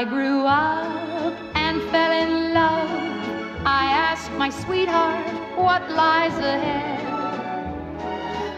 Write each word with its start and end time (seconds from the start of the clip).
I 0.00 0.04
grew 0.04 0.46
up 0.46 1.36
and 1.54 1.82
fell 1.90 2.10
in 2.10 2.54
love, 2.54 2.88
I 3.66 3.84
asked 3.84 4.32
my 4.32 4.48
sweetheart 4.48 5.26
what 5.58 5.90
lies 5.90 6.32
ahead. 6.38 7.04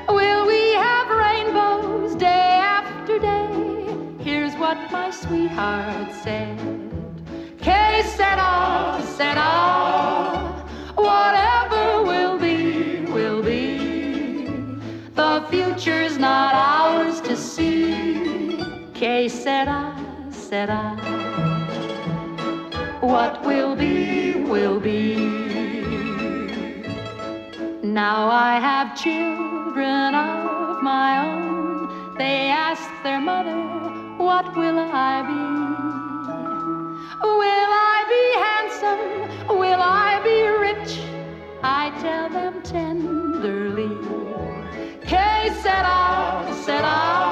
Will 0.09 0.47
we 0.47 0.63
have 0.75 1.09
rainbows 1.11 2.15
day 2.15 2.61
after 2.63 3.19
day? 3.19 4.23
Here's 4.23 4.55
what 4.55 4.79
my 4.93 5.11
sweetheart 5.11 6.15
said. 6.23 6.61
Que 7.59 8.05
sera, 8.05 9.03
sera, 9.17 10.65
whatever 10.95 12.05
will 12.05 12.39
be, 12.39 13.01
will 13.11 13.43
be. 13.43 14.79
The 15.17 15.45
future's 15.51 16.19
not 16.19 16.55
ours 16.55 17.21
to 17.23 17.37
see. 17.37 18.63
Que 18.95 19.29
sera, 19.29 19.99
sera. 20.31 20.92
What 23.13 23.45
will 23.45 23.77
be, 23.77 24.37
will 24.37 24.81
be. 24.81 25.17
Now 27.83 28.31
I 28.31 28.59
have 28.59 28.97
children 28.97 30.15
of 30.15 30.83
my 30.83 31.11
own. 31.27 32.15
They 32.17 32.49
ask 32.49 32.89
their 33.03 33.21
mother, 33.21 33.61
What 34.17 34.57
will 34.57 34.79
I 34.79 35.15
be? 35.31 35.45
Will 37.41 37.71
I 37.93 37.99
be 38.15 38.25
handsome? 38.47 39.59
Will 39.59 39.83
I 39.83 40.11
be 40.29 40.39
rich? 40.67 40.93
I 41.63 41.91
tell 42.01 42.31
them 42.31 42.63
tenderly. 42.63 43.93
Que 45.05 45.53
sera, 45.61 46.47
sera. 46.65 47.32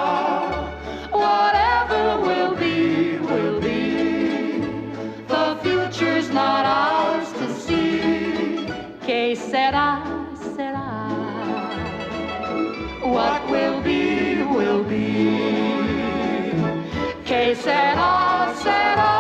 Que 17.71 17.77
sera, 17.77 18.53
sera. 18.63 19.11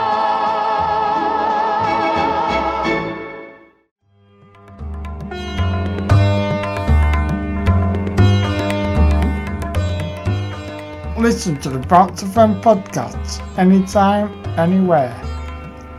Listen 11.16 11.56
to 11.60 11.69
the 11.71 11.78
Bounce 11.78 12.25
FM 12.25 12.60
podcast 12.60 13.41
anytime, 13.56 14.28
anywhere. 14.59 15.15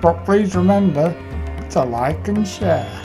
But 0.02 0.26
please 0.26 0.54
remember 0.56 1.16
to 1.70 1.84
like 1.86 2.28
and 2.28 2.46
share. 2.46 3.01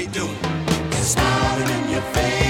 they 0.00 0.06
do. 0.06 0.26
Smiling 0.92 1.68
in 1.68 1.90
your 1.90 2.02
face. 2.14 2.49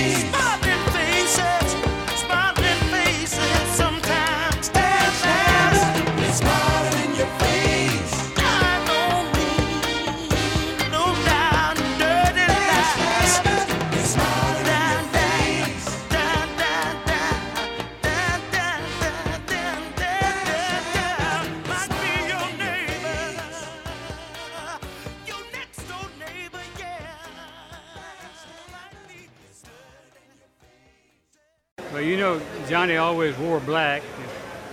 Always 33.31 33.49
wore 33.49 33.61
black, 33.61 34.03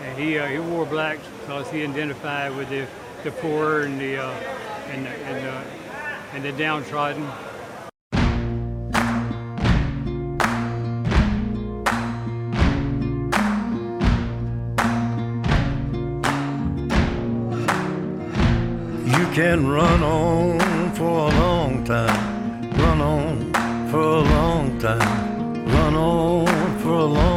and 0.01 0.17
he 0.17 0.39
uh, 0.39 0.47
he 0.47 0.59
wore 0.59 0.85
black 0.85 1.19
because 1.41 1.69
he 1.69 1.83
identified 1.83 2.55
with 2.55 2.69
the 2.69 2.87
the 3.23 3.31
poor 3.31 3.81
and 3.81 3.99
the 3.99 4.17
uh, 4.17 4.31
and 4.89 5.05
the, 5.05 5.09
and 5.09 5.45
the, 5.45 5.63
and 6.33 6.43
the 6.43 6.51
downtrodden. 6.53 7.23
You 19.05 19.25
can 19.33 19.67
run 19.67 20.03
on 20.03 20.91
for 20.95 21.03
a 21.03 21.39
long 21.39 21.83
time, 21.83 22.71
run 22.71 23.01
on 23.01 23.53
for 23.91 23.99
a 23.99 24.21
long 24.21 24.79
time, 24.79 25.65
run 25.67 25.95
on 25.95 26.79
for 26.79 26.93
a 26.93 27.05
long. 27.05 27.36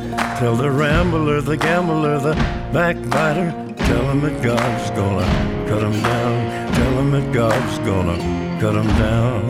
Tell 0.41 0.55
the 0.55 0.71
rambler, 0.71 1.39
the 1.39 1.55
gambler, 1.55 2.17
the 2.17 2.33
backbiter. 2.73 3.53
Tell 3.77 4.09
him 4.09 4.21
that 4.21 4.41
God's 4.41 4.89
gonna 4.89 5.27
cut 5.69 5.83
him 5.83 6.01
down. 6.01 6.73
Tell 6.73 6.93
him 6.97 7.11
that 7.11 7.31
God's 7.31 7.77
gonna 7.85 8.17
cut 8.59 8.73
him 8.73 8.87
down. 8.97 9.43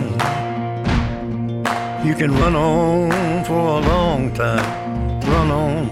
You 2.06 2.14
can 2.14 2.34
run 2.36 2.58
on 2.58 3.46
for 3.46 3.54
a 3.54 3.80
long 3.80 4.34
time. 4.34 5.22
Run 5.22 5.50
on 5.50 5.88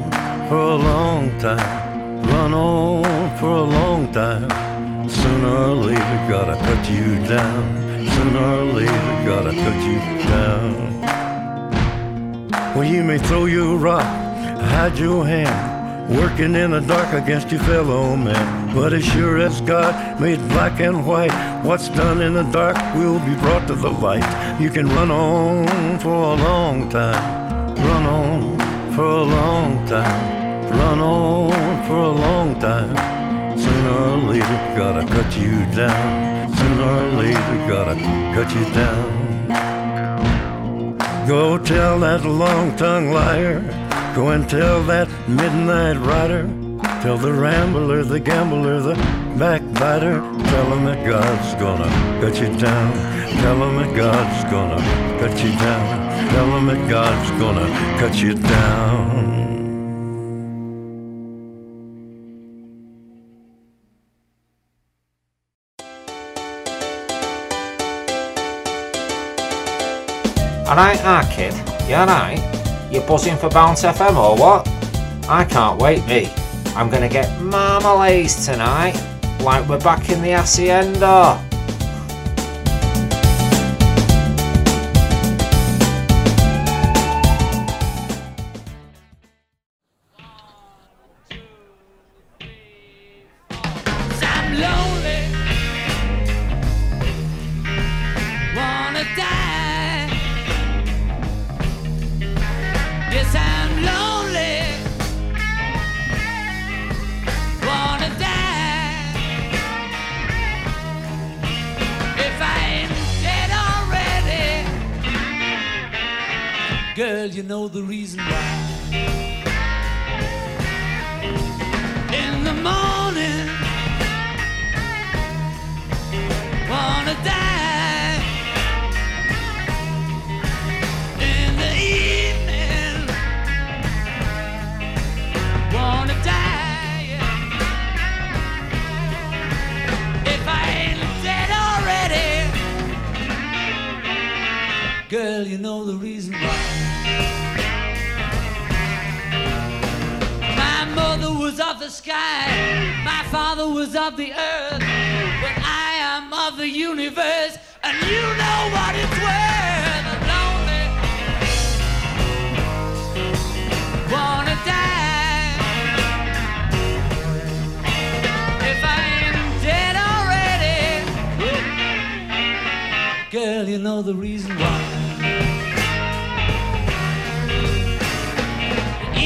for 0.50 0.58
a 0.58 0.76
long 0.76 1.40
time. 1.40 2.22
Run 2.28 2.54
on 2.54 3.38
for 3.38 3.52
a 3.52 3.64
long 3.64 4.12
time. 4.12 4.50
Sooner 5.08 5.48
or 5.48 5.76
later, 5.76 6.28
gotta 6.28 6.58
cut 6.58 6.90
you 6.92 7.16
down. 7.26 7.64
Sooner 8.16 8.44
or 8.44 8.66
later, 8.66 9.24
gotta 9.26 9.54
cut 9.64 9.82
you 9.82 10.00
down. 10.28 11.00
Well, 12.76 12.84
you 12.84 13.02
may 13.02 13.18
throw 13.18 13.46
your 13.46 13.78
rock, 13.78 14.29
hide 14.62 14.98
your 14.98 15.26
hand, 15.26 16.16
working 16.16 16.56
in 16.56 16.72
the 16.72 16.82
dark 16.82 17.14
against 17.14 17.52
your 17.52 17.62
fellow 17.62 18.16
man. 18.16 18.76
But 18.76 18.94
as 18.94 19.04
sure 19.04 19.38
as 19.38 19.62
God 19.62 20.20
made 20.20 20.40
black 20.50 20.80
and 20.80 21.06
white, 21.06 21.34
what's 21.64 21.90
done 21.90 22.22
in 22.22 22.34
the 22.34 22.44
dark 22.44 22.78
will 22.96 23.20
be 23.20 23.36
brought 23.36 23.68
to 23.68 23.76
the 23.76 23.90
light. 23.90 24.60
You 24.60 24.70
can 24.70 24.88
run 24.88 25.12
on 25.12 26.00
for 26.00 26.14
a 26.14 26.36
long 26.36 26.90
time, 26.90 27.76
run 27.76 28.06
on 28.06 28.94
for 28.94 29.06
a 29.06 29.24
long 29.24 29.86
time, 29.88 30.70
run 30.72 31.00
on 31.00 31.88
for 31.88 31.98
a 31.98 32.12
long 32.12 32.60
time. 32.60 32.96
Sooner 33.58 33.90
or 33.90 34.18
later, 34.34 34.60
gotta 34.78 35.06
cut 35.08 35.38
you 35.38 35.66
down. 35.76 36.54
Sooner 36.56 36.84
or 36.84 37.12
later, 37.22 37.68
gotta 37.68 37.96
cut 38.36 38.50
you 38.56 38.66
down. 38.74 39.30
Go 41.28 41.58
tell 41.60 42.00
that 42.00 42.26
long 42.26 42.76
tongued 42.76 43.14
liar. 43.14 43.89
Go 44.20 44.32
and 44.32 44.50
tell 44.50 44.84
that 44.84 45.08
midnight 45.30 45.96
rider. 45.96 46.44
Tell 47.02 47.18
the 47.18 47.32
rambler, 47.32 48.04
the 48.04 48.20
gambler, 48.20 48.82
the 48.82 48.96
backbiter. 49.40 50.20
Tell 50.20 50.74
him 50.74 50.84
that 50.84 51.08
God's 51.08 51.56
gonna 51.56 51.88
cut 52.20 52.36
you 52.42 52.50
down. 52.60 52.92
Tell 53.40 53.56
him 53.64 53.78
that 53.78 53.96
God's 53.96 54.44
gonna 54.52 54.76
cut 55.22 55.42
you 55.42 55.52
down. 55.52 56.32
Tell 56.32 56.58
him 56.58 56.66
that 56.66 56.90
God's 56.90 57.32
gonna 57.40 57.98
cut 57.98 58.16
you 58.22 58.34
down. 58.34 59.30
Alright, 70.68 71.00
ah 71.06 71.26
kid, 71.34 71.54
you 71.88 71.96
alright? 71.96 72.59
You 72.92 73.02
buzzing 73.02 73.38
for 73.38 73.50
Bounce 73.50 73.84
FM 73.84 74.16
or 74.18 74.36
what? 74.36 74.68
I 75.30 75.46
can't 75.46 75.80
wait, 75.80 76.06
me. 76.08 76.32
I'm 76.76 76.90
gonna 76.90 77.10
get 77.10 77.28
marmalades 77.42 78.46
tonight, 78.46 78.96
like 79.42 79.68
we're 79.70 79.80
back 79.80 80.10
in 80.10 80.22
the 80.22 80.32
hacienda. 80.32 81.49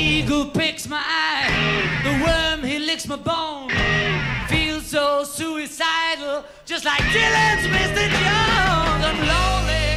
eagle 0.04 0.46
picks 0.46 0.88
my 0.88 1.02
eye, 1.02 1.50
the 2.04 2.12
worm 2.26 2.64
he 2.70 2.78
licks 2.80 3.08
my 3.08 3.16
bone. 3.16 3.70
Feels 4.50 4.86
so 4.86 5.24
suicidal, 5.24 6.44
just 6.66 6.84
like 6.84 7.02
Dylan's 7.14 7.66
Mr. 7.76 8.06
Jones. 8.22 9.04
I'm 9.10 9.20
lonely, 9.34 9.90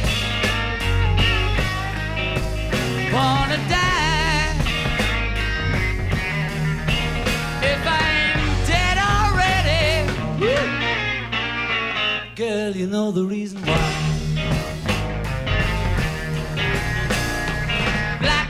wanna 3.13 3.57
die. 3.67 4.55
If 7.73 7.81
I 7.85 8.07
am 8.33 8.41
dead 8.71 8.97
already, 9.13 9.87
girl, 12.35 12.71
you 12.71 12.87
know 12.87 13.11
the 13.11 13.25
reason 13.25 13.61
why. 13.61 13.96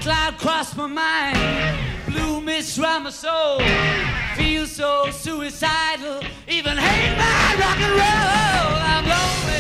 Cloud 0.08 0.38
crossed 0.38 0.78
my 0.78 0.88
mind, 0.88 1.38
blue 2.08 2.40
mist 2.40 2.78
round 2.78 3.04
my 3.04 3.10
soul. 3.10 3.60
Feel 4.38 4.66
so 4.66 5.12
suicidal, 5.12 6.22
even 6.48 6.78
hate 6.78 7.18
my 7.18 7.48
rock 7.60 7.80
and 7.88 7.94
roll. 8.02 8.72
I'm 8.94 9.06
lonely, 9.14 9.57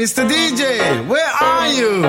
Mr. 0.00 0.26
DJ, 0.26 1.06
where 1.08 1.28
are 1.42 1.68
you? 1.68 2.00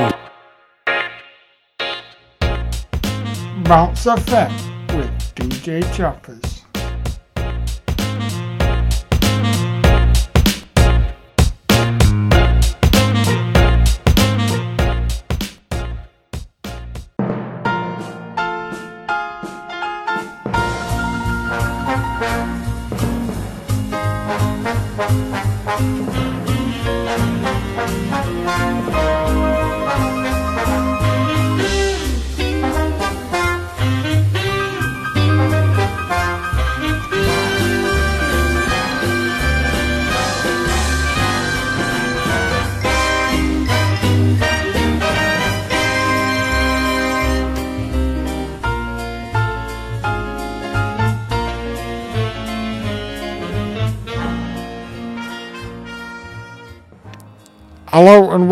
Bounce 3.66 4.06
FM 4.06 4.96
with 4.96 5.12
DJ 5.36 5.84
Choppers. 5.94 6.51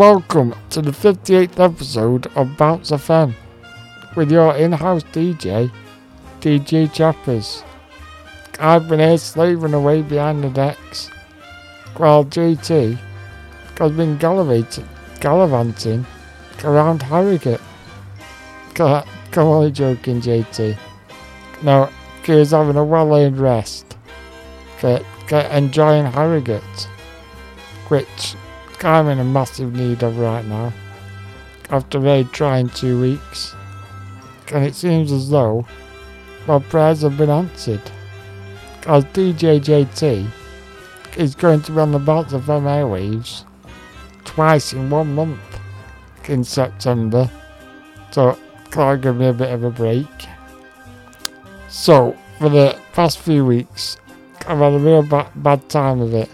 Welcome 0.00 0.54
to 0.70 0.80
the 0.80 0.92
58th 0.92 1.60
episode 1.60 2.26
of 2.28 2.56
Bounce 2.56 2.90
FM 2.90 3.34
with 4.16 4.32
your 4.32 4.56
in-house 4.56 5.02
DJ, 5.12 5.70
DJ 6.40 6.90
Choppers. 6.90 7.62
I've 8.58 8.88
been 8.88 9.00
here 9.00 9.18
slaving 9.18 9.74
away 9.74 10.00
behind 10.00 10.42
the 10.42 10.48
decks 10.48 11.08
while 11.98 12.24
JT 12.24 12.98
has 13.76 13.92
been 13.92 14.16
gallivanting, 14.16 16.06
around 16.64 17.02
Harrogate. 17.02 17.60
Come 18.72 19.04
on, 19.36 19.74
joking, 19.74 20.22
JT. 20.22 20.78
No, 21.62 21.90
he's 22.24 22.52
having 22.52 22.76
a 22.76 22.84
well-earned 22.86 23.38
rest. 23.38 23.98
Get, 24.80 25.04
get 25.28 25.54
enjoying 25.54 26.06
Harrogate, 26.06 26.88
which 27.88 28.34
I'm 28.84 29.08
in 29.08 29.18
a 29.18 29.24
massive 29.24 29.74
need 29.74 30.02
of 30.02 30.18
right 30.18 30.44
now. 30.44 30.72
After 31.70 31.98
a 31.98 32.00
very 32.00 32.24
trying 32.24 32.68
two 32.70 33.00
weeks. 33.00 33.54
And 34.52 34.64
it 34.64 34.74
seems 34.74 35.12
as 35.12 35.30
though 35.30 35.66
my 36.46 36.58
prayers 36.58 37.02
have 37.02 37.16
been 37.16 37.30
answered. 37.30 37.82
As 38.86 39.04
DJ 39.06 39.60
JT 39.60 40.26
is 41.16 41.34
going 41.34 41.62
to 41.62 41.72
be 41.72 41.78
on 41.78 41.92
the 41.92 41.98
Bounce 41.98 42.32
FM 42.32 42.62
airwaves 42.62 43.44
twice 44.24 44.72
in 44.72 44.90
one 44.90 45.14
month 45.14 45.40
in 46.28 46.42
September. 46.44 47.30
So 48.10 48.38
can 48.70 49.00
give 49.00 49.16
me 49.16 49.26
a 49.26 49.32
bit 49.32 49.52
of 49.52 49.64
a 49.64 49.70
break? 49.70 50.06
So 51.68 52.16
for 52.38 52.48
the 52.48 52.78
past 52.92 53.18
few 53.18 53.44
weeks 53.44 53.96
I've 54.46 54.58
had 54.58 54.72
a 54.72 54.78
real 54.78 55.02
ba- 55.02 55.30
bad 55.36 55.68
time 55.68 56.00
of 56.00 56.14
it. 56.14 56.30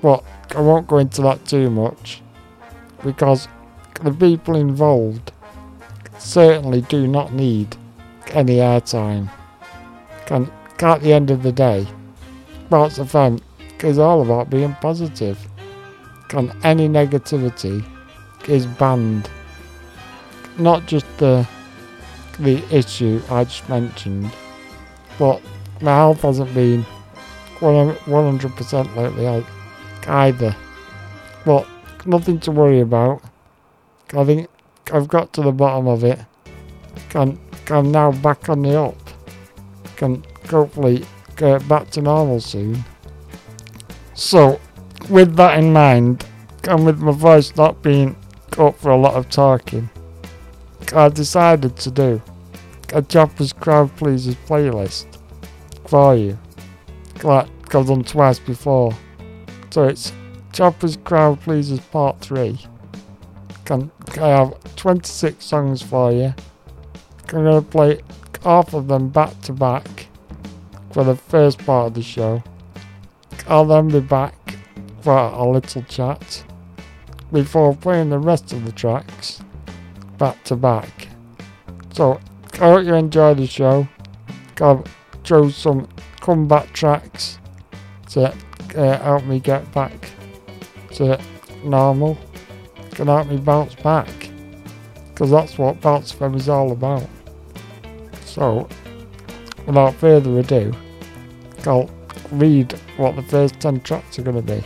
But 0.00 0.24
I 0.54 0.60
won't 0.60 0.86
go 0.86 0.98
into 0.98 1.22
that 1.22 1.44
too 1.46 1.70
much 1.70 2.20
because 3.04 3.48
the 4.02 4.12
people 4.12 4.56
involved 4.56 5.32
certainly 6.18 6.82
do 6.82 7.06
not 7.06 7.32
need 7.32 7.76
any 8.28 8.56
airtime. 8.56 9.30
At 10.30 11.00
the 11.02 11.12
end 11.12 11.30
of 11.30 11.42
the 11.42 11.52
day, 11.52 11.86
Bounce 12.70 12.98
FM 12.98 13.40
is 13.84 13.98
all 13.98 14.22
about 14.22 14.50
being 14.50 14.74
positive. 14.80 15.38
And 16.34 16.52
any 16.64 16.88
negativity 16.88 17.84
is 18.48 18.66
banned. 18.66 19.28
Not 20.58 20.86
just 20.86 21.06
the 21.18 21.46
the 22.38 22.64
issue 22.74 23.20
I 23.30 23.44
just 23.44 23.68
mentioned, 23.68 24.30
but 25.18 25.42
my 25.82 25.94
health 25.94 26.22
hasn't 26.22 26.54
been 26.54 26.84
100% 27.58 28.96
lately. 28.96 29.28
I, 29.28 29.44
either. 30.08 30.54
But 31.44 31.66
nothing 32.06 32.40
to 32.40 32.50
worry 32.50 32.80
about. 32.80 33.22
I 34.14 34.24
think 34.24 34.48
I've 34.92 35.08
got 35.08 35.32
to 35.34 35.42
the 35.42 35.52
bottom 35.52 35.86
of 35.88 36.04
it. 36.04 36.18
I'm 37.14 37.38
now 37.92 38.12
back 38.12 38.48
on 38.48 38.62
the 38.62 38.78
up. 38.80 38.96
can 39.96 40.24
hopefully 40.48 41.04
get 41.36 41.66
back 41.68 41.90
to 41.90 42.02
normal 42.02 42.40
soon. 42.40 42.84
So, 44.14 44.60
with 45.08 45.36
that 45.36 45.58
in 45.58 45.72
mind, 45.72 46.26
and 46.68 46.84
with 46.86 46.98
my 46.98 47.12
voice 47.12 47.56
not 47.56 47.82
being 47.82 48.16
up 48.58 48.78
for 48.78 48.90
a 48.90 48.96
lot 48.96 49.14
of 49.14 49.30
talking, 49.30 49.88
I 50.94 51.08
decided 51.08 51.76
to 51.78 51.90
do 51.90 52.22
a 52.92 53.00
Choppers 53.00 53.52
Crowd 53.52 53.96
Pleasers 53.96 54.36
playlist 54.46 55.06
for 55.86 56.14
you. 56.14 56.38
Like 57.22 57.48
I've 57.74 57.86
done 57.86 58.04
twice 58.04 58.38
before. 58.38 58.92
So 59.72 59.84
it's 59.84 60.12
Choppers 60.52 60.98
Crowd 60.98 61.40
Pleasers 61.40 61.80
Part 61.80 62.20
3. 62.20 62.58
Can, 63.64 63.90
I 64.20 64.28
have 64.28 64.76
26 64.76 65.42
songs 65.42 65.80
for 65.80 66.12
you. 66.12 66.34
I'm 67.28 67.44
going 67.44 67.64
to 67.64 67.66
play 67.66 68.02
half 68.44 68.74
of 68.74 68.88
them 68.88 69.08
back 69.08 69.40
to 69.40 69.54
back 69.54 70.08
for 70.90 71.04
the 71.04 71.16
first 71.16 71.58
part 71.64 71.86
of 71.86 71.94
the 71.94 72.02
show. 72.02 72.42
I'll 73.48 73.64
then 73.64 73.88
be 73.88 74.00
back 74.00 74.34
for 75.00 75.16
a 75.16 75.50
little 75.50 75.82
chat 75.84 76.44
before 77.32 77.74
playing 77.74 78.10
the 78.10 78.18
rest 78.18 78.52
of 78.52 78.66
the 78.66 78.72
tracks 78.72 79.40
back 80.18 80.44
to 80.44 80.54
back. 80.54 81.08
So 81.94 82.20
I 82.52 82.58
hope 82.58 82.84
you 82.84 82.92
enjoy 82.92 83.32
the 83.32 83.46
show. 83.46 83.88
I've 84.60 84.84
chose 85.24 85.56
some 85.56 85.88
comeback 86.20 86.74
tracks 86.74 87.38
to 88.10 88.34
uh, 88.76 88.98
help 89.02 89.24
me 89.24 89.40
get 89.40 89.70
back 89.72 90.10
to 90.92 91.20
normal. 91.64 92.18
Can 92.92 93.06
help 93.06 93.28
me 93.28 93.38
bounce 93.38 93.74
back. 93.76 94.08
Because 95.08 95.30
that's 95.30 95.58
what 95.58 95.80
Bounce 95.80 96.12
FM 96.12 96.36
is 96.36 96.48
all 96.48 96.72
about. 96.72 97.08
So, 98.24 98.68
without 99.66 99.94
further 99.94 100.38
ado, 100.38 100.72
I'll 101.66 101.90
read 102.30 102.72
what 102.96 103.16
the 103.16 103.22
first 103.22 103.60
10 103.60 103.80
tracks 103.80 104.18
are 104.18 104.22
going 104.22 104.36
to 104.36 104.42
be. 104.42 104.64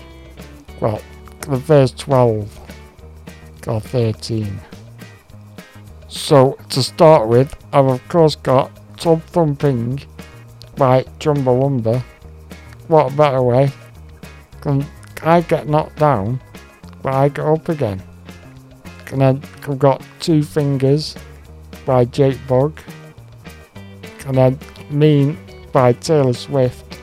Well, 0.81 1.01
the 1.49 1.61
first 1.61 1.99
12 1.99 2.61
or 3.67 3.81
13. 3.81 4.61
So, 6.09 6.59
to 6.71 6.83
start 6.83 7.29
with, 7.29 7.55
I've 7.73 7.87
of 7.87 8.09
course 8.09 8.37
got 8.37 8.71
Tub 8.97 9.23
Thumping 9.25 10.01
by 10.77 11.03
Chumbawamba. 11.19 12.03
What 12.89 13.17
better 13.17 13.43
way? 13.43 13.71
Can 14.61 14.85
I 15.23 15.41
get 15.41 15.69
knocked 15.69 15.97
down, 15.97 16.41
but 17.03 17.15
I 17.15 17.29
get 17.29 17.45
up 17.45 17.69
again. 17.69 18.03
And 19.13 19.21
then 19.21 19.43
I've 19.67 19.79
got 19.79 20.03
Two 20.21 20.43
Fingers 20.43 21.17
by 21.85 22.05
Jake 22.05 22.39
Bugg. 22.47 22.81
And 24.27 24.37
then 24.37 24.59
Mean 24.91 25.39
by 25.73 25.93
Taylor 25.93 26.33
Swift. 26.33 27.01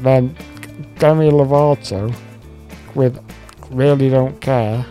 Then 0.00 0.34
Demi 0.98 1.30
Lovato 1.30 2.14
with 2.94 3.22
Really 3.70 4.08
Don't 4.08 4.40
Care. 4.40 4.86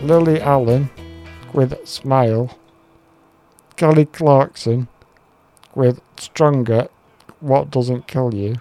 Lily 0.00 0.40
Allen 0.40 0.90
with 1.52 1.86
Smile. 1.86 2.58
Kelly 3.76 4.04
Clarkson 4.04 4.88
with 5.74 6.00
Stronger, 6.18 6.88
What 7.40 7.70
Doesn't 7.70 8.06
Kill 8.06 8.34
You. 8.34 8.56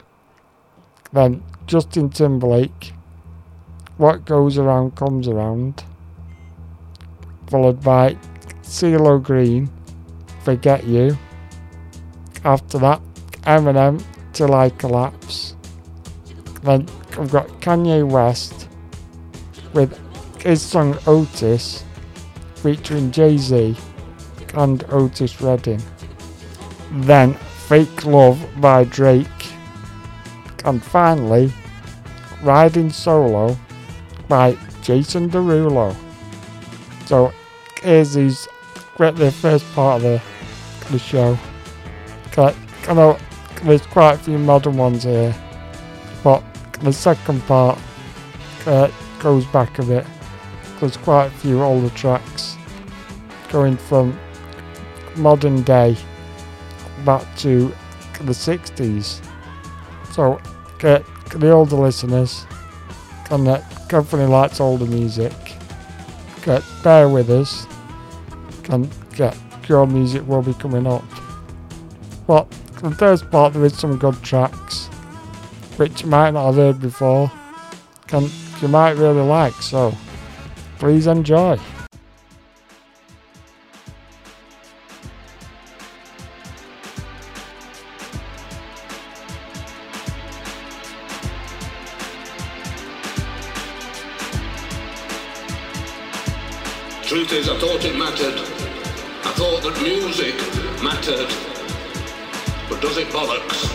Then 1.11 1.43
Justin 1.67 2.09
Timberlake, 2.09 2.93
What 3.97 4.25
Goes 4.25 4.57
Around 4.57 4.95
Comes 4.95 5.27
Around. 5.27 5.83
Followed 7.47 7.81
by 7.83 8.17
CeeLo 8.63 9.21
Green, 9.21 9.69
Forget 10.43 10.85
You. 10.85 11.17
After 12.43 12.77
that, 12.79 13.01
Eminem, 13.43 14.03
Till 14.33 14.53
I 14.53 14.69
Collapse. 14.71 15.55
Then 16.63 16.87
I've 17.17 17.31
got 17.31 17.47
Kanye 17.61 18.09
West 18.09 18.67
with 19.73 19.99
his 20.41 20.61
song 20.61 20.97
Otis 21.07 21.83
featuring 22.55 23.11
Jay 23.11 23.37
Z 23.37 23.75
and 24.53 24.83
Otis 24.89 25.39
Redding. 25.41 25.81
Then 26.91 27.33
Fake 27.67 28.05
Love 28.05 28.39
by 28.59 28.83
Drake. 28.85 29.27
And 30.65 30.83
finally, 30.83 31.51
Riding 32.41 32.89
Solo 32.89 33.57
by 34.27 34.57
Jason 34.81 35.29
Derulo. 35.29 35.95
So 37.05 37.33
here's 37.81 38.13
these 38.13 38.47
the 38.97 39.31
first 39.31 39.65
part 39.73 39.97
of 39.97 40.03
the, 40.03 40.21
the 40.91 40.99
show. 40.99 41.37
Okay, 42.27 42.55
I 42.87 42.93
know 42.93 43.17
there's 43.63 43.85
quite 43.85 44.13
a 44.13 44.17
few 44.17 44.37
modern 44.37 44.77
ones 44.77 45.03
here, 45.03 45.35
but 46.23 46.43
the 46.81 46.93
second 46.93 47.41
part 47.43 47.79
uh, 48.65 48.89
goes 49.19 49.45
back 49.47 49.79
a 49.79 49.83
bit. 49.83 50.05
There's 50.79 50.97
quite 50.97 51.27
a 51.27 51.31
few 51.31 51.61
older 51.61 51.89
tracks 51.95 52.57
going 53.49 53.77
from 53.77 54.17
modern 55.15 55.61
day 55.61 55.95
back 57.05 57.23
to 57.37 57.73
the 58.21 58.33
60s. 58.33 59.23
So, 60.11 60.39
get 60.83 61.05
the 61.31 61.49
older 61.49 61.77
listeners 61.77 62.45
and 63.31 63.47
that 63.47 63.63
definitely 63.87 64.27
likes 64.27 64.59
older 64.59 64.85
music. 64.85 65.31
Get 66.43 66.61
bear 66.83 67.07
with 67.07 67.29
us 67.29 67.65
and 68.69 68.89
get 69.15 69.35
your 69.69 69.87
music 69.87 70.27
will 70.27 70.41
be 70.41 70.53
coming 70.55 70.85
up. 70.85 71.05
But 72.27 72.51
the 72.81 72.91
first 72.91 73.31
part 73.31 73.53
there 73.53 73.63
is 73.63 73.79
some 73.79 73.97
good 73.97 74.21
tracks 74.23 74.87
which 75.77 76.01
you 76.01 76.09
might 76.09 76.31
not 76.31 76.47
have 76.47 76.55
heard 76.55 76.81
before 76.81 77.31
and 78.11 78.29
you 78.61 78.67
might 78.67 78.97
really 78.97 79.21
like 79.21 79.53
so 79.53 79.95
please 80.79 81.07
enjoy. 81.07 81.57
Truth 97.13 97.33
is, 97.33 97.47
I 97.47 97.55
thought 97.59 97.85
it 97.85 97.95
mattered. 97.95 98.39
I 99.23 99.31
thought 99.37 99.61
that 99.61 99.79
music 99.83 100.33
mattered. 100.81 101.29
But 102.67 102.81
does 102.81 102.97
it 102.97 103.07
bollocks? 103.09 103.69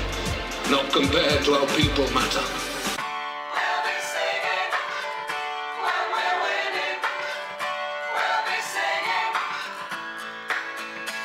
Not 0.73 0.91
compared 0.93 1.45
to 1.45 1.55
how 1.55 1.67
people 1.77 2.11
matter. 2.11 2.43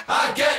I 0.08 0.34
get 0.36 0.53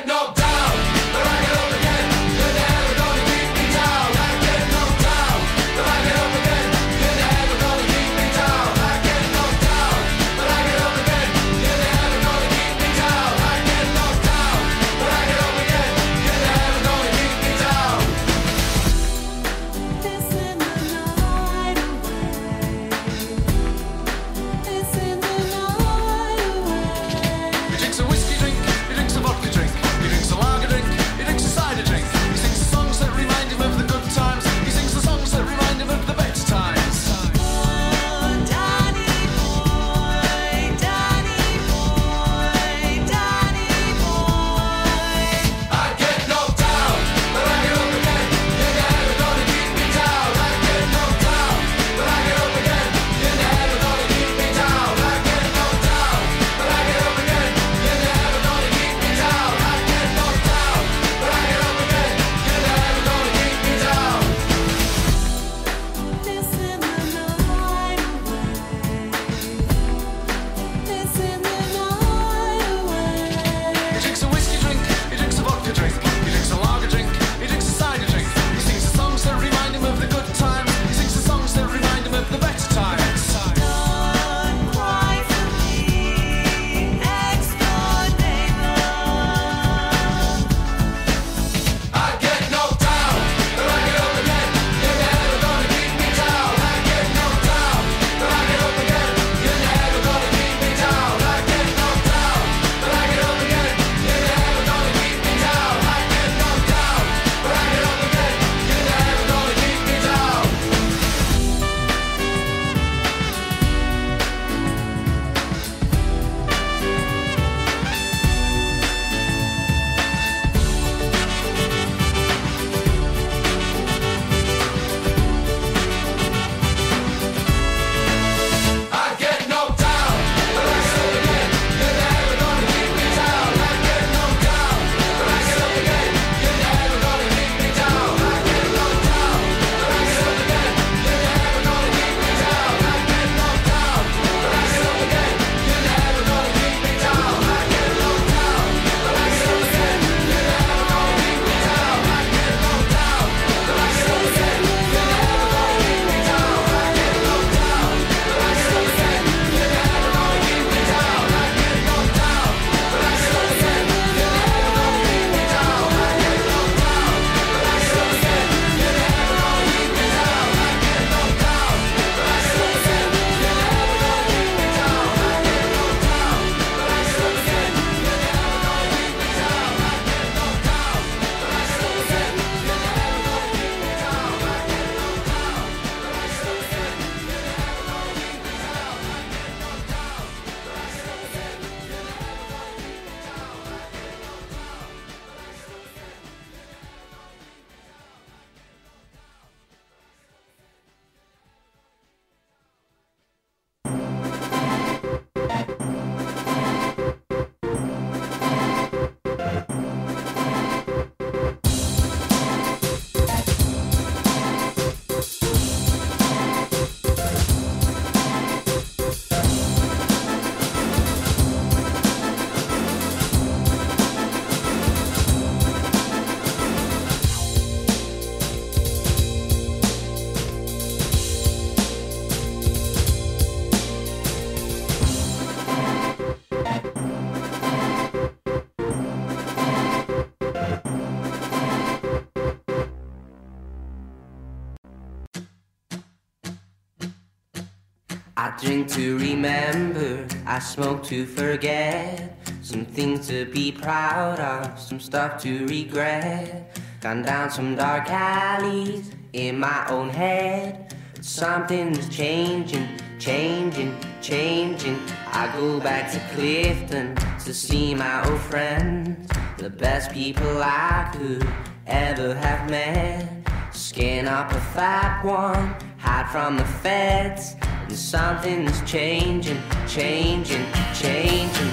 I 250.55 250.61
smoke 250.61 251.03
to 251.07 251.27
forget. 251.27 252.39
Some 252.63 252.85
things 252.85 253.27
to 253.27 253.45
be 253.47 253.73
proud 253.73 254.39
of, 254.39 254.79
some 254.79 255.01
stuff 255.01 255.43
to 255.43 255.67
regret. 255.67 256.79
Gone 257.01 257.23
down 257.23 257.51
some 257.51 257.75
dark 257.75 258.09
alleys 258.09 259.11
in 259.33 259.59
my 259.59 259.85
own 259.89 260.11
head. 260.11 260.95
But 261.13 261.25
something's 261.25 262.09
changing, 262.09 262.87
changing, 263.19 263.97
changing. 264.23 265.01
I 265.33 265.53
go 265.57 265.81
back 265.81 266.13
to 266.13 266.21
Clifton 266.37 267.17
to 267.45 267.53
see 267.53 267.93
my 267.93 268.25
old 268.31 268.41
friends. 268.41 269.29
The 269.59 269.71
best 269.71 270.13
people 270.13 270.63
I 270.63 271.11
could 271.17 271.45
ever 271.89 272.33
have 272.33 272.71
met. 272.71 273.29
Skin 273.73 274.29
up 274.29 274.53
a 274.53 274.61
fat 274.61 275.25
one, 275.25 275.75
hide 275.99 276.31
from 276.31 276.59
the 276.59 276.65
feds. 276.65 277.57
And 277.89 277.93
something's 277.93 278.81
changing, 278.91 279.61
changing, 279.95 280.67
changing. 280.93 281.71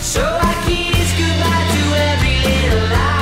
So 0.00 0.22
I 0.22 0.52
kiss 0.66 1.10
goodbye 1.16 1.66
to 1.74 1.84
every 2.10 2.38
little 2.42 2.96
ounce 2.96 3.13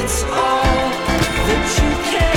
It's 0.00 0.22
all 0.22 0.30
that 0.30 1.66
you 1.76 2.12
care 2.12 2.27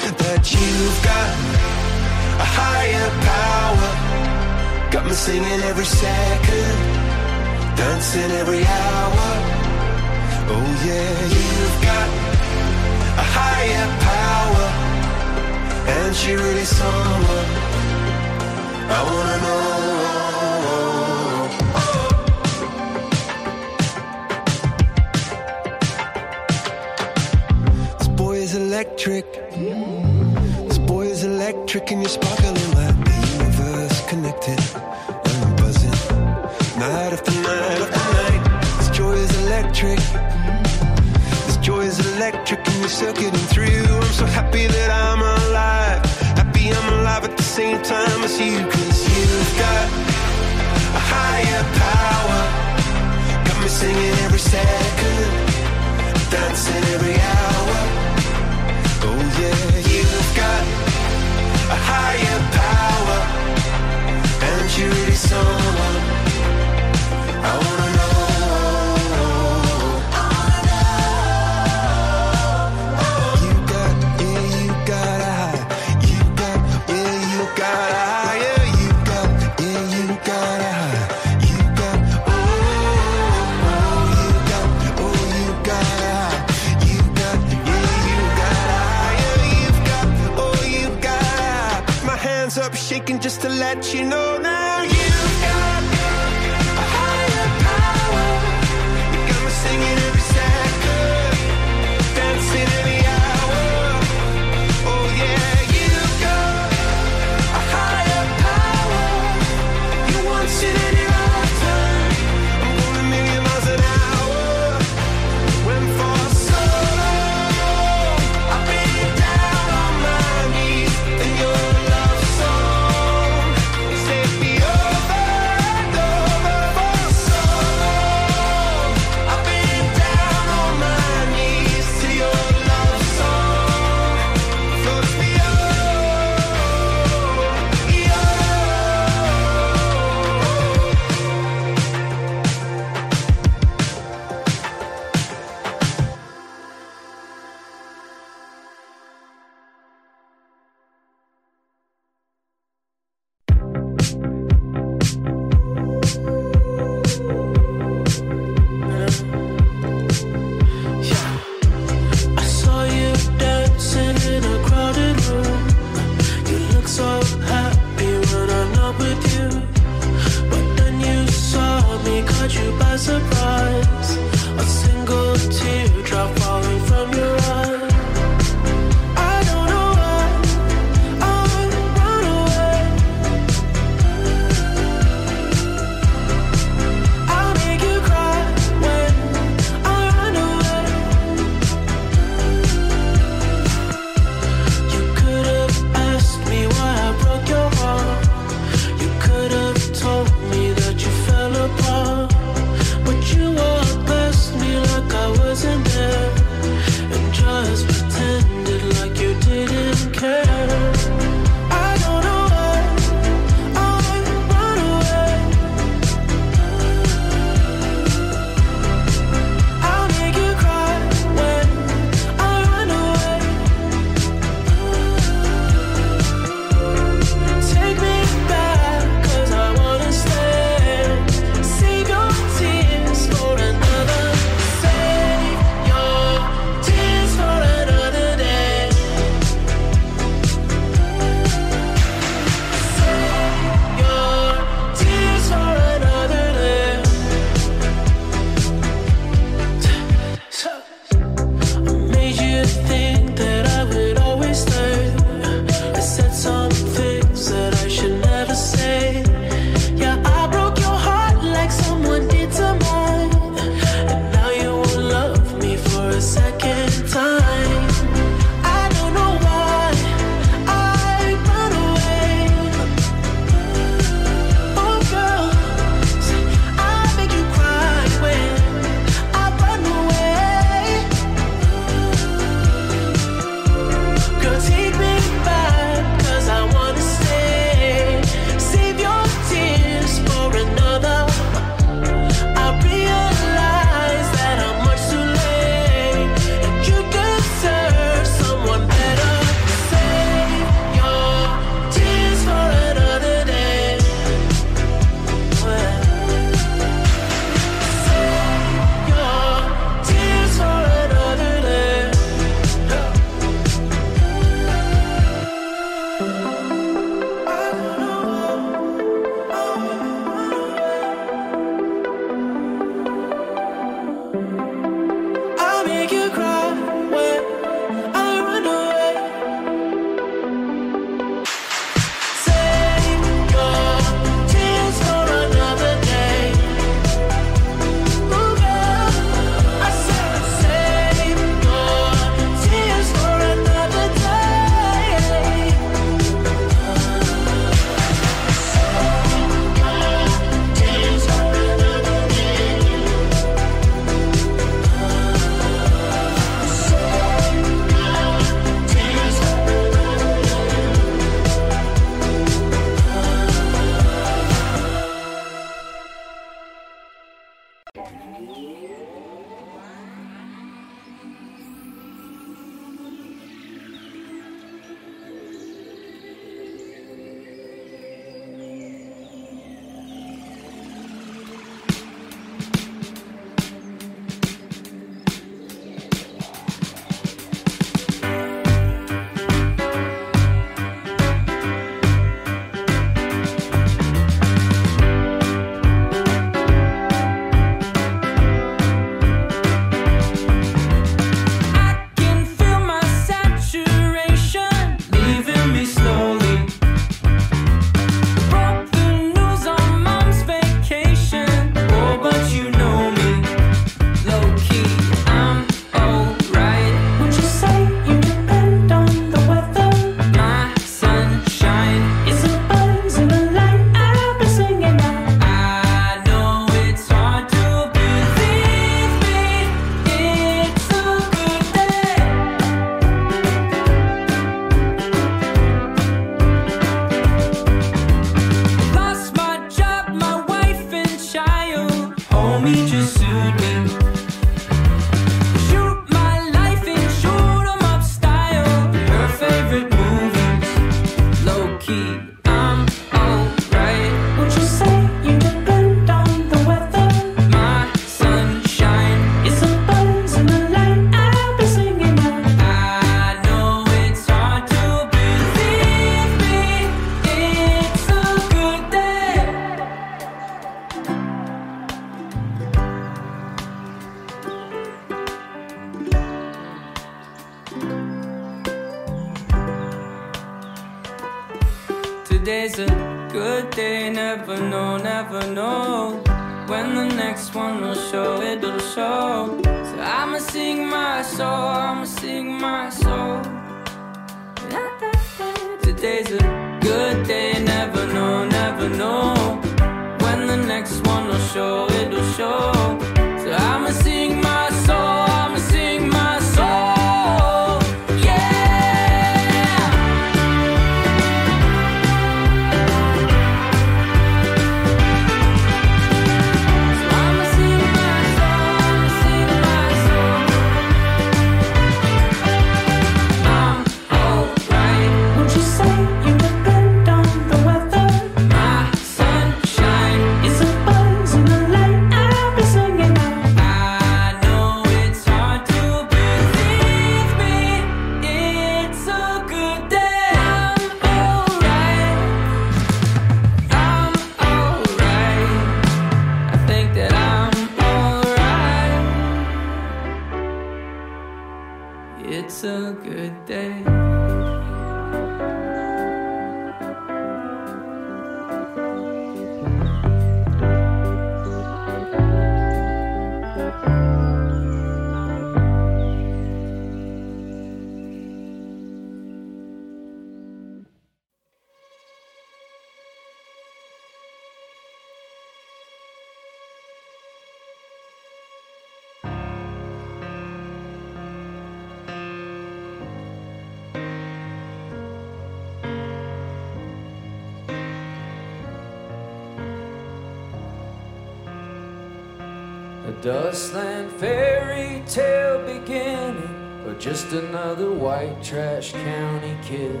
Dustland 593.60 594.10
fairy 594.12 595.02
tale 595.06 595.58
beginning, 595.66 596.86
or 596.86 596.94
just 596.94 597.30
another 597.32 597.92
white 597.92 598.42
trash 598.42 598.92
county 598.92 599.54
kid? 599.62 600.00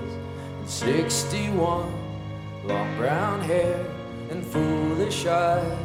in 0.62 0.66
61, 0.66 1.92
long 2.64 2.96
brown 2.96 3.42
hair 3.42 3.84
and 4.30 4.42
foolish 4.46 5.26
eyes. 5.26 5.78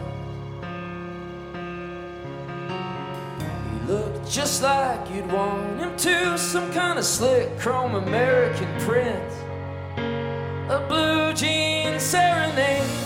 He 3.73 3.91
looked 3.91 4.31
just 4.31 4.63
like 4.63 5.13
you'd 5.13 5.29
want 5.29 5.77
him 5.77 5.97
to, 5.97 6.37
some 6.37 6.71
kind 6.71 6.97
of 6.97 7.03
slick 7.03 7.59
chrome 7.59 7.95
American 7.95 8.69
prince, 8.79 9.33
a 10.69 10.85
blue 10.87 11.33
jean 11.33 11.99
serenade. 11.99 13.04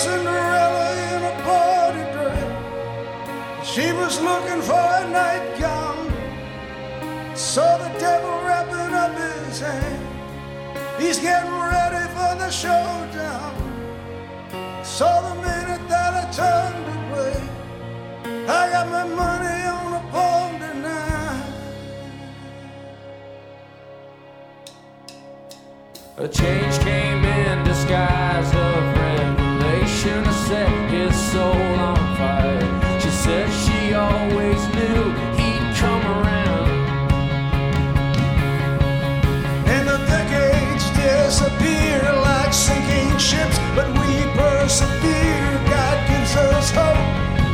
Cinderella 0.00 0.86
in 1.12 1.22
a 1.24 1.34
party 1.44 2.04
dress. 2.14 3.68
She 3.68 3.92
was 3.92 4.18
looking 4.22 4.62
for 4.62 4.86
a 5.02 5.06
nightgown. 5.10 6.10
Saw 7.34 7.76
the 7.76 7.90
devil 7.98 8.30
wrapping 8.42 8.94
up 8.94 9.12
his 9.14 9.60
hand. 9.60 10.02
He's 10.98 11.18
getting 11.18 11.52
ready 11.52 12.06
for 12.16 12.32
the 12.42 12.50
showdown. 12.50 13.52
Saw 14.82 15.20
the 15.28 15.34
minute 15.42 15.86
that 15.90 16.12
I 16.22 16.24
turned 16.40 16.88
away. 16.96 17.36
I 18.48 18.70
got 18.70 18.88
my 18.88 19.04
money 19.04 19.62
on 19.68 19.92
a 20.00 20.02
palm 20.10 20.58
tonight. 20.60 21.44
A 26.16 26.26
change 26.26 26.78
came 26.78 27.22
in 27.22 27.64
disguise 27.64 28.54
of. 28.54 28.99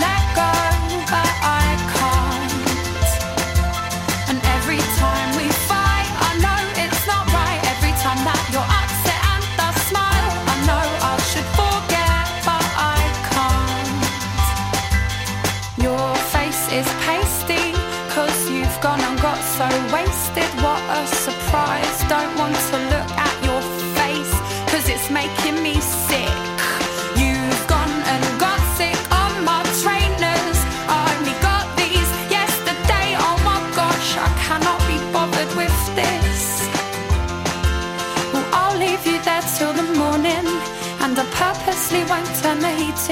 like 0.00 0.31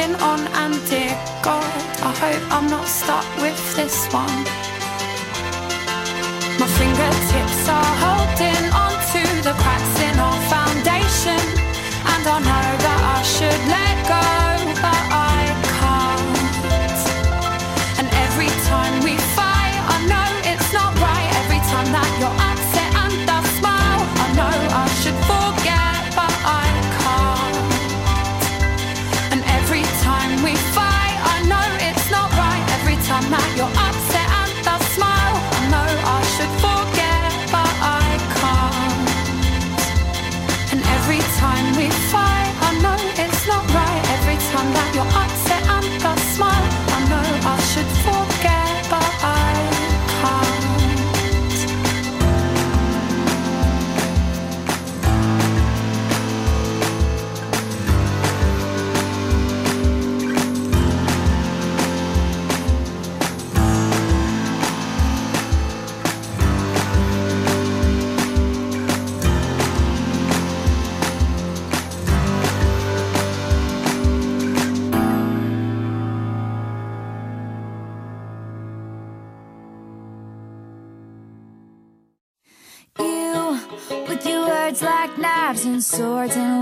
waiting 0.00 0.14
on, 0.20 0.40
and 0.40 0.74
dear 0.88 1.16
God, 1.42 1.64
I 2.02 2.12
hope 2.22 2.52
I'm 2.52 2.68
not 2.70 2.86
stuck 2.86 3.26
with 3.36 3.58
this 3.76 4.06
one. 4.12 4.44
My 6.58 6.68
fingertips 6.78 7.68
are 7.68 7.92
holding 8.04 8.64
on 8.72 8.94
to 9.12 9.22
the 9.44 9.54
cracks 9.62 9.96
in 10.08 10.18
our 10.18 10.40
foundation, 10.54 11.40
and 12.12 12.22
I 12.34 12.38
know 12.48 12.68
that 12.84 13.00
I 13.16 13.22
should 13.34 13.62
let 13.76 13.96
go, 14.14 14.26
but 14.84 15.02
I 15.12 15.40
can't. 15.78 17.00
And 17.98 18.08
every 18.26 18.52
time 18.70 18.94
we 19.04 19.16
fight, 19.36 19.76
I 19.94 19.98
know 20.12 20.30
it's 20.50 20.72
not 20.72 20.92
right. 21.00 21.28
Every 21.44 21.60
time 21.72 21.88
that 21.92 22.10
you're 22.20 22.39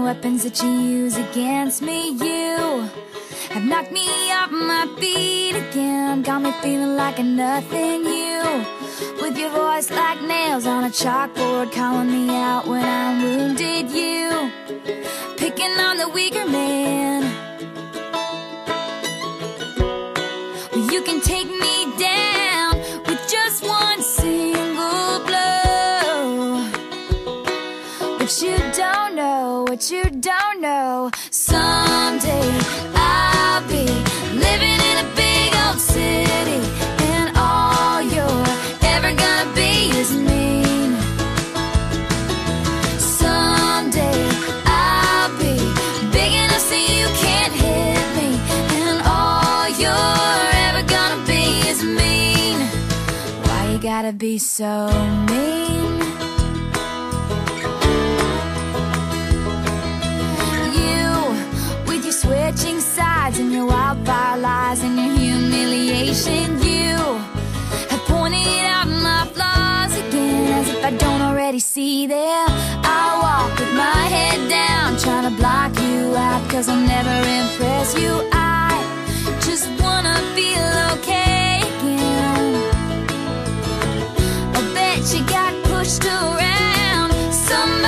weapons 0.09 0.43
that 0.43 0.63
you 0.63 0.71
use 0.71 1.19
against 1.19 1.83
me 1.83 2.13
You 2.13 2.89
have 3.51 3.63
knocked 3.63 3.93
me 3.93 4.09
off 4.33 4.51
my 4.51 4.87
feet 4.99 5.55
again. 5.55 6.23
Got 6.23 6.41
me 6.41 6.51
feeling 6.63 6.97
like 6.97 7.19
a 7.19 7.23
nothing 7.23 8.07
you 8.07 8.41
With 9.21 9.37
your 9.37 9.51
voice 9.51 9.91
like 9.91 10.23
nails 10.23 10.67
on 10.67 10.85
a 10.85 10.89
chalkboard 10.89 11.73
Calling 11.73 12.11
me 12.11 12.35
out 12.35 12.67
when 12.67 12.85
I'm 12.85 13.23
wounded 13.23 13.91
you 13.91 14.51
Picking 15.37 15.79
on 15.79 15.99
the 15.99 16.09
weaker 16.09 16.47
man. 16.47 17.48
don't 30.53 30.63
know. 30.63 31.11
Someday 31.31 32.49
I'll 32.95 33.63
be 33.69 33.85
living 34.45 34.79
in 34.91 34.97
a 35.05 35.09
big 35.15 35.55
old 35.65 35.79
city, 35.79 36.61
and 37.13 37.37
all 37.37 38.01
you're 38.01 38.47
ever 38.95 39.13
gonna 39.15 39.53
be 39.55 39.91
is 40.01 40.13
mean. 40.13 40.97
Someday 42.99 44.21
I'll 44.65 45.33
be 45.39 45.57
big 46.13 46.33
enough 46.33 46.65
so 46.71 46.77
you 46.77 47.07
can't 47.25 47.53
hit 47.53 48.07
me, 48.19 48.31
and 48.81 49.03
all 49.07 49.69
you're 49.83 50.45
ever 50.67 50.83
gonna 50.95 51.25
be 51.27 51.45
is 51.69 51.83
mean. 51.83 52.59
Why 53.45 53.73
you 53.73 53.79
gotta 53.79 54.13
be 54.13 54.39
so 54.39 54.89
mean? 55.29 55.49
switching 62.29 62.79
sides 62.79 63.39
in 63.39 63.51
your 63.51 63.65
wildfire 63.65 64.39
lies 64.39 64.83
and 64.83 64.97
your 64.99 65.15
humiliation. 65.17 66.47
You 66.63 66.97
have 67.91 68.05
pointed 68.07 68.65
out 68.75 68.89
my 69.09 69.23
flaws 69.35 69.93
again 70.03 70.53
as 70.61 70.69
if 70.69 70.85
I 70.85 70.91
don't 71.05 71.23
already 71.23 71.59
see 71.59 72.07
them. 72.07 72.49
I 73.01 73.05
walk 73.25 73.59
with 73.59 73.73
my 73.75 74.03
head 74.15 74.41
down, 74.51 74.99
trying 75.05 75.27
to 75.31 75.35
block 75.41 75.73
you 75.87 76.15
out, 76.17 76.43
cause 76.51 76.69
I'll 76.69 76.87
never 76.95 77.17
impress 77.41 77.89
you. 78.03 78.13
I 78.33 78.73
just 79.47 79.67
wanna 79.81 80.17
feel 80.37 80.69
okay 80.95 81.63
again. 81.73 82.49
I 84.59 84.61
bet 84.77 85.01
you 85.15 85.23
got 85.37 85.53
pushed 85.65 86.05
around. 86.05 87.11
Somebody 87.33 87.88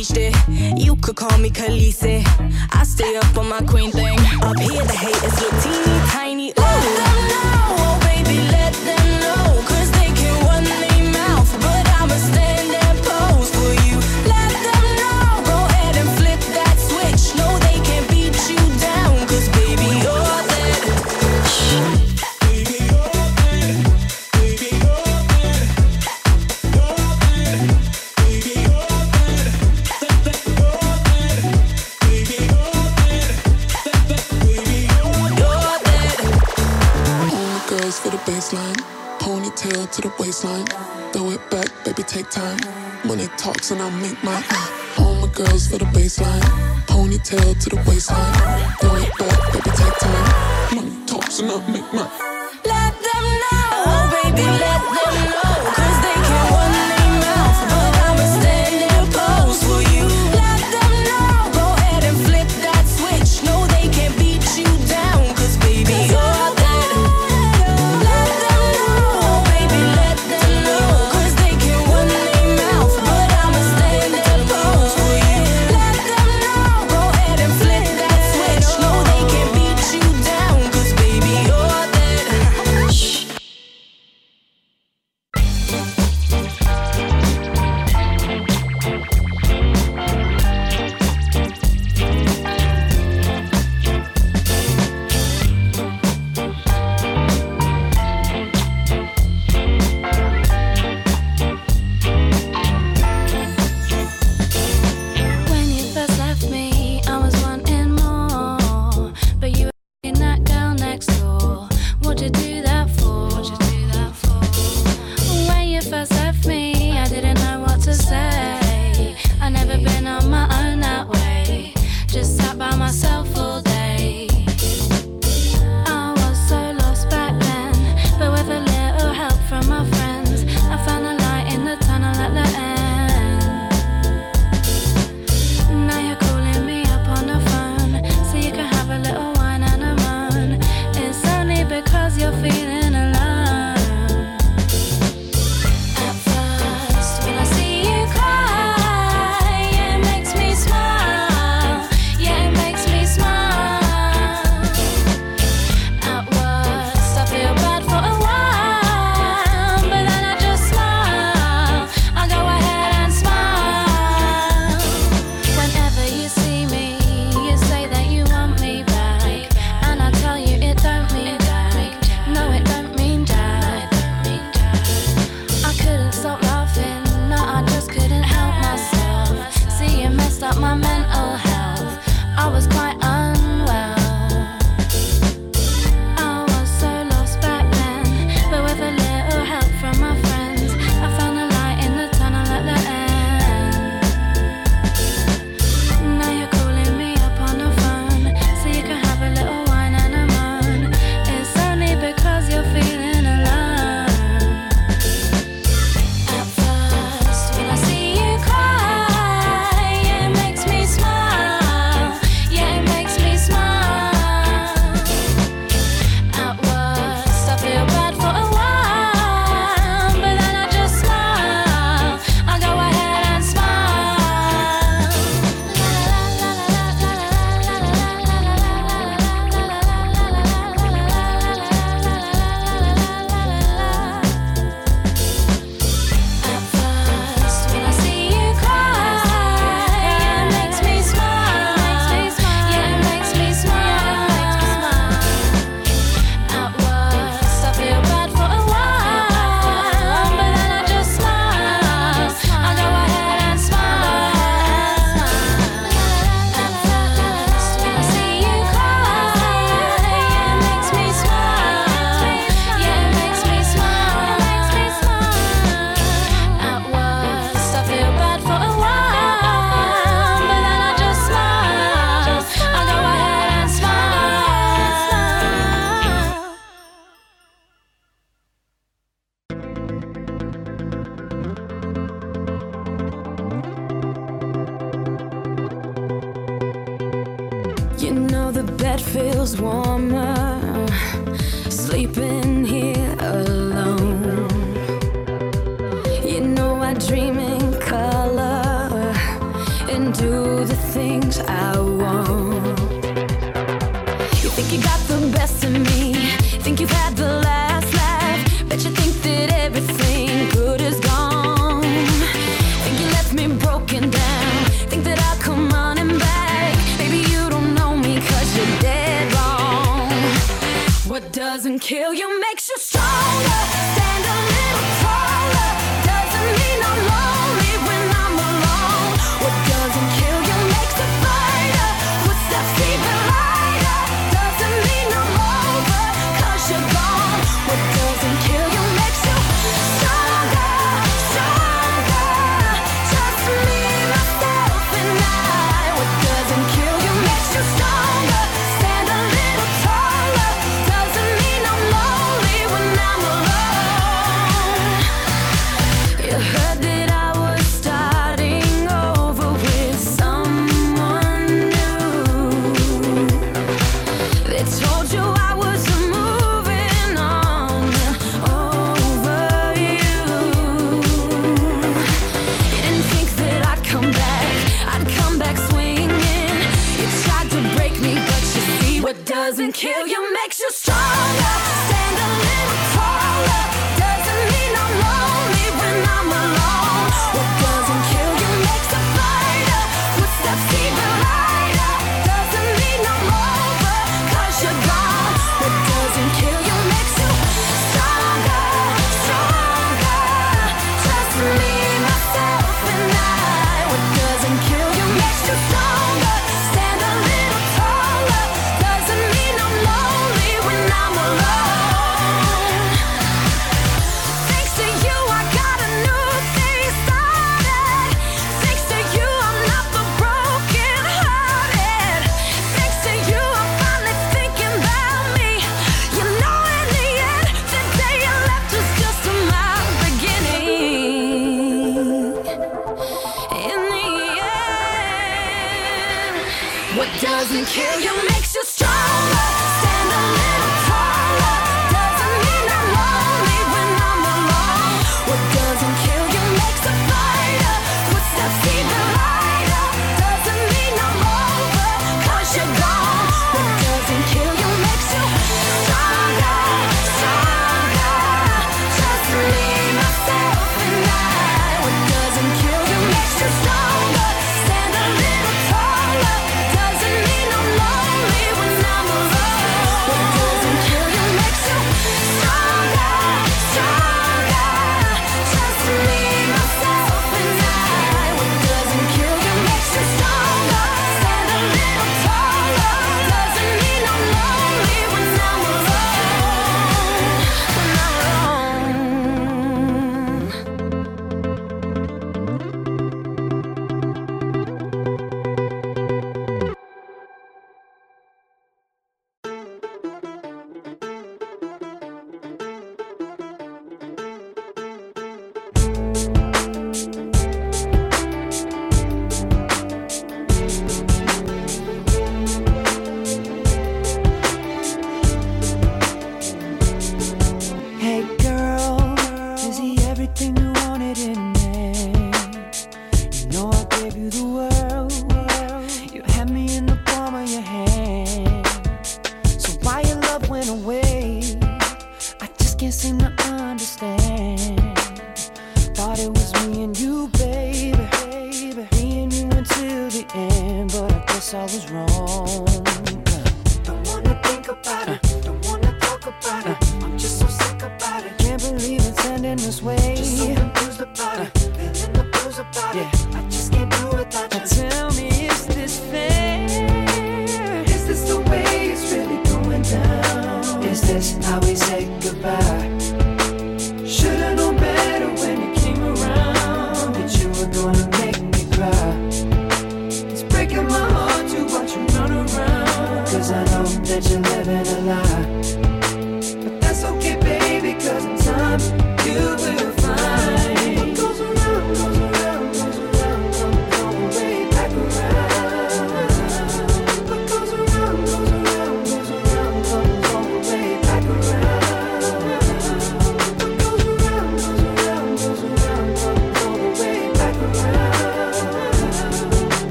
reached 0.00 0.16
it. 0.16 0.78
You 0.78 0.96
could 0.96 1.16
call 1.16 1.36
me 1.38 1.50
Khaleesi. 1.50 2.24
I 2.72 2.84
stay 2.84 3.16
up 3.16 3.36
on 3.36 3.48
my 3.50 3.60
queen 3.60 3.90
thing. 3.90 4.18
Up 4.42 4.58
here, 4.58 4.84
the 4.84 4.92
haters 4.92 5.40
look 5.42 5.62
teeny 5.62 6.00
tiny. 6.08 6.29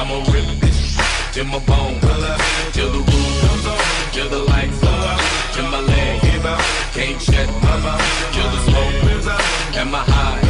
I'ma 0.00 0.16
rip 0.32 0.46
this 0.60 0.96
till 1.30 1.44
my 1.44 1.58
bone 1.58 2.00
till 2.72 2.90
the 2.90 3.00
roof 3.00 3.40
comes 3.42 3.66
off, 3.66 4.12
till 4.14 4.30
the 4.30 4.38
lights 4.38 4.82
out, 4.82 5.20
till 5.52 5.68
my 5.70 5.80
leg 5.80 6.20
can't 6.94 7.20
shut 7.20 7.46
my 7.62 7.76
mouth, 7.84 8.32
till 8.32 8.48
the 8.50 8.60
smoke 8.64 9.76
and 9.76 9.92
my 9.92 9.98
high, 9.98 10.49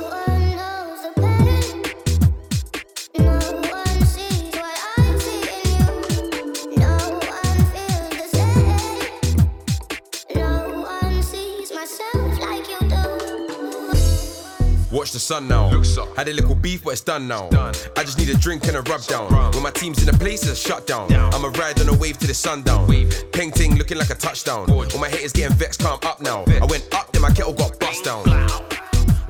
Watch 14.91 15.11
the 15.13 15.19
sun 15.19 15.47
now. 15.47 15.69
Had 16.17 16.27
a 16.27 16.33
little 16.33 16.53
beef, 16.55 16.83
but 16.83 16.91
it's 16.91 17.01
done 17.01 17.27
now. 17.27 17.47
I 17.95 18.03
just 18.03 18.17
need 18.17 18.29
a 18.29 18.37
drink 18.37 18.67
and 18.67 18.75
a 18.75 18.81
rub 18.81 19.01
down. 19.05 19.31
When 19.53 19.63
my 19.63 19.71
team's 19.71 20.05
in 20.05 20.13
a 20.13 20.17
place, 20.17 20.47
it's 20.47 20.59
shut 20.59 20.85
down. 20.85 21.11
I'ma 21.13 21.47
ride 21.57 21.79
on 21.79 21.87
a 21.87 21.97
wave 21.97 22.17
to 22.19 22.27
the 22.27 22.33
sundown. 22.33 22.87
Peng 23.31 23.51
ting 23.51 23.75
looking 23.77 23.97
like 23.97 24.09
a 24.09 24.15
touchdown. 24.15 24.69
All 24.69 24.99
my 24.99 25.09
haters 25.09 25.31
getting 25.31 25.55
vexed, 25.55 25.81
calm 25.81 25.99
up 26.03 26.21
now. 26.21 26.43
I 26.47 26.65
went 26.65 26.93
up, 26.93 27.11
then 27.13 27.21
my 27.21 27.31
kettle 27.31 27.53
got 27.53 27.79
bust 27.79 28.03
down. 28.03 28.70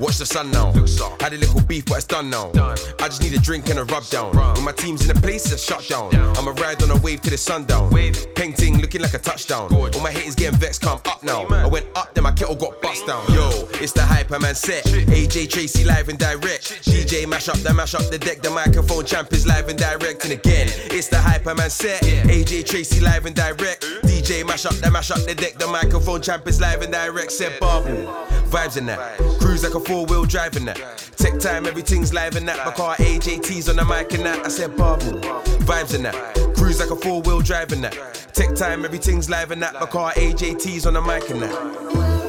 Watch 0.01 0.17
the 0.17 0.25
sun 0.25 0.49
now. 0.49 0.73
Had 1.19 1.33
a 1.33 1.37
little 1.37 1.61
beef, 1.61 1.85
but 1.85 1.97
it's 1.97 2.07
done 2.07 2.31
now. 2.31 2.49
I 2.55 3.05
just 3.05 3.21
need 3.21 3.33
a 3.33 3.39
drink 3.39 3.69
and 3.69 3.77
a 3.77 3.83
rub 3.85 4.03
down. 4.07 4.35
When 4.35 4.63
my 4.63 4.71
team's 4.71 5.07
in 5.07 5.15
a 5.15 5.21
place, 5.21 5.51
it's 5.51 5.63
shut 5.63 5.87
down. 5.87 6.09
I'ma 6.37 6.51
ride 6.57 6.81
on 6.81 6.89
a 6.89 6.97
wave 7.01 7.21
to 7.21 7.29
the 7.29 7.37
sundown. 7.37 7.91
Peng 8.35 8.53
ting 8.53 8.79
looking 8.81 9.01
like 9.01 9.13
a 9.13 9.19
touchdown. 9.19 9.71
All 9.71 10.01
my 10.01 10.09
haters 10.09 10.33
getting 10.33 10.57
vexed, 10.57 10.81
come 10.81 10.99
up 11.05 11.21
now. 11.21 11.45
I 11.45 11.67
went 11.67 11.85
up, 11.95 12.15
then 12.15 12.23
my 12.23 12.31
kettle 12.31 12.55
got 12.55 12.81
bust 12.81 13.05
down. 13.05 13.23
Yo, 13.31 13.67
it's 13.73 13.91
the 13.91 14.01
Hyperman 14.01 14.55
set. 14.55 14.85
AJ 14.85 15.51
Tracey 15.51 15.83
live 15.83 16.09
and 16.09 16.17
direct. 16.17 16.83
DJ 16.83 17.27
mash 17.29 17.47
up 17.47 17.57
the 17.57 17.71
mash 17.71 17.93
up 17.93 18.09
the 18.09 18.17
deck. 18.17 18.41
The 18.41 18.49
microphone 18.49 19.05
champ 19.05 19.31
is 19.33 19.45
live 19.45 19.69
and 19.69 19.77
direct. 19.77 20.23
And 20.23 20.33
again, 20.33 20.67
it's 20.89 21.09
the 21.09 21.17
Hyperman 21.17 21.69
set. 21.69 22.01
AJ 22.01 22.65
Tracey 22.65 23.01
live 23.01 23.27
and 23.27 23.35
direct. 23.35 23.83
DJ 24.03 24.47
mash 24.47 24.65
up 24.65 24.73
the 24.73 24.89
mash 24.89 25.11
up 25.11 25.23
the 25.27 25.35
deck. 25.35 25.59
The 25.59 25.67
microphone 25.67 26.23
champ 26.23 26.47
is 26.47 26.59
live 26.59 26.81
and 26.81 26.91
direct. 26.91 27.31
Said 27.31 27.59
Babu. 27.59 28.07
Vibes 28.49 28.77
in 28.77 28.87
that. 28.87 29.40
Cruise 29.51 29.63
like 29.65 29.75
a 29.75 29.81
four 29.81 30.05
wheel 30.05 30.23
drive 30.23 30.55
in 30.55 30.63
that. 30.63 30.77
Tech 31.17 31.37
time, 31.37 31.65
everything's 31.65 32.13
live 32.13 32.37
in 32.37 32.45
that. 32.45 32.65
My 32.65 32.71
car 32.71 32.95
AJT's 32.95 33.67
on 33.67 33.75
the 33.75 33.83
mic 33.83 34.13
and 34.13 34.25
that. 34.25 34.45
I 34.45 34.47
said 34.47 34.77
bubble, 34.77 35.19
Vibes 35.67 35.93
in 35.93 36.03
that. 36.03 36.15
Cruise 36.55 36.79
like 36.79 36.89
a 36.89 36.95
four 36.95 37.21
wheel 37.21 37.41
drive 37.41 37.73
in 37.73 37.81
that. 37.81 37.91
Tech 38.31 38.55
time, 38.55 38.85
everything's 38.85 39.29
live 39.29 39.51
in 39.51 39.59
that. 39.59 39.73
My 39.73 39.87
car 39.87 40.13
AJT's 40.13 40.85
on 40.85 40.93
the 40.93 41.01
mic 41.01 41.29
and 41.29 41.41
that. 41.41 42.20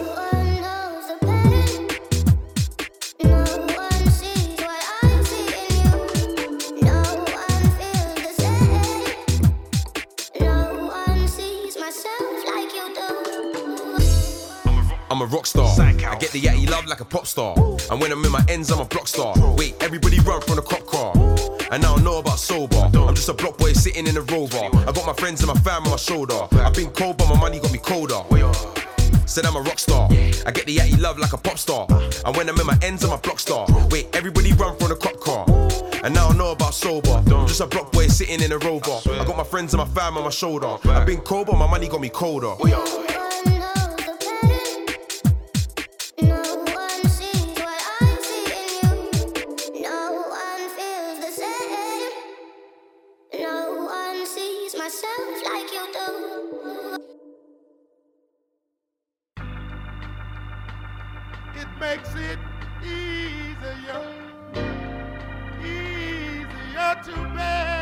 I'm 15.23 15.28
a 15.28 15.36
rock 15.36 15.47
star. 15.47 15.69
I 15.81 15.93
get 16.19 16.32
the 16.32 16.40
yatty 16.40 16.69
love 16.69 16.86
like 16.86 17.01
a 17.01 17.05
pop 17.05 17.28
star. 17.28 17.55
And 17.57 18.01
when 18.01 18.11
I'm 18.11 18.24
in 18.24 18.32
my 18.32 18.44
ends, 18.49 18.73
I'm 18.73 18.81
a 18.81 18.85
block 18.85 19.07
star. 19.07 19.32
Wait, 19.55 19.81
everybody 19.81 20.19
run 20.19 20.40
from 20.40 20.57
the 20.57 20.62
cop 20.62 20.85
car. 20.85 21.12
And 21.70 21.81
now 21.81 21.93
I 21.93 21.94
don't 21.94 22.03
know 22.03 22.19
about 22.19 22.40
sober. 22.40 22.90
I'm 22.93 23.15
just 23.15 23.28
a 23.28 23.32
block 23.32 23.57
boy 23.57 23.73
sitting 23.73 24.09
in 24.09 24.16
a 24.16 24.23
rover. 24.23 24.59
I 24.59 24.90
got 24.90 25.07
my 25.07 25.12
friends 25.12 25.40
and 25.40 25.47
my 25.47 25.61
fam 25.61 25.85
on 25.85 25.90
my 25.90 25.97
shoulder. 25.97 26.35
I've 26.51 26.74
been 26.74 26.90
cold, 26.90 27.19
but 27.19 27.28
my 27.28 27.39
money 27.39 27.61
got 27.61 27.70
me 27.70 27.78
colder. 27.78 28.20
Said 29.24 29.47
I'm 29.47 29.55
a 29.55 29.61
rock 29.61 29.78
star. 29.78 30.09
I 30.11 30.51
get 30.51 30.66
the 30.66 30.78
yatty 30.78 31.01
love 31.01 31.19
like 31.20 31.32
a 31.32 31.39
pop 31.39 31.57
star. 31.57 31.86
And 31.89 32.36
when 32.36 32.49
I'm 32.49 32.59
in 32.59 32.66
my 32.66 32.77
ends, 32.82 33.05
I'm 33.05 33.12
a 33.12 33.19
block 33.19 33.39
star. 33.39 33.69
Wait, 33.93 34.09
everybody 34.16 34.53
run 34.55 34.77
from 34.77 34.89
the 34.89 34.97
cop 34.97 35.20
car. 35.20 35.47
And 36.03 36.12
now 36.12 36.31
I 36.31 36.36
know 36.36 36.51
about 36.51 36.74
sober. 36.74 37.23
I'm 37.32 37.47
just 37.47 37.61
a 37.61 37.69
block 37.69 37.93
boy 37.93 38.09
sitting 38.09 38.43
in 38.43 38.51
a 38.51 38.59
rover. 38.59 38.99
I 39.09 39.24
got 39.24 39.36
my 39.36 39.44
friends 39.44 39.73
and 39.73 39.78
my 39.78 39.89
fam 39.94 40.16
on 40.16 40.24
my 40.24 40.31
shoulder. 40.31 40.78
I've 40.86 41.07
been 41.07 41.20
cold, 41.20 41.47
but 41.47 41.59
my 41.59 41.70
money 41.70 41.86
got 41.86 42.01
me 42.01 42.09
colder. 42.09 42.55
Myself 55.03 55.43
like 55.47 55.73
you 55.73 55.87
do. 55.93 56.97
It 61.61 61.69
makes 61.81 62.15
it 62.15 62.39
easier, 62.85 64.05
easier 65.65 66.95
to 67.05 67.35
bear. 67.35 67.82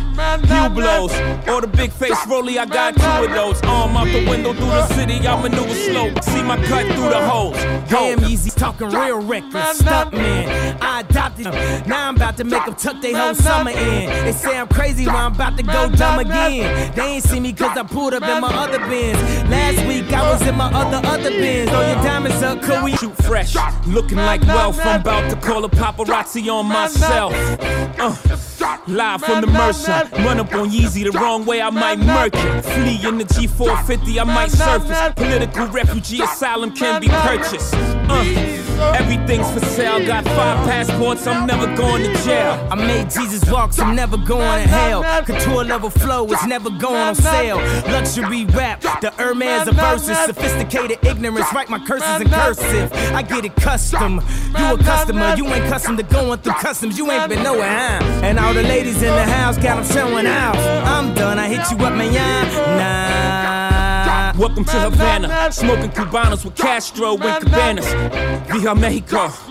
Hublots. 0.15 1.47
Or 1.47 1.61
the 1.61 1.67
big 1.67 1.91
face 1.91 2.17
rolly, 2.27 2.59
I 2.59 2.65
got 2.65 2.95
two 2.95 3.25
of 3.25 3.31
those. 3.31 3.61
Arm 3.63 3.97
out 3.97 4.05
the 4.05 4.27
window 4.29 4.53
through 4.53 4.65
the 4.67 4.87
city, 4.87 5.27
I 5.27 5.41
maneuver 5.41 5.73
slow. 5.73 6.13
See 6.21 6.43
my 6.43 6.57
cut 6.65 6.85
through 6.93 7.09
the 7.09 7.27
holes. 7.27 7.57
Damn, 7.89 8.19
Yeezy 8.19 8.53
talking 8.55 8.89
real 8.89 9.21
reckless. 9.21 9.79
Stunt 9.79 10.13
man, 10.13 10.77
I 10.81 11.01
adopted. 11.01 11.45
Now 11.87 12.09
I'm 12.09 12.15
about 12.15 12.37
to 12.37 12.43
make 12.43 12.65
them 12.65 12.75
tuck 12.75 13.01
their 13.01 13.17
whole 13.17 13.35
summer 13.35 13.71
in. 13.71 14.09
They 14.25 14.31
say 14.31 14.57
I'm 14.57 14.67
crazy, 14.67 15.05
but 15.05 15.15
I'm 15.15 15.33
about 15.33 15.57
to 15.57 15.63
go 15.63 15.89
dumb 15.89 16.19
again. 16.19 16.93
They 16.95 17.03
ain't 17.03 17.23
see 17.23 17.39
me 17.39 17.53
cause 17.53 17.77
I 17.77 17.83
pulled 17.83 18.13
up 18.13 18.23
in 18.23 18.41
my 18.41 18.53
other 18.53 18.79
bins. 18.79 19.17
Last 19.49 19.85
week 19.87 20.11
I 20.13 20.31
was 20.31 20.41
in 20.47 20.55
my 20.55 20.71
other, 20.71 21.05
other 21.07 21.31
bins. 21.31 21.69
Throw 21.69 21.81
your 21.81 22.03
diamonds 22.03 22.41
up, 22.43 22.61
could 22.61 22.83
we 22.83 22.95
shoot 22.97 23.15
fresh? 23.23 23.55
Looking 23.87 24.17
like 24.17 24.41
wealth, 24.41 24.79
I'm 24.83 25.01
about 25.01 25.29
to 25.29 25.35
call 25.35 25.65
a 25.65 25.69
paparazzi 25.69 26.51
on 26.53 26.67
myself. 26.67 27.33
Uh, 27.99 28.15
live 28.91 29.21
from 29.21 29.41
the 29.41 29.47
Mercer. 29.47 30.07
Run 30.17 30.39
up 30.39 30.53
on 30.53 30.69
Yeezy 30.69 31.09
the 31.09 31.17
wrong 31.17 31.45
way, 31.45 31.61
I 31.61 31.69
might 31.69 31.99
murk 31.99 32.33
it. 32.35 32.61
Flee 32.63 33.07
in 33.07 33.17
the 33.17 33.23
G450, 33.23 34.19
I 34.19 34.23
might 34.23 34.51
surface. 34.51 35.13
Political 35.15 35.67
refugee 35.67 36.21
asylum 36.21 36.73
can 36.73 37.01
be 37.01 37.07
purchased. 37.07 37.73
Uh, 37.73 38.95
everything's 38.95 39.49
for 39.51 39.65
sale. 39.65 40.05
Got 40.05 40.25
five 40.25 40.67
passports, 40.67 41.25
I'm 41.27 41.47
never 41.47 41.73
going 41.75 42.03
to 42.03 42.13
jail. 42.23 42.67
I 42.69 42.75
made 42.75 43.09
Jesus 43.09 43.49
walk, 43.49 43.77
I'm 43.79 43.95
never 43.95 44.17
going 44.17 44.63
to 44.63 44.67
hell. 44.67 45.03
Couture 45.23 45.63
level 45.63 45.89
flow 45.89 46.25
is 46.27 46.45
never 46.45 46.69
going 46.69 46.95
on 46.95 47.15
sale. 47.15 47.57
Luxury 47.91 48.45
rap, 48.45 48.81
the 49.01 49.11
Hermes 49.17 49.67
of 49.67 49.75
verses. 49.75 50.17
Sophisticated 50.25 50.97
ignorance, 51.05 51.51
write 51.53 51.69
my 51.69 51.79
curses 51.85 52.21
in 52.21 52.29
cursive. 52.29 52.91
I 53.13 53.21
get 53.21 53.45
it 53.45 53.55
custom. 53.55 54.21
You 54.57 54.73
a 54.73 54.77
customer, 54.77 55.35
you 55.37 55.47
ain't 55.47 55.65
custom 55.67 55.95
to 55.97 56.03
going 56.03 56.39
through 56.39 56.53
customs. 56.53 56.97
You 56.97 57.09
ain't 57.11 57.29
been 57.29 57.43
nowhere, 57.43 57.69
huh? 57.69 58.03
And 58.23 58.39
all 58.39 58.53
the 58.53 58.63
ladies 58.63 58.80
in 58.87 58.99
the 58.99 59.25
house 59.25 59.57
got 59.57 59.75
them 59.75 59.85
showing 59.85 60.25
out. 60.25 60.55
I'm 60.87 61.13
done, 61.13 61.37
I 61.37 61.47
hit 61.47 61.69
you 61.69 61.85
up, 61.85 61.93
man. 61.93 62.47
Nah. 62.77 64.39
Welcome 64.39 64.65
to 64.65 64.79
Havana, 64.79 65.51
smoking 65.51 65.91
Cubanos 65.91 66.43
with 66.43 66.55
Castro 66.55 67.15
and 67.17 67.45
Cabanas. 67.45 67.85
Via 68.47 68.73
Mexico. 68.73 69.50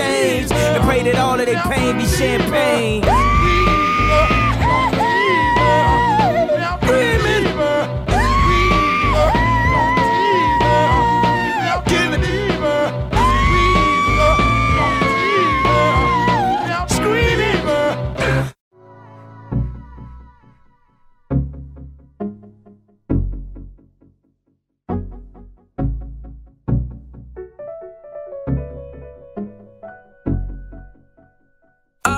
And 0.01 0.83
pray 0.83 1.03
that 1.03 1.15
all 1.17 1.39
of 1.39 1.45
their 1.45 1.61
pain 1.63 1.97
be 1.97 2.05
champagne. 2.05 3.01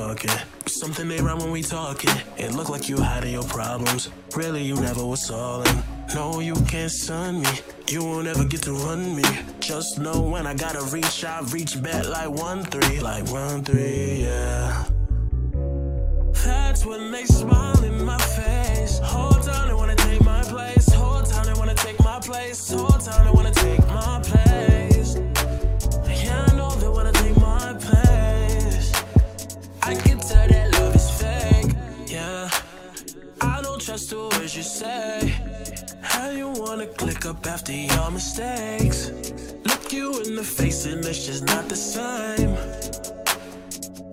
talking. 0.00 0.30
Something 0.66 1.10
ain't 1.10 1.22
right 1.22 1.36
when 1.36 1.50
we 1.50 1.62
talking. 1.62 2.16
It 2.38 2.52
look 2.52 2.68
like 2.70 2.88
you 2.88 2.96
hiding 2.96 3.32
your 3.32 3.48
problems. 3.58 4.10
Really, 4.34 4.62
you 4.62 4.76
never 4.76 5.04
was 5.04 5.26
solving. 5.26 5.78
No, 6.14 6.40
you 6.40 6.54
can't 6.72 6.90
sun 6.90 7.42
me. 7.42 7.54
You 7.88 8.04
won't 8.04 8.26
ever 8.26 8.44
get 8.44 8.62
to 8.62 8.72
run 8.72 9.14
me. 9.14 9.28
Just 9.60 9.98
know 9.98 10.18
when 10.32 10.46
I 10.46 10.54
gotta 10.54 10.82
reach, 10.96 11.24
I 11.24 11.40
reach 11.56 11.82
back 11.82 12.08
like 12.08 12.30
one 12.30 12.64
three, 12.64 12.98
like 13.00 13.26
one 13.30 13.62
three, 13.62 14.22
yeah. 14.26 14.84
That's 16.44 16.86
when 16.86 17.12
they 17.12 17.24
smile 17.24 17.84
in 17.84 18.04
my 18.04 18.18
face. 18.38 18.98
Whole 19.02 19.40
time 19.48 19.68
they 19.68 19.74
wanna 19.74 19.96
take 19.96 20.22
my 20.24 20.42
place. 20.42 20.88
Whole 20.92 21.22
time 21.22 21.44
they 21.48 21.56
wanna 21.60 21.74
take 21.74 21.98
my 22.00 22.18
place. 22.20 22.70
Whole 22.70 22.88
time 23.06 23.26
they 23.26 23.32
wanna 23.32 23.52
take 23.52 23.86
my 23.88 24.20
place. 24.24 24.49
Trust 33.90 34.10
the 34.10 34.18
words 34.18 34.56
you 34.56 34.62
say. 34.62 35.34
How 36.00 36.30
you 36.30 36.48
wanna 36.50 36.86
click 36.86 37.26
up 37.26 37.44
after 37.44 37.72
your 37.72 38.10
mistakes? 38.12 39.10
Look 39.64 39.92
you 39.92 40.20
in 40.22 40.36
the 40.36 40.44
face 40.44 40.86
and 40.86 41.04
it's 41.04 41.26
just 41.26 41.44
not 41.46 41.68
the 41.68 41.74
same. 41.74 42.54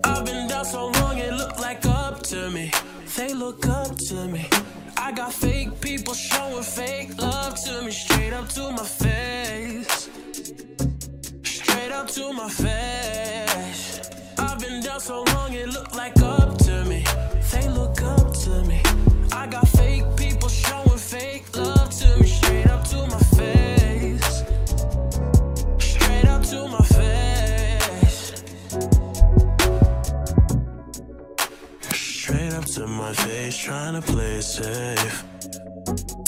I've 0.02 0.24
been 0.24 0.48
down 0.48 0.64
so 0.64 0.88
long 0.98 1.18
it 1.18 1.32
look 1.32 1.60
like 1.60 1.86
up 1.86 2.24
to 2.24 2.50
me. 2.50 2.72
They 3.16 3.32
look 3.32 3.68
up 3.68 3.96
to 4.08 4.26
me. 4.26 4.48
I 4.96 5.12
got 5.12 5.32
fake 5.32 5.80
people 5.80 6.14
showing 6.14 6.64
fake 6.64 7.10
love 7.16 7.54
to 7.66 7.82
me, 7.82 7.92
straight 7.92 8.32
up 8.32 8.48
to 8.56 8.72
my 8.72 8.86
face. 9.04 10.10
Straight 11.44 11.92
up 11.92 12.08
to 12.16 12.32
my 12.32 12.48
face. 12.48 14.10
I've 14.38 14.58
been 14.58 14.82
down 14.82 15.00
so 15.00 15.22
long 15.34 15.52
it 15.52 15.68
look 15.68 15.94
like 15.94 16.20
up 16.20 16.58
to 16.58 16.64
me. 16.64 16.67
To 21.98 23.06
my 23.06 23.18
face, 23.36 24.44
trying 25.96 26.42
to 26.42 26.68
my 26.68 26.84
face 26.98 28.32
Straight 31.90 32.52
up 32.52 32.64
to 32.66 32.86
my 32.86 33.12
face 33.12 33.56
tryna 33.56 34.02
play 34.04 34.36
it 34.36 34.42
safe. 34.42 35.24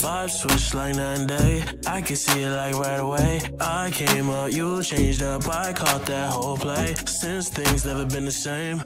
Vibes 0.01 0.31
switch 0.31 0.73
like 0.73 0.95
nine 0.95 1.27
day. 1.27 1.63
I 1.87 2.01
can 2.01 2.15
see 2.15 2.43
it 2.43 2.49
like 2.49 2.75
right 2.75 2.99
away. 2.99 3.41
I 3.59 3.91
came 3.91 4.29
up, 4.29 4.51
you 4.51 4.83
changed 4.83 5.23
up. 5.23 5.47
I 5.47 5.73
caught 5.73 6.05
that 6.07 6.31
whole 6.31 6.57
play. 6.57 6.95
Since 7.05 7.49
things 7.49 7.85
never 7.85 8.05
been 8.05 8.25
the 8.25 8.31
same. 8.31 8.83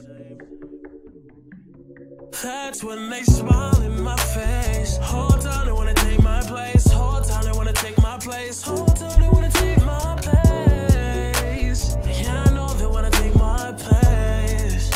That's 2.42 2.84
when 2.84 3.08
they 3.08 3.22
smile 3.22 3.80
in 3.80 4.02
my 4.02 4.16
face. 4.16 4.98
Hold 5.00 5.46
on, 5.46 5.66
they 5.66 5.72
wanna 5.72 5.94
take 5.94 6.22
my 6.22 6.42
place. 6.42 6.86
Hold 6.90 7.30
on, 7.30 7.44
they 7.44 7.52
wanna 7.52 7.72
take 7.72 7.96
my 8.02 8.18
place. 8.18 8.62
Hold 8.62 9.02
on, 9.02 9.20
they 9.20 9.28
wanna 9.28 9.50
take 9.50 9.80
my 9.86 10.16
place. 10.20 11.96
Yeah, 12.04 12.44
I 12.46 12.50
know 12.54 12.68
they 12.74 12.86
wanna 12.86 13.10
take 13.10 13.34
my 13.36 13.72
place. 13.78 14.90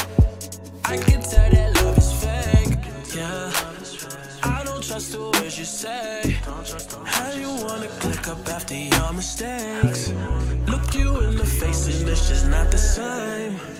I 0.84 0.98
can 0.98 1.22
tell 1.22 1.50
that 1.50 1.82
love 1.82 1.96
is 1.96 2.12
fake. 2.22 2.76
Yeah, 3.16 3.50
I 4.42 4.62
don't 4.64 4.82
trust 4.82 5.12
the 5.12 5.22
words 5.22 5.58
you 5.58 5.64
say. 5.64 6.36
How 7.06 7.32
you 7.32 7.48
wanna 7.64 7.88
click 8.00 8.28
up 8.28 8.46
after 8.48 8.74
your 8.74 9.12
mistakes? 9.14 10.12
Look 10.66 10.94
you 10.94 11.20
in 11.20 11.36
the 11.36 11.46
face 11.46 11.86
and 11.86 12.06
it's 12.06 12.28
just 12.28 12.48
not 12.48 12.70
the 12.70 12.78
same. 12.78 13.79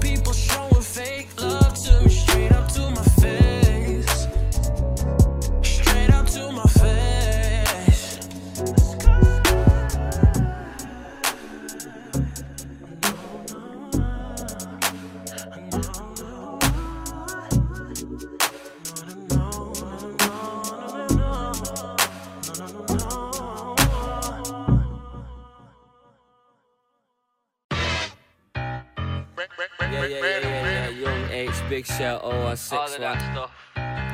Big 31.81 31.87
Shell, 31.97 32.21
oh 32.21 32.47
OR 32.47 32.55
6 32.55 32.71
All 32.73 32.93
of 32.93 32.99
that 32.99 33.31
stuff. 33.31 33.51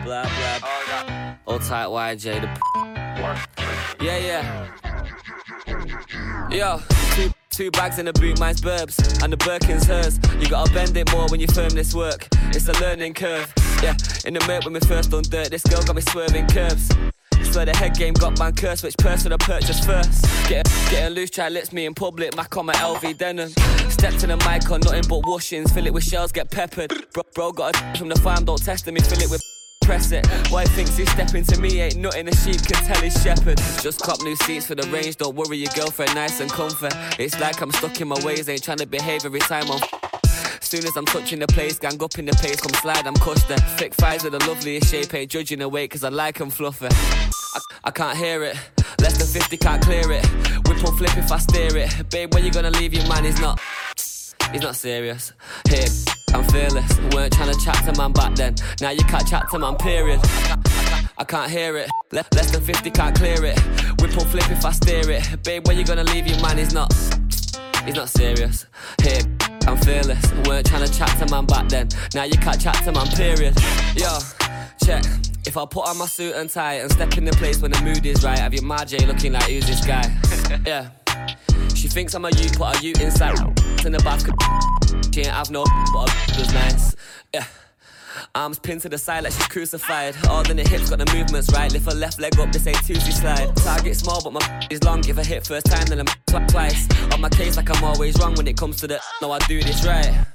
Blah, 0.05 0.23
blah. 0.23 0.59
All. 1.45 1.53
Old 1.53 1.61
tight 1.63 1.87
YJ, 1.87 2.39
the 2.39 2.47
p- 2.47 4.05
Yeah, 4.05 4.17
yeah. 4.17 4.69
Yo, 6.49 6.79
two, 7.13 7.29
two 7.49 7.69
bags 7.71 7.99
in 7.99 8.07
a 8.07 8.13
boot, 8.13 8.39
mine's 8.39 8.61
Burbs, 8.61 9.21
and 9.21 9.33
the 9.33 9.37
Birkin's 9.37 9.85
hers. 9.85 10.17
You 10.39 10.47
gotta 10.47 10.71
bend 10.71 10.95
it 10.95 11.11
more 11.11 11.27
when 11.27 11.41
you 11.41 11.47
firm 11.47 11.71
this 11.71 11.93
work. 11.93 12.29
It's 12.55 12.69
a 12.69 12.73
learning 12.81 13.15
curve. 13.15 13.53
Yeah, 13.83 13.97
in 14.23 14.35
the 14.35 14.45
mirror 14.47 14.61
when 14.63 14.71
we 14.73 14.79
first 14.79 15.13
on 15.13 15.23
dirt, 15.23 15.49
this 15.49 15.63
girl 15.63 15.83
got 15.83 15.97
me 15.97 16.01
swerving 16.03 16.47
curves. 16.47 16.89
Swear 17.51 17.65
the 17.65 17.75
head 17.75 17.97
game 17.97 18.13
got 18.13 18.39
man 18.39 18.55
cursed, 18.55 18.85
which 18.85 18.95
person 18.97 19.33
I 19.33 19.37
purchased 19.37 19.83
first? 19.83 20.23
Get, 20.47 20.71
getting 20.89 21.13
loose, 21.15 21.31
try 21.31 21.49
lips 21.49 21.73
me 21.73 21.85
in 21.85 21.93
public, 21.93 22.33
Mac 22.37 22.55
on 22.55 22.67
my 22.67 22.73
LV 22.75 23.17
denim. 23.17 23.51
Step 23.97 24.13
to 24.19 24.27
the 24.27 24.37
mic 24.37 24.69
on 24.69 24.79
nothing 24.81 25.03
but 25.09 25.25
washings, 25.25 25.71
fill 25.71 25.87
it 25.87 25.93
with 25.93 26.03
shells, 26.03 26.31
get 26.31 26.51
peppered. 26.51 26.91
Bro, 27.13 27.23
bro 27.33 27.51
got 27.51 27.75
a 27.75 27.97
from 27.97 28.09
the 28.09 28.15
farm, 28.15 28.45
don't 28.45 28.63
test 28.63 28.85
me, 28.85 29.01
fill 29.01 29.19
it 29.19 29.29
with 29.29 29.41
press 29.81 30.11
it. 30.11 30.27
Boy 30.51 30.65
thinks 30.65 30.97
he's 30.97 31.09
stepping 31.11 31.43
to 31.45 31.59
me, 31.59 31.81
ain't 31.81 31.95
nothing 31.95 32.27
a 32.27 32.35
sheep 32.35 32.61
can 32.61 32.83
tell 32.85 33.01
his 33.01 33.19
shepherd. 33.23 33.57
Just 33.81 34.01
cop 34.01 34.21
new 34.21 34.35
seats 34.35 34.67
for 34.67 34.75
the 34.75 34.87
range, 34.89 35.15
don't 35.15 35.35
worry 35.35 35.57
your 35.57 35.71
girlfriend, 35.73 36.13
nice 36.13 36.39
and 36.41 36.51
comfy. 36.51 36.89
It's 37.17 37.39
like 37.39 37.59
I'm 37.61 37.71
stuck 37.71 37.99
in 37.99 38.09
my 38.09 38.23
ways, 38.23 38.47
ain't 38.49 38.63
trying 38.63 38.77
to 38.77 38.85
behave 38.85 39.25
every 39.25 39.39
time 39.39 39.65
I'm. 39.71 39.79
Soon 40.61 40.85
as 40.85 40.95
I'm 40.97 41.05
touching 41.05 41.39
the 41.39 41.47
place, 41.47 41.79
gang 41.79 42.01
up 42.03 42.19
in 42.19 42.25
the 42.25 42.33
pace, 42.33 42.59
come 42.59 42.73
slide, 42.73 43.07
I'm 43.07 43.15
there. 43.47 43.57
Thick 43.77 43.93
thighs 43.95 44.23
with 44.23 44.33
the 44.33 44.45
loveliest 44.45 44.91
shape, 44.91 45.13
ain't 45.13 45.31
judging 45.31 45.59
the 45.59 45.69
weight, 45.69 45.89
cause 45.89 46.03
I 46.03 46.09
like 46.09 46.39
'em 46.41 46.49
fluffy. 46.49 46.87
I, 46.87 47.59
I 47.85 47.91
can't 47.91 48.17
hear 48.17 48.43
it, 48.43 48.57
less 49.01 49.17
than 49.17 49.27
50 49.27 49.57
can't 49.57 49.81
clear 49.81 50.11
it. 50.11 50.25
Whip 50.67 50.83
or 50.83 50.95
flip 50.97 51.17
if 51.17 51.31
I 51.31 51.37
steer 51.37 51.75
it. 51.77 52.09
Babe, 52.09 52.33
when 52.33 52.43
you 52.43 52.51
gonna 52.51 52.71
leave 52.71 52.93
your 52.93 53.07
man? 53.07 53.23
He's 53.23 53.39
not, 53.39 53.59
he's 54.51 54.61
not 54.61 54.75
serious. 54.75 55.33
Here, 55.69 55.87
I'm 56.33 56.43
fearless. 56.45 56.99
Weren't 57.13 57.33
trying 57.33 57.53
to 57.53 57.59
chat 57.63 57.83
to 57.85 57.97
man 57.97 58.11
back 58.11 58.35
then. 58.35 58.55
Now 58.81 58.91
you 58.91 59.03
can't 59.05 59.27
chat 59.27 59.49
to 59.51 59.59
man, 59.59 59.75
period. 59.75 60.19
I 61.19 61.23
can't 61.27 61.49
hear 61.49 61.77
it. 61.77 61.89
Le- 62.11 62.25
less 62.35 62.51
than 62.51 62.61
50 62.61 62.91
can't 62.91 63.15
clear 63.15 63.43
it. 63.43 63.59
Whip 63.99 64.15
or 64.17 64.25
flip 64.25 64.49
if 64.51 64.63
I 64.65 64.71
steer 64.71 65.09
it. 65.09 65.43
Babe, 65.43 65.67
when 65.67 65.77
you 65.77 65.85
gonna 65.85 66.03
leave 66.03 66.27
your 66.27 66.41
man? 66.41 66.57
He's 66.57 66.73
not. 66.73 66.93
He's 67.85 67.95
not 67.95 68.09
serious. 68.09 68.65
Here, 69.01 69.21
I'm 69.67 69.77
fearless. 69.77 70.31
Weren't 70.47 70.65
trying 70.65 70.85
to 70.87 70.91
chat 70.91 71.09
to 71.19 71.29
man 71.29 71.45
back 71.45 71.67
then. 71.69 71.89
Now 72.15 72.23
you 72.23 72.37
can't 72.37 72.59
chat 72.59 72.75
to 72.85 72.91
man, 72.91 73.07
period. 73.07 73.55
Yo, 73.95 74.17
check. 74.83 75.03
If 75.45 75.57
I 75.57 75.65
put 75.65 75.87
on 75.87 75.97
my 75.97 76.05
suit 76.05 76.35
and 76.35 76.49
tie 76.49 76.75
and 76.75 76.91
step 76.91 77.17
in 77.17 77.25
the 77.25 77.31
place 77.33 77.61
when 77.61 77.71
the 77.71 77.81
mood 77.81 78.05
is 78.05 78.23
right, 78.23 78.39
have 78.39 78.53
your 78.53 78.63
Marjay 78.63 79.05
looking 79.05 79.33
like 79.33 79.43
who's 79.43 79.67
this 79.67 79.85
guy? 79.85 80.03
yeah. 80.65 80.89
She 81.75 81.87
thinks 81.87 82.13
I'm 82.15 82.25
a 82.25 82.29
you, 82.31 82.49
put 82.51 82.75
a 82.75 82.83
you 82.83 82.93
inside. 82.99 83.37
In 83.85 83.91
the 83.91 83.99
could 84.25 85.13
she 85.13 85.21
ain't 85.21 85.29
have 85.29 85.51
no, 85.51 85.63
but 85.93 86.09
a 86.09 86.39
was 86.39 86.53
nice. 86.53 86.95
Yeah. 87.33 87.45
Arms 88.35 88.59
pinned 88.59 88.81
to 88.81 88.89
the 88.89 88.97
side 88.97 89.23
like 89.23 89.33
she's 89.33 89.47
crucified. 89.47 90.15
All 90.27 90.49
in 90.49 90.57
the 90.57 90.67
hips, 90.67 90.89
got 90.89 90.99
the 90.99 91.13
movements 91.15 91.51
right. 91.53 91.71
Lift 91.71 91.85
her 91.85 91.97
left 91.97 92.19
leg 92.19 92.37
up, 92.39 92.51
this 92.51 92.65
ain't 92.67 92.83
Tuesday 92.85 93.11
slide. 93.11 93.55
Target 93.57 93.95
small, 93.95 94.21
but 94.23 94.33
my 94.33 94.67
is 94.71 94.83
long. 94.83 95.01
Give 95.01 95.17
a 95.17 95.23
hit 95.23 95.45
first 95.45 95.65
time, 95.67 95.85
then 95.85 95.99
I'm 95.99 96.05
tw- 96.27 96.49
twice. 96.49 96.87
On 97.13 97.21
my 97.21 97.29
case, 97.29 97.57
like 97.57 97.69
I'm 97.69 97.83
always 97.83 98.17
wrong 98.19 98.35
when 98.35 98.47
it 98.47 98.57
comes 98.57 98.77
to 98.81 98.87
the. 98.87 98.99
No, 99.21 99.31
I 99.31 99.39
do 99.39 99.61
this 99.63 99.85
right. 99.85 100.25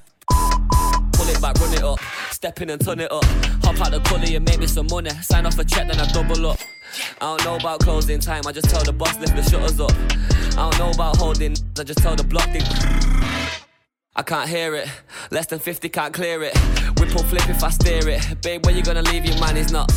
Pull 1.12 1.28
it 1.28 1.40
back, 1.40 1.54
run 1.60 1.72
it 1.74 1.82
up. 1.84 2.00
Step 2.30 2.60
in 2.60 2.70
and 2.70 2.84
turn 2.84 2.98
it 3.00 3.12
up. 3.12 3.24
Hop 3.64 3.80
out 3.80 3.92
the 3.92 4.00
gully 4.08 4.34
and 4.34 4.44
make 4.44 4.58
me 4.58 4.66
some 4.66 4.88
money. 4.90 5.10
Sign 5.22 5.46
off 5.46 5.58
a 5.58 5.64
check, 5.64 5.86
then 5.86 6.00
I 6.00 6.06
double 6.10 6.46
up. 6.46 6.58
I 7.20 7.36
don't 7.36 7.44
know 7.44 7.56
about 7.56 7.80
closing 7.80 8.18
time, 8.20 8.42
I 8.46 8.52
just 8.52 8.68
tell 8.68 8.82
the 8.82 8.92
boss 8.92 9.16
lift 9.18 9.36
the 9.36 9.42
shutters 9.42 9.80
up. 9.80 9.92
I 10.58 10.68
don't 10.70 10.78
know 10.78 10.90
about 10.90 11.16
holding, 11.16 11.54
I 11.78 11.84
just 11.84 12.00
tell 12.00 12.16
the 12.16 12.24
block 12.24 12.50
thing. 12.50 13.21
I 14.14 14.22
can't 14.22 14.48
hear 14.48 14.74
it, 14.74 14.88
less 15.30 15.46
than 15.46 15.58
50 15.58 15.88
can't 15.88 16.12
clear 16.12 16.42
it. 16.42 16.54
Whip 16.98 17.16
or 17.16 17.24
flip 17.24 17.48
if 17.48 17.64
I 17.64 17.70
steer 17.70 18.06
it. 18.10 18.42
Babe, 18.42 18.64
when 18.66 18.76
you 18.76 18.82
gonna 18.82 19.00
leave 19.02 19.24
your 19.24 19.40
man? 19.40 19.56
He's 19.56 19.72
not, 19.72 19.90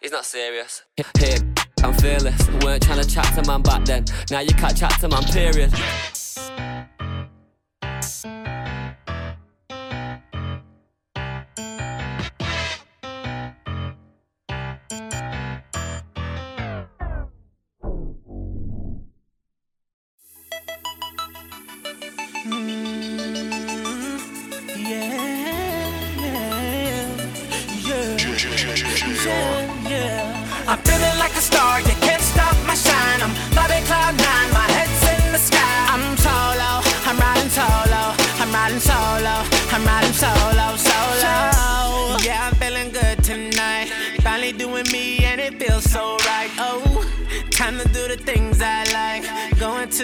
he's 0.00 0.10
not 0.10 0.24
serious. 0.24 0.82
Here, 1.16 1.38
I'm 1.84 1.94
fearless. 1.94 2.48
Weren't 2.64 2.82
trying 2.82 3.00
to 3.00 3.08
chat 3.08 3.32
to 3.36 3.48
man 3.48 3.62
back 3.62 3.84
then. 3.84 4.04
Now 4.32 4.40
you 4.40 4.52
can't 4.54 4.76
chat 4.76 4.98
to 5.00 5.08
man, 5.08 5.22
period. 5.24 5.72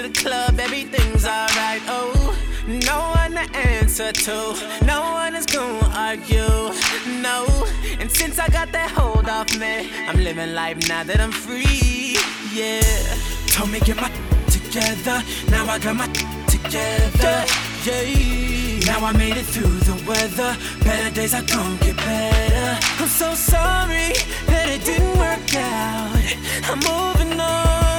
The 0.09 0.21
club, 0.21 0.59
everything's 0.61 1.25
alright. 1.25 1.83
Oh, 1.89 2.37
no 2.67 2.99
one 3.21 3.33
to 3.33 3.57
answer 3.57 4.13
to, 4.13 4.55
no 4.85 5.01
one 5.13 5.35
is 5.35 5.47
gonna 5.47 5.89
argue. 5.95 6.73
No, 7.23 7.47
and 8.01 8.11
since 8.11 8.39
I 8.39 8.49
got 8.49 8.73
that 8.73 8.91
hold 8.91 9.29
off 9.29 9.49
me, 9.59 9.91
I'm 10.09 10.19
living 10.23 10.55
life 10.55 10.89
now 10.89 11.03
that 11.05 11.21
I'm 11.21 11.33
free. 11.33 12.17
Yeah, 12.53 12.83
told 13.49 13.71
me 13.71 13.81
get 13.81 13.97
my 13.97 14.11
together. 14.49 15.23
Now 15.51 15.67
I 15.67 15.79
got 15.79 15.97
my 15.97 16.09
together. 16.47 17.45
Yeah, 17.87 18.81
now 18.87 19.07
I 19.07 19.13
made 19.13 19.37
it 19.37 19.47
through 19.47 19.79
the 19.91 19.97
weather. 20.07 20.57
Better 20.85 21.15
days 21.15 21.35
are 21.35 21.43
gonna 21.43 21.79
get 21.81 21.97
better. 21.97 22.87
I'm 23.01 23.09
so 23.09 23.35
sorry 23.35 24.13
that 24.51 24.67
it 24.69 24.85
didn't 24.85 25.17
work 25.19 25.55
out. 25.55 26.17
I'm 26.69 26.79
moving 26.81 27.41
on. 27.41 27.96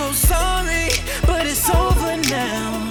I'm 0.00 0.14
so 0.14 0.28
sorry, 0.28 0.94
but 1.26 1.44
it's 1.44 1.68
over 1.68 2.14
now. 2.30 2.86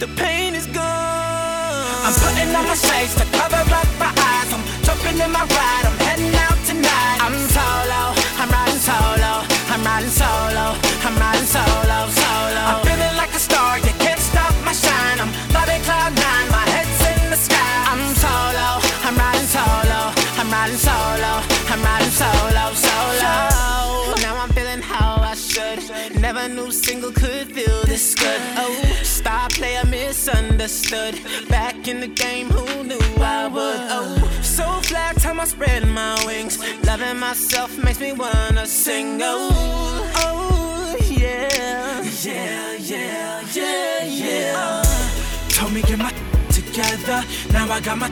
The 0.00 0.08
pain 0.18 0.56
is 0.56 0.66
gone. 0.66 0.82
I'm 0.82 2.12
putting 2.12 2.50
on 2.50 2.66
my 2.66 2.74
shades 2.74 3.14
to 3.14 3.24
cover 3.30 3.62
up 3.62 3.86
my 4.02 4.10
eyes. 4.10 4.50
I'm 4.50 4.64
jumping 4.82 5.22
in 5.22 5.30
my 5.30 5.46
ride. 5.46 5.84
I'm 5.86 5.96
heading 6.02 6.34
out 6.34 6.58
tonight. 6.66 7.18
I'm 7.22 7.38
solo. 7.54 8.10
I'm 8.42 8.50
riding 8.50 8.82
solo. 8.82 9.46
I'm 9.70 9.84
riding 9.86 10.10
solo. 10.10 10.74
I'm 11.06 11.14
riding 11.22 11.46
solo. 11.46 11.98
Solo. 12.10 12.62
I'm 12.66 12.82
feeling 12.82 13.16
like 13.16 13.32
a 13.36 13.38
star. 13.38 13.78
You 13.78 13.94
can't 14.02 14.18
stop 14.18 14.52
my 14.64 14.72
shine. 14.72 15.20
I'm 15.20 15.30
flying 15.54 15.82
cloud 15.82 16.12
nine. 16.16 16.47
Feel 27.48 27.82
this 27.84 28.14
good. 28.14 28.40
Oh, 28.56 28.74
star 29.02 29.48
player 29.48 29.84
misunderstood. 29.84 31.20
Back 31.48 31.88
in 31.88 32.00
the 32.00 32.08
game, 32.08 32.48
who 32.50 32.84
knew 32.84 32.98
I 33.20 33.48
would? 33.48 33.80
Oh, 33.90 34.40
so 34.42 34.64
flat 34.88 35.16
time 35.16 35.40
I 35.40 35.44
spread 35.44 35.86
my 35.86 36.14
wings. 36.26 36.58
Loving 36.84 37.18
myself 37.18 37.76
makes 37.78 38.00
me 38.00 38.12
wanna 38.12 38.66
sing. 38.66 39.20
Oh, 39.22 40.10
oh, 40.16 40.96
yeah. 41.08 42.02
yeah, 42.22 42.76
yeah, 42.76 42.76
yeah, 42.76 43.44
yeah, 43.52 44.04
yeah. 44.04 44.82
Told 45.50 45.72
me 45.72 45.82
get 45.82 45.98
my 45.98 46.12
together, 46.50 47.24
now 47.52 47.70
I 47.70 47.80
got 47.80 47.98
my 47.98 48.08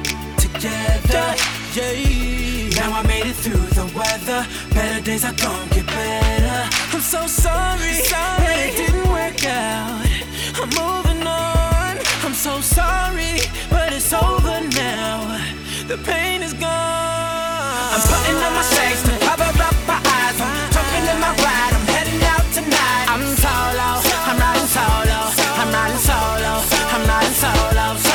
together. 0.52 1.34
Yeah, 1.74 2.68
now 2.78 2.98
I 2.98 3.02
made 3.06 3.26
it 3.26 3.36
through 3.36 3.66
the 3.78 3.86
weather. 3.94 4.46
Better 4.74 5.00
days 5.02 5.24
are 5.24 5.34
gonna 5.34 5.74
get 5.74 5.86
better. 5.86 6.60
I'm 6.94 7.00
so 7.00 7.26
sorry, 7.26 8.00
that 8.10 8.56
it 8.66 8.76
didn't 8.76 9.08
work 9.08 9.44
out. 9.44 10.06
I'm 10.60 10.70
moving 10.72 11.26
on. 11.26 11.98
I'm 12.24 12.34
so 12.34 12.60
sorry, 12.60 13.40
but 13.70 13.92
it's 13.92 14.12
over 14.12 14.60
now. 14.72 15.40
The 15.86 15.98
pain 15.98 16.42
is 16.42 16.54
gone. 16.54 17.92
I'm 17.94 18.02
putting 18.10 18.38
on 18.46 18.52
my 18.58 18.64
shades 18.74 19.02
to 19.04 19.14
cover 19.26 19.50
up 19.68 19.76
my 19.86 20.00
eyes. 20.00 20.38
I'm 20.40 20.70
jumping 20.72 21.06
in 21.12 21.18
my 21.20 21.32
ride. 21.44 21.72
I'm 21.76 21.86
heading 21.94 22.22
out 22.32 22.46
tonight. 22.56 23.06
I'm 23.12 23.24
solo. 23.42 23.88
I'm 24.28 24.38
riding 24.38 24.70
solo. 24.76 25.18
I'm 25.60 25.70
riding 25.76 26.02
solo. 26.08 26.52
I'm 26.94 27.02
riding 27.08 27.36
solo. 27.42 28.05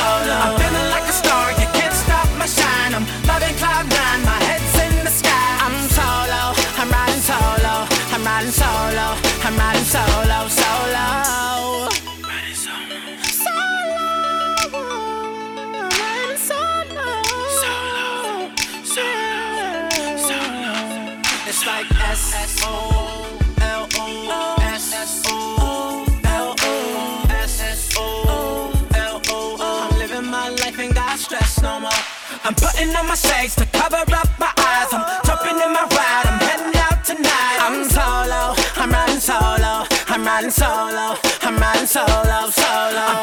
I'm 32.44 32.54
putting 32.56 32.94
on 32.96 33.06
my 33.06 33.14
shades 33.14 33.54
to 33.56 33.66
cover 33.66 33.96
up 33.96 34.28
my 34.38 34.50
eyes. 34.58 34.90
I'm 34.92 35.04
jumping 35.24 35.54
in 35.62 35.72
my 35.72 35.86
ride. 35.94 36.26
I'm 36.26 36.40
heading 36.42 36.74
out 36.80 37.04
tonight. 37.04 37.58
I'm 37.62 37.84
solo. 37.88 38.54
I'm 38.82 38.90
riding 38.90 39.20
solo. 39.20 39.86
I'm 40.08 40.24
riding 40.26 40.50
solo. 40.50 41.16
I'm 41.42 41.56
riding 41.56 41.86
solo. 41.86 42.50
Solo. 42.50 42.98
I'm 42.98 43.21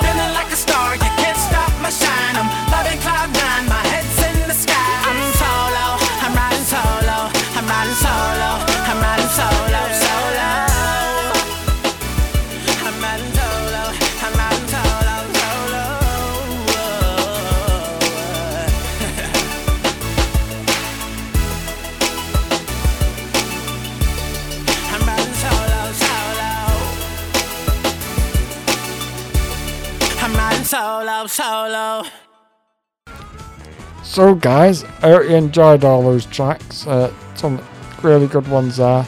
So, 34.19 34.35
guys, 34.35 34.83
I 34.83 35.11
hope 35.11 35.29
you 35.29 35.35
enjoyed 35.37 35.85
all 35.85 36.03
those 36.03 36.25
tracks. 36.25 36.85
Uh, 36.85 37.09
some 37.35 37.57
really 38.03 38.27
good 38.27 38.45
ones 38.49 38.75
there. 38.75 39.05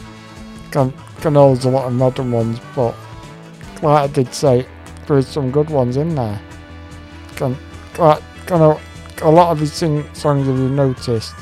Can, 0.71 0.93
can 1.19 1.35
a 1.35 1.45
lot 1.45 1.65
of 1.65 1.91
modern 1.91 2.31
ones, 2.31 2.61
but 2.73 2.95
like 3.83 4.09
I 4.09 4.13
did 4.13 4.33
say, 4.33 4.65
there's 5.07 5.27
some 5.27 5.51
good 5.51 5.69
ones 5.69 5.97
in 5.97 6.15
there. 6.15 6.41
Can, 7.35 7.57
like, 7.99 8.23
kind 8.45 8.63
of, 8.63 8.81
a 9.21 9.29
lot 9.29 9.51
of 9.51 9.59
these 9.59 9.73
sing, 9.73 10.05
songs, 10.13 10.47
have 10.47 10.57
you 10.57 10.69
noticed, 10.69 11.35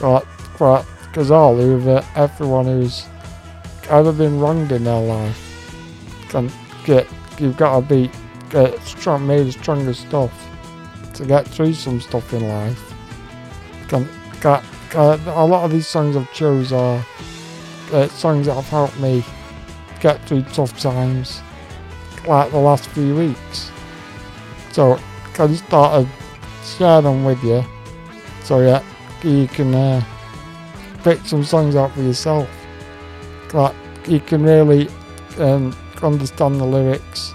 like, 0.00 0.24
like 0.60 0.84
Ghazali 1.12 1.76
with 1.76 1.86
uh, 1.86 2.02
everyone 2.16 2.64
who's 2.64 3.06
ever 3.88 4.12
been 4.12 4.40
wronged 4.40 4.72
in 4.72 4.82
their 4.82 5.00
life. 5.00 5.38
Can 6.28 6.50
get, 6.84 7.06
you've 7.38 7.56
got 7.56 7.82
to 7.82 7.86
be 7.86 8.10
get 8.48 8.76
strong, 8.82 9.28
made 9.28 9.46
of 9.46 9.52
stronger 9.52 9.94
stuff 9.94 10.49
to 11.20 11.26
get 11.26 11.46
through 11.46 11.74
some 11.74 12.00
stuff 12.00 12.32
in 12.32 12.48
life. 12.48 12.94
Can, 13.88 14.08
can, 14.40 14.62
can, 14.88 15.20
a 15.28 15.44
lot 15.44 15.64
of 15.64 15.70
these 15.70 15.86
songs 15.86 16.16
I've 16.16 16.32
chose 16.32 16.72
are 16.72 17.04
uh, 17.92 18.08
songs 18.08 18.46
that 18.46 18.54
have 18.54 18.68
helped 18.68 18.98
me 18.98 19.22
get 20.00 20.24
through 20.26 20.42
tough 20.44 20.78
times, 20.80 21.42
like 22.26 22.50
the 22.50 22.58
last 22.58 22.88
few 22.90 23.14
weeks. 23.14 23.70
So 24.72 24.98
I 25.38 25.46
just 25.46 25.64
thought 25.64 26.00
I'd 26.00 26.08
share 26.64 27.02
them 27.02 27.24
with 27.24 27.42
you, 27.44 27.64
so 28.42 28.60
yeah, 28.60 28.82
you 29.22 29.46
can 29.48 29.74
uh, 29.74 30.02
pick 31.04 31.20
some 31.26 31.44
songs 31.44 31.76
out 31.76 31.92
for 31.92 32.02
yourself. 32.02 32.48
Like 33.52 33.74
you 34.06 34.20
can 34.20 34.42
really 34.42 34.88
um, 35.38 35.76
understand 36.02 36.60
the 36.60 36.64
lyrics, 36.64 37.34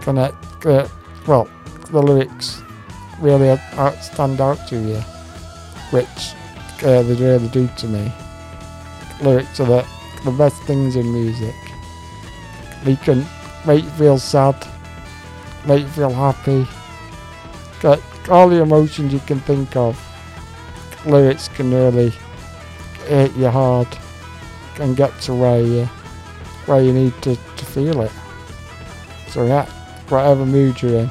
connect. 0.00 0.64
Uh, 0.64 0.88
well, 1.26 1.48
the 1.90 2.02
lyrics 2.02 2.63
really 3.18 3.50
out, 3.50 3.94
stand 4.02 4.40
out 4.40 4.66
to 4.68 4.76
you, 4.76 5.00
which 5.90 6.34
uh, 6.82 7.02
they 7.02 7.14
really 7.14 7.48
do 7.48 7.68
to 7.78 7.86
me. 7.86 8.12
Lyrics 9.22 9.60
are 9.60 9.66
the, 9.66 9.86
the 10.24 10.30
best 10.32 10.60
things 10.62 10.96
in 10.96 11.12
music. 11.12 11.54
They 12.84 12.96
can 12.96 13.24
make 13.66 13.84
you 13.84 13.90
feel 13.90 14.18
sad, 14.18 14.56
make 15.66 15.82
you 15.82 15.88
feel 15.88 16.10
happy, 16.10 16.66
get 17.80 18.00
all 18.28 18.48
the 18.48 18.60
emotions 18.62 19.12
you 19.12 19.20
can 19.20 19.40
think 19.40 19.76
of. 19.76 19.98
Lyrics 21.06 21.48
can 21.48 21.72
really 21.72 22.12
hit 23.06 23.34
you 23.36 23.48
hard, 23.48 23.88
can 24.74 24.94
get 24.94 25.18
to 25.22 25.34
where 25.34 25.60
you 25.60 25.88
where 26.66 26.82
you 26.82 26.92
need 26.92 27.12
to, 27.22 27.36
to 27.36 27.64
feel 27.66 28.00
it. 28.00 28.12
So 29.28 29.44
yeah, 29.44 29.66
whatever 30.08 30.46
mood 30.46 30.80
you're 30.80 31.00
in, 31.00 31.10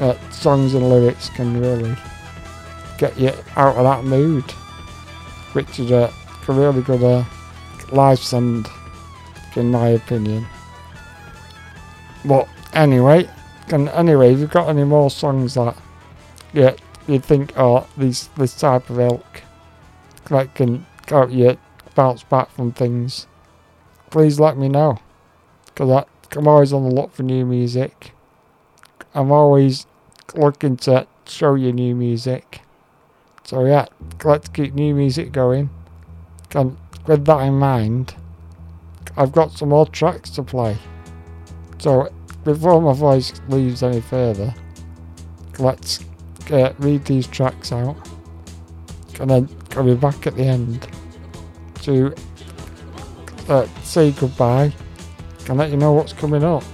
uh, 0.00 0.30
songs 0.30 0.74
and 0.74 0.88
lyrics 0.88 1.28
can 1.28 1.60
really 1.60 1.94
get 2.98 3.18
you 3.18 3.32
out 3.56 3.76
of 3.76 3.84
that 3.84 4.04
mood, 4.04 4.44
which 5.52 5.78
is 5.78 5.90
a, 5.90 6.12
really 6.48 6.82
good 6.82 7.02
uh, 7.04 7.22
life 7.92 8.18
send, 8.18 8.66
in 9.54 9.70
my 9.70 9.90
opinion. 9.90 10.44
But 12.24 12.48
anyway, 12.74 13.30
can 13.68 13.88
anyway, 13.90 14.32
if 14.32 14.40
you've 14.40 14.50
got 14.50 14.68
any 14.68 14.82
more 14.82 15.10
songs 15.10 15.54
that 15.54 15.76
yeah, 16.52 16.74
you 17.06 17.20
think 17.20 17.56
are 17.56 17.86
these 17.96 18.28
this 18.36 18.58
type 18.58 18.90
of 18.90 18.98
ilk 18.98 19.42
that 20.28 20.54
can 20.56 20.84
help 21.06 21.30
you 21.30 21.56
bounce 21.94 22.24
back 22.24 22.50
from 22.50 22.72
things, 22.72 23.28
please 24.10 24.40
let 24.40 24.56
me 24.56 24.68
know. 24.68 24.98
Because 25.66 26.04
I'm 26.32 26.48
always 26.48 26.72
on 26.72 26.88
the 26.88 26.94
look 26.94 27.12
for 27.12 27.22
new 27.22 27.46
music. 27.46 28.12
I'm 29.14 29.32
always 29.32 29.86
looking 30.34 30.76
to 30.78 31.06
show 31.26 31.54
you 31.54 31.72
new 31.72 31.94
music. 31.94 32.62
So 33.44 33.64
yeah, 33.64 33.86
let's 34.24 34.48
keep 34.48 34.74
new 34.74 34.94
music 34.94 35.32
going. 35.32 35.70
And 36.54 36.76
with 37.06 37.24
that 37.26 37.40
in 37.40 37.54
mind, 37.54 38.14
I've 39.16 39.32
got 39.32 39.52
some 39.52 39.70
more 39.70 39.86
tracks 39.86 40.30
to 40.30 40.42
play. 40.42 40.76
So 41.78 42.12
before 42.44 42.80
my 42.80 42.92
voice 42.92 43.32
leaves 43.48 43.82
any 43.82 44.00
further, 44.00 44.54
let's 45.58 46.00
uh, 46.50 46.72
read 46.78 47.04
these 47.04 47.26
tracks 47.26 47.72
out. 47.72 47.96
And 49.18 49.30
then 49.30 49.48
I'll 49.72 49.84
be 49.84 49.94
back 49.94 50.26
at 50.26 50.36
the 50.36 50.44
end 50.44 50.88
to 51.82 52.14
uh, 53.48 53.66
say 53.82 54.12
goodbye 54.12 54.72
and 55.48 55.58
let 55.58 55.70
you 55.70 55.76
know 55.76 55.92
what's 55.92 56.12
coming 56.12 56.44
up. 56.44 56.64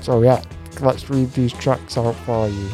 So 0.00 0.22
yeah, 0.22 0.42
let's 0.82 1.10
read 1.10 1.32
these 1.32 1.52
tracks 1.52 1.96
out 1.96 2.14
for 2.26 2.48
you. 2.48 2.68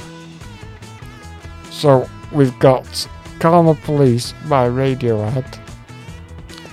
So 1.71 2.09
we've 2.33 2.59
got 2.59 3.09
Karma 3.39 3.75
Police 3.75 4.33
by 4.49 4.69
Radiohead, 4.69 5.59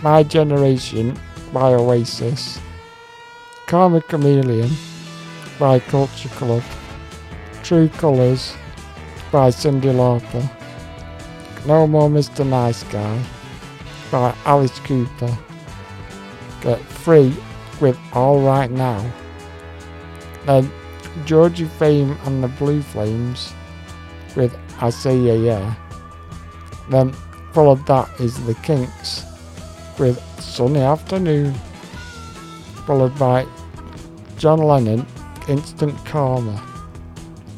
My 0.02 0.24
Generation 0.24 1.20
by 1.52 1.74
Oasis, 1.74 2.60
Karma 3.68 4.02
Chameleon 4.02 4.72
by 5.60 5.80
Culture 5.80 6.30
Club, 6.30 6.64
True 7.64 7.90
Colours 7.90 8.54
by 9.32 9.50
Cyndi 9.50 9.94
Lauper, 9.94 10.50
No 11.66 11.88
More 11.88 12.10
Mr. 12.10 12.48
Nice 12.48 12.84
Guy 12.84 13.24
by 14.12 14.34
Alice 14.46 14.80
Cooper, 14.80 15.38
Get 16.62 16.80
Free 16.80 17.36
with 17.82 17.98
All 18.14 18.42
Right 18.42 18.72
Now, 18.72 19.12
then 20.46 20.72
Georgie 21.26 21.66
Fame 21.66 22.18
and 22.26 22.44
the 22.44 22.48
Blue 22.48 22.82
Flames 22.82 23.54
with 24.36 24.58
I 24.80 24.90
Say 24.90 25.18
Yeah 25.18 25.34
Yeah, 25.34 25.76
then 26.90 27.14
followed 27.54 27.86
that 27.88 28.10
is 28.20 28.44
The 28.46 28.56
Kinks 28.56 29.24
with 30.00 30.20
Sunny 30.40 30.82
Afternoon. 30.82 31.54
followed 32.86 33.18
by 33.18 33.46
John 34.38 34.60
Lennon, 34.60 35.06
Instant 35.48 35.96
Karma. 36.06 36.62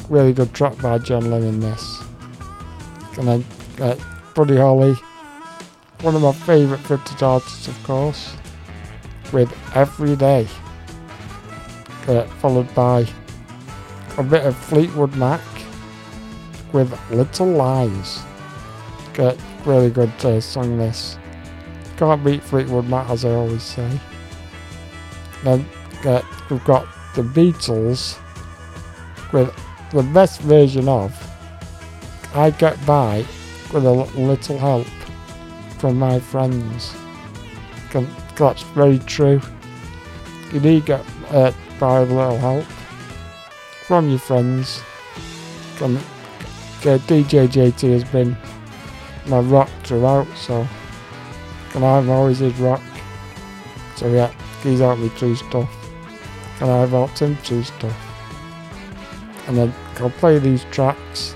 Really 0.09 0.33
good 0.33 0.53
track 0.53 0.79
by 0.81 0.99
John 0.99 1.31
Lennon, 1.31 1.59
this. 1.59 2.03
And 3.17 3.27
then 3.27 3.45
uh, 3.79 3.95
Buddy 4.35 4.57
Holly, 4.57 4.93
one 6.01 6.15
of 6.15 6.21
my 6.21 6.31
favourite 6.31 6.83
50s 6.83 7.23
artists, 7.23 7.67
of 7.67 7.83
course, 7.83 8.35
with 9.33 9.51
Every 9.75 10.15
Day. 10.15 10.47
Uh, 12.07 12.27
followed 12.39 12.71
by 12.75 13.07
a 14.17 14.23
bit 14.23 14.45
of 14.45 14.55
Fleetwood 14.55 15.15
Mac 15.15 15.41
with 16.71 16.97
Little 17.11 17.47
Lies. 17.47 18.23
Uh, 19.17 19.35
really 19.65 19.89
good 19.89 20.11
uh, 20.23 20.39
song, 20.39 20.77
this. 20.77 21.17
Can't 21.97 22.23
beat 22.23 22.43
Fleetwood 22.43 22.87
Mac, 22.87 23.09
as 23.09 23.25
I 23.25 23.31
always 23.31 23.63
say. 23.63 23.99
Then 25.43 25.65
uh, 26.05 26.21
we've 26.49 26.63
got 26.63 26.87
the 27.15 27.23
Beatles 27.23 28.17
with 29.31 29.53
the 29.91 30.03
best 30.03 30.41
version 30.41 30.87
of 30.87 31.13
I 32.33 32.51
Get 32.51 32.83
By 32.85 33.25
with 33.73 33.85
a 33.85 33.91
little 33.91 34.57
help 34.57 34.87
from 35.79 35.99
my 35.99 36.19
friends. 36.19 36.93
That's 38.37 38.63
very 38.63 38.99
true. 38.99 39.41
You 40.51 40.59
need 40.59 40.85
get 40.85 41.05
uh, 41.29 41.51
by 41.79 41.99
a 41.99 42.05
little 42.05 42.37
help 42.37 42.65
from 43.87 44.09
your 44.09 44.19
friends. 44.19 44.81
Can, 45.77 45.97
uh, 45.97 46.97
DJ 47.07 47.47
JT 47.47 47.91
has 47.91 48.03
been 48.05 48.35
my 49.27 49.39
rock 49.39 49.69
throughout, 49.83 50.27
so 50.35 50.67
and 51.75 51.83
I've 51.83 52.09
always 52.09 52.39
his 52.39 52.57
rock. 52.59 52.81
So 53.97 54.07
yeah, 54.07 54.33
he's 54.63 54.79
helped 54.79 55.01
me 55.01 55.09
through 55.09 55.35
stuff. 55.35 55.69
And 56.61 56.71
I've 56.71 56.91
helped 56.91 57.19
him 57.19 57.35
through 57.37 57.63
stuff. 57.63 57.95
And 59.47 59.57
then 59.57 59.73
I'll 59.97 60.09
play 60.09 60.39
these 60.39 60.63
tracks. 60.71 61.35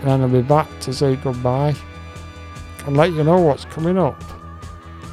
And 0.00 0.10
then 0.10 0.20
I'll 0.20 0.28
be 0.28 0.42
back 0.42 0.68
to 0.80 0.92
say 0.92 1.16
goodbye. 1.16 1.74
And 2.86 2.96
let 2.96 3.12
you 3.12 3.24
know 3.24 3.40
what's 3.40 3.64
coming 3.64 3.96
up. 3.98 4.22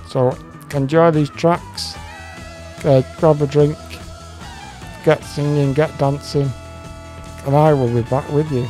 So 0.08 0.38
enjoy 0.74 1.12
these 1.12 1.30
tracks. 1.30 1.96
Uh, 2.84 3.02
grab 3.20 3.42
a 3.42 3.48
drink. 3.48 3.78
Get 5.08 5.24
singing, 5.24 5.72
get 5.72 5.98
dancing. 5.98 6.52
And 7.46 7.56
I 7.56 7.72
will 7.72 7.88
be 7.88 8.02
back 8.10 8.30
with 8.30 8.52
you. 8.52 8.68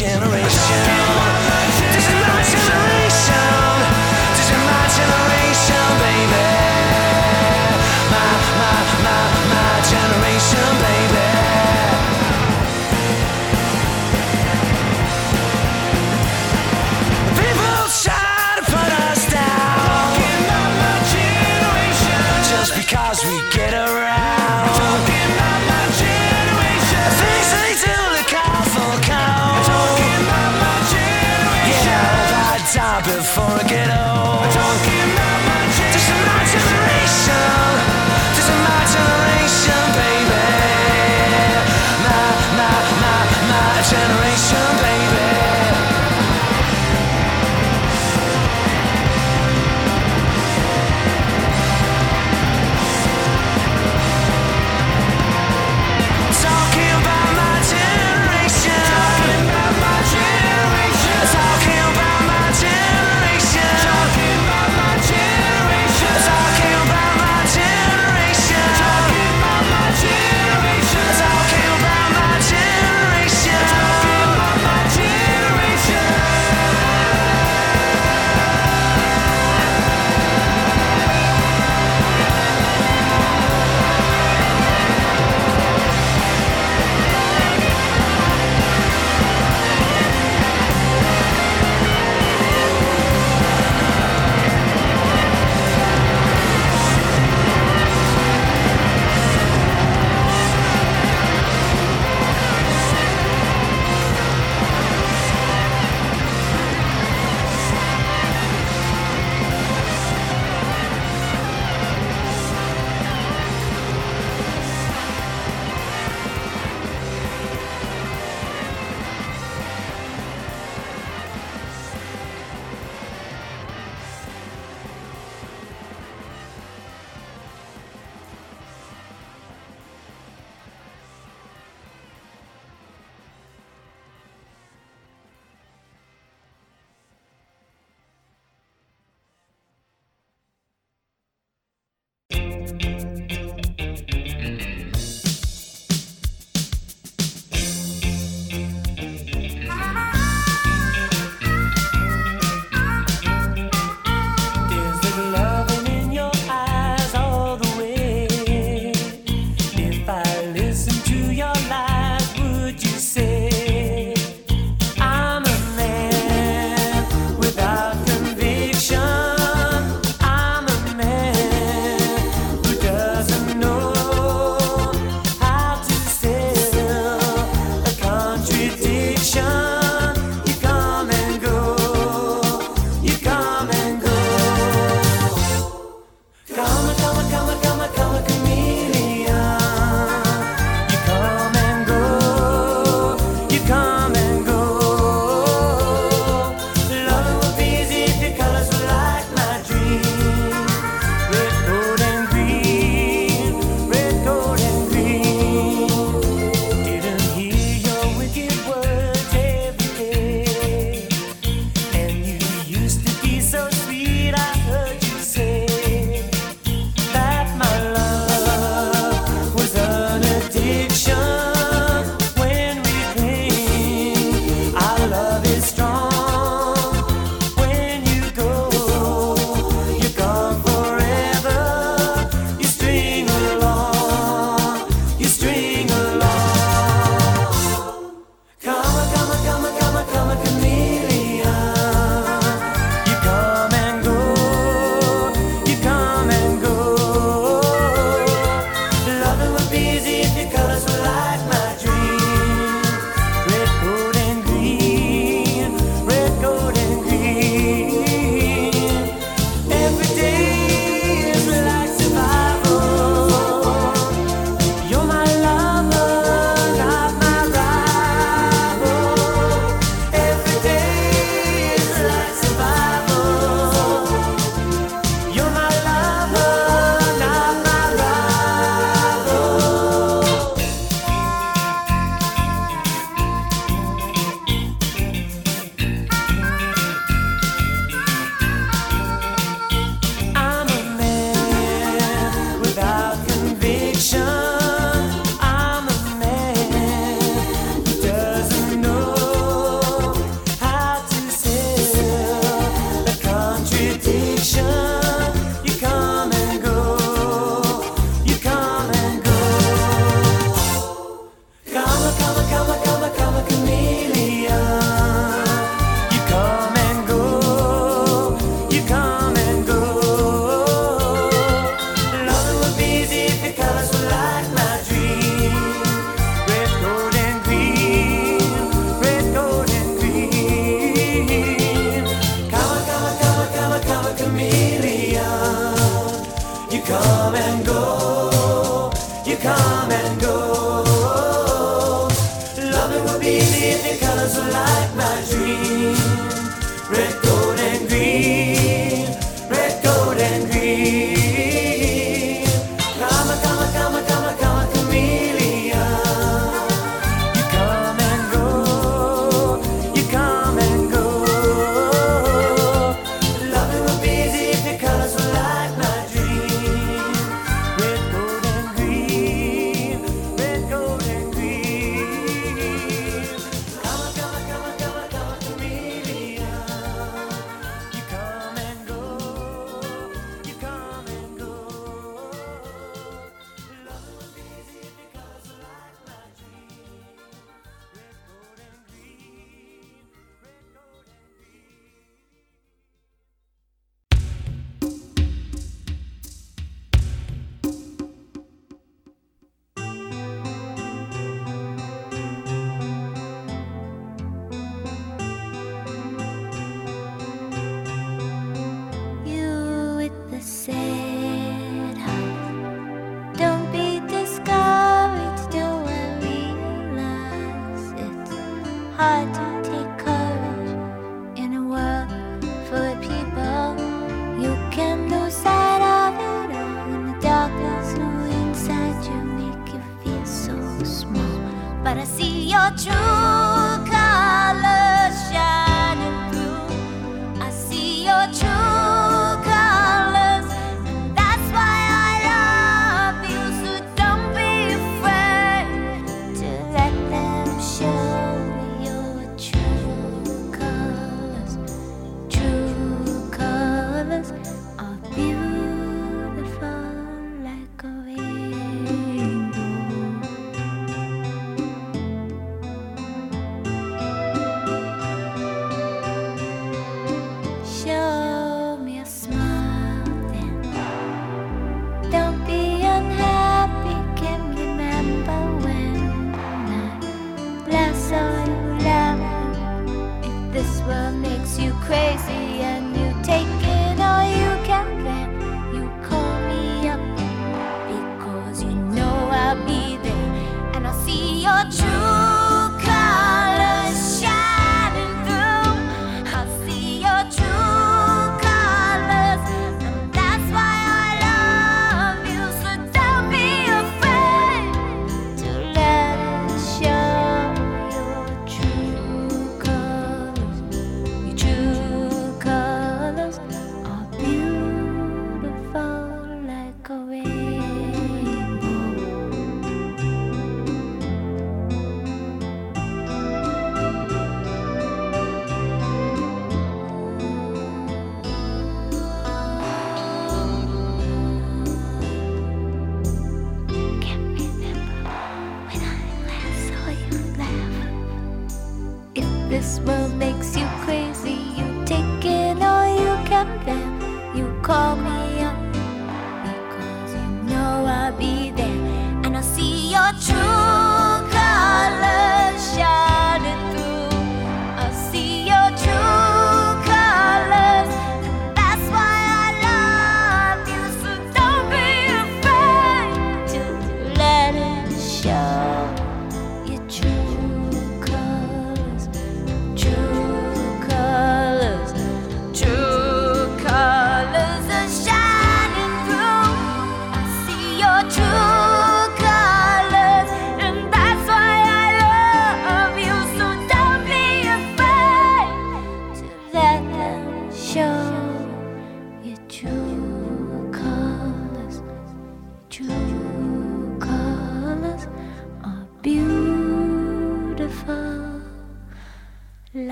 Generation. 0.00 1.49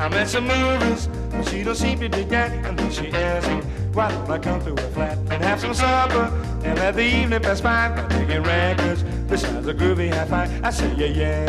I 0.00 0.08
met 0.08 0.28
some 0.28 0.48
movies, 0.48 1.08
but 1.30 1.48
she 1.48 1.62
don't 1.62 1.76
seem 1.76 2.00
to 2.00 2.08
dig 2.08 2.28
that. 2.30 2.50
And 2.66 2.78
then 2.78 2.90
she 2.90 3.08
asks 3.12 3.48
me, 3.48 3.60
why 3.92 4.10
don't 4.10 4.28
I 4.28 4.38
come 4.38 4.60
through 4.60 4.76
her 4.76 4.90
flat 4.90 5.16
and 5.30 5.42
have 5.44 5.60
some 5.60 5.74
supper 5.74 6.24
and 6.64 6.78
let 6.78 6.94
the 6.94 7.04
evening 7.04 7.40
pass 7.40 7.60
by 7.60 7.88
by 7.88 8.06
taking 8.08 8.42
records 8.42 9.02
besides 9.28 9.66
a 9.66 9.74
groovy 9.74 10.12
high 10.12 10.24
five. 10.24 10.64
I 10.64 10.70
say 10.70 10.92
yeah 10.94 11.06
yeah, 11.06 11.44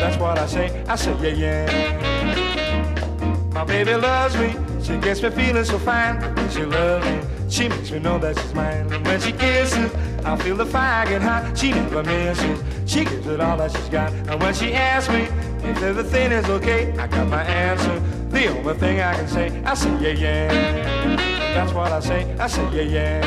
that's 0.00 0.16
what 0.16 0.38
I 0.38 0.46
say. 0.46 0.84
I 0.86 0.96
say 0.96 1.14
yeah 1.20 1.70
yeah. 1.70 3.50
My 3.52 3.64
baby 3.64 3.94
loves 3.94 4.36
me, 4.36 4.54
she 4.82 4.96
gets 4.98 5.22
me 5.22 5.30
feeling 5.30 5.64
so 5.64 5.78
fine. 5.78 6.20
She 6.50 6.64
loves 6.64 7.04
me, 7.06 7.20
she 7.48 7.68
makes 7.68 7.90
me 7.90 7.98
know 8.00 8.18
that 8.18 8.38
she's 8.38 8.54
mine. 8.54 8.92
And 8.92 9.04
when 9.06 9.20
she 9.20 9.32
kisses, 9.32 9.92
I 10.24 10.36
feel 10.36 10.56
the 10.56 10.66
fire 10.66 11.06
get 11.06 11.22
hot. 11.22 11.56
She 11.56 11.70
never 11.72 12.02
misses, 12.02 12.62
she 12.86 13.04
gives 13.04 13.26
it 13.26 13.40
all 13.40 13.56
that 13.58 13.72
she's 13.72 13.88
got. 13.88 14.12
And 14.12 14.40
when 14.40 14.54
she 14.54 14.72
asks 14.72 15.12
me 15.12 15.28
if 15.64 15.82
everything 15.82 16.32
is 16.32 16.44
okay, 16.46 16.92
I 16.98 17.06
got 17.06 17.28
my 17.28 17.42
answer. 17.42 18.00
The 18.30 18.46
only 18.48 18.74
thing 18.74 19.00
I 19.00 19.14
can 19.14 19.28
say, 19.28 19.62
I 19.64 19.74
say 19.74 19.90
yeah 20.00 20.12
yeah. 20.24 20.48
That's 21.54 21.72
what 21.72 21.92
I 21.92 22.00
say, 22.00 22.36
I 22.38 22.46
say 22.46 22.64
yeah 22.72 22.82
yeah. 22.96 23.20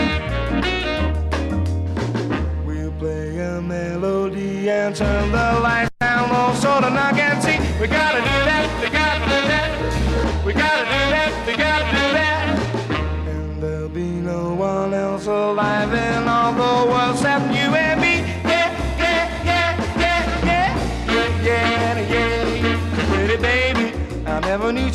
We'll 2.65 2.91
play 2.93 3.39
a 3.39 3.61
melody 3.61 4.69
and 4.69 4.95
turn 4.95 5.31
the 5.31 5.59
lights 5.61 5.91
down 5.99 6.29
low 6.31 6.53
so 6.55 6.81
the 6.81 6.89
knock 6.89 7.17
and 7.17 7.41
see. 7.43 7.57
We 7.79 7.87
gotta 7.87 8.19
do 8.19 8.37
that, 8.49 8.65
we 8.81 8.89
gotta 8.89 9.25
do 9.25 9.39
that. 9.51 10.45
We 10.45 10.53
gotta 10.53 10.85
do 10.85 11.01
that, 11.15 11.47
we 11.47 11.53
gotta 11.55 11.85
do 11.85 12.05
that. 12.19 12.43
And 13.27 13.61
there'll 13.61 13.89
be 13.89 14.09
no 14.31 14.53
one 14.55 14.93
else 14.93 15.27
alive 15.27 15.93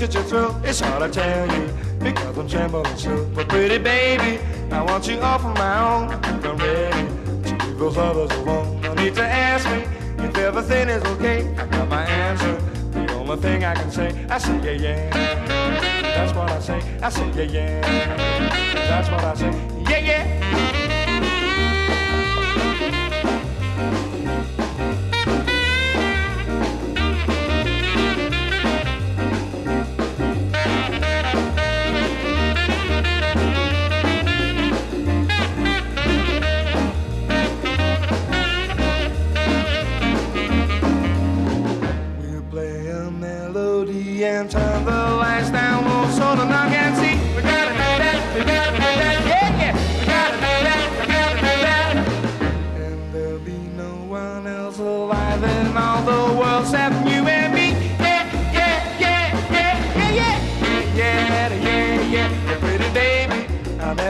thrill. 0.07 0.61
It's 0.65 0.81
hard 0.81 1.03
to 1.03 1.21
tell 1.21 1.47
you 1.53 1.73
because 1.99 2.39
I'm 2.39 2.49
trembling 2.49 2.97
still. 2.97 3.25
But 3.35 3.49
pretty 3.49 3.79
baby, 3.79 4.39
I 4.71 4.83
want 4.83 5.09
you 5.09 5.21
all 5.21 5.39
for 5.39 5.53
my 5.55 5.79
own. 5.81 6.11
I'm 6.45 6.57
ready 6.57 7.09
to 7.49 7.67
leave 7.67 7.79
those 7.79 7.97
others 7.97 8.31
alone. 8.39 8.81
No 8.81 8.95
need 8.95 9.15
to 9.17 9.25
ask 9.25 9.69
me 9.71 9.83
if 10.25 10.37
everything 10.37 10.89
is 10.89 11.03
okay. 11.05 11.49
I 11.57 11.67
got 11.67 11.89
my 11.89 12.05
answer. 12.05 12.55
The 12.93 13.13
only 13.15 13.37
thing 13.39 13.65
I 13.65 13.75
can 13.75 13.91
say, 13.91 14.27
I 14.31 14.39
say 14.39 14.77
yeah 14.77 15.11
yeah. 15.11 15.11
That's 16.03 16.35
what 16.35 16.51
I 16.51 16.61
say. 16.61 16.99
I 17.03 17.09
say 17.11 17.31
yeah 17.33 17.43
yeah. 17.43 18.75
That's 18.75 19.11
what 19.11 19.25
I 19.25 19.35
say. 19.35 19.78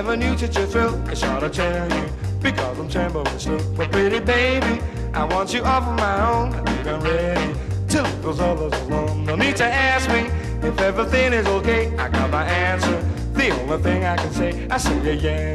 Baby, 0.08 0.22
I 0.22 0.26
never 0.26 0.36
knew 0.36 0.38
such 0.38 0.56
a 0.56 0.66
thrill. 0.66 1.08
It's 1.08 1.22
hard 1.22 1.40
to 1.40 1.50
tell 1.50 1.90
you 1.90 2.08
because 2.40 2.78
I'm 2.78 2.88
trembling 2.88 3.38
still. 3.38 3.60
But 3.74 3.90
pretty 3.90 4.20
baby, 4.20 4.80
I 5.12 5.24
want 5.24 5.52
you 5.52 5.62
all 5.62 5.82
for 5.82 5.92
my 5.92 6.30
own. 6.30 6.54
I 6.54 6.62
think 6.64 6.86
I'm 6.86 7.00
ready 7.00 7.54
to 7.88 8.02
those 8.22 8.40
others 8.40 8.72
alone. 8.82 9.24
No 9.24 9.36
need 9.36 9.56
to 9.56 9.64
ask 9.64 10.08
me 10.08 10.30
if 10.66 10.78
everything 10.80 11.32
is 11.32 11.46
okay. 11.46 11.96
I 11.96 12.08
got 12.08 12.30
my 12.30 12.44
answer. 12.44 13.02
The 13.34 13.50
only 13.50 13.82
thing 13.82 14.04
I 14.04 14.16
can 14.16 14.32
say, 14.32 14.68
I 14.70 14.78
say 14.78 14.96
yeah 15.04 15.12
yeah. 15.12 15.52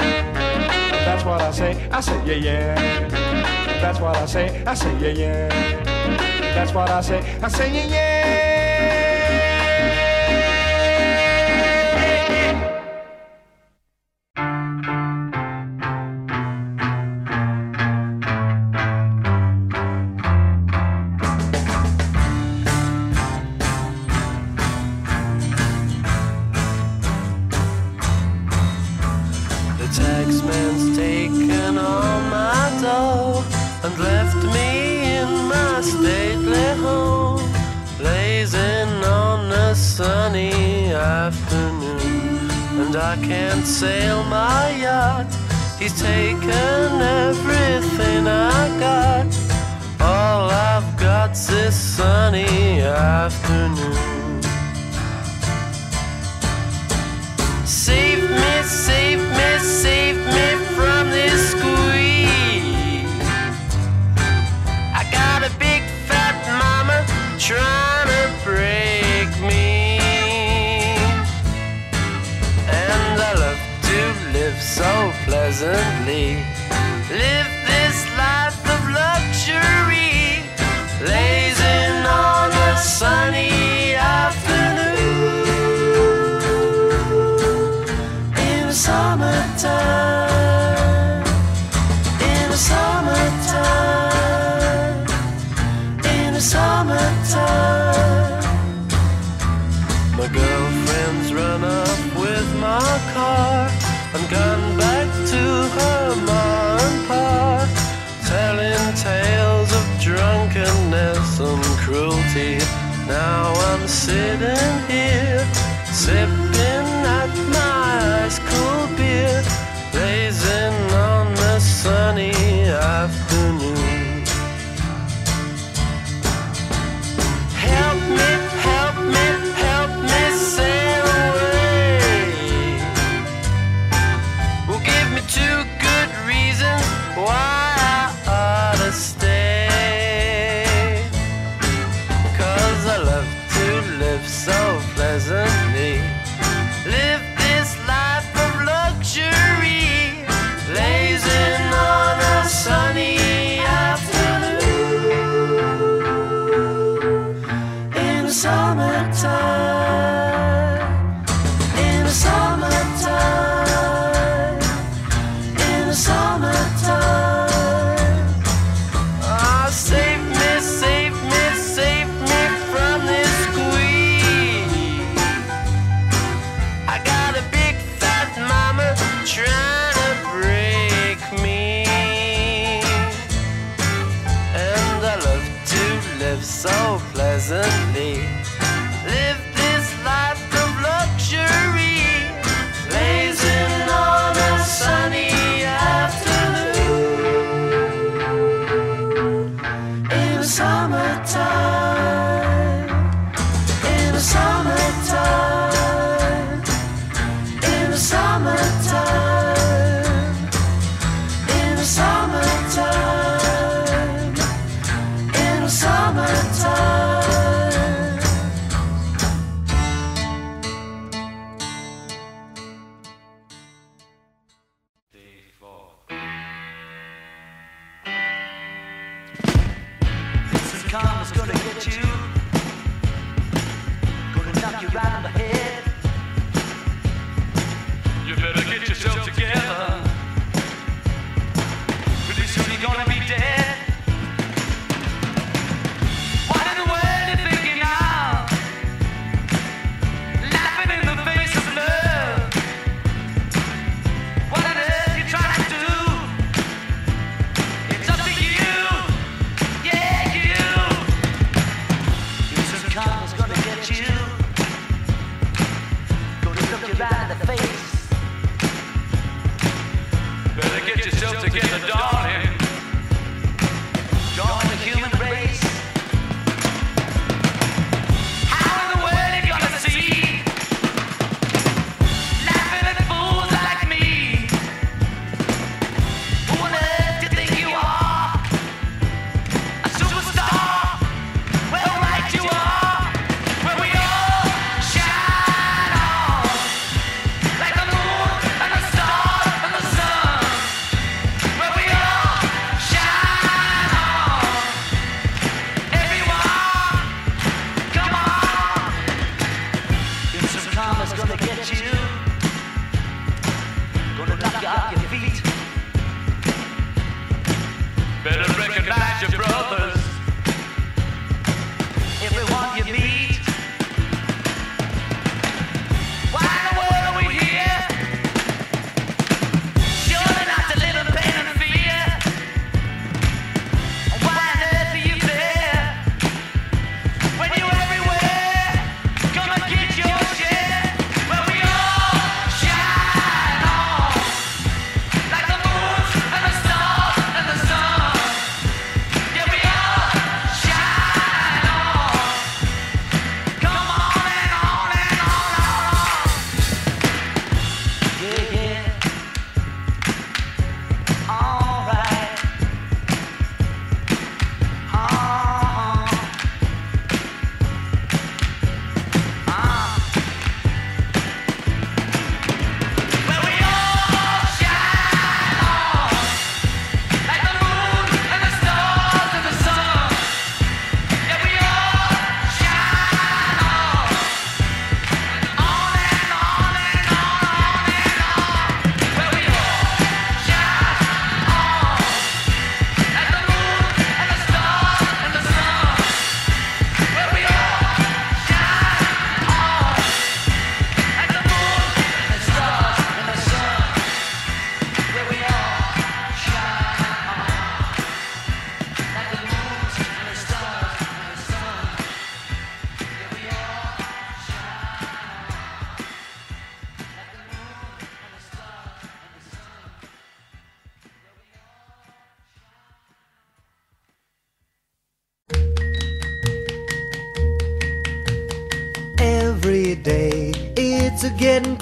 That's 1.06 1.26
what 1.26 1.42
I 1.42 1.52
say. 1.52 1.90
I 1.92 2.00
say 2.02 2.26
yeah 2.26 2.36
yeah. 2.36 3.10
That's 3.82 4.00
what 4.00 4.16
I 4.16 4.26
say. 4.26 4.64
I 4.66 4.74
say 4.74 4.94
yeah 5.00 5.20
yeah. 5.22 5.84
That's 6.56 6.74
what 6.74 6.90
I 6.90 7.02
say. 7.02 7.20
I 7.42 7.48
say 7.50 7.74
yeah 7.74 7.88
yeah. 7.88 8.13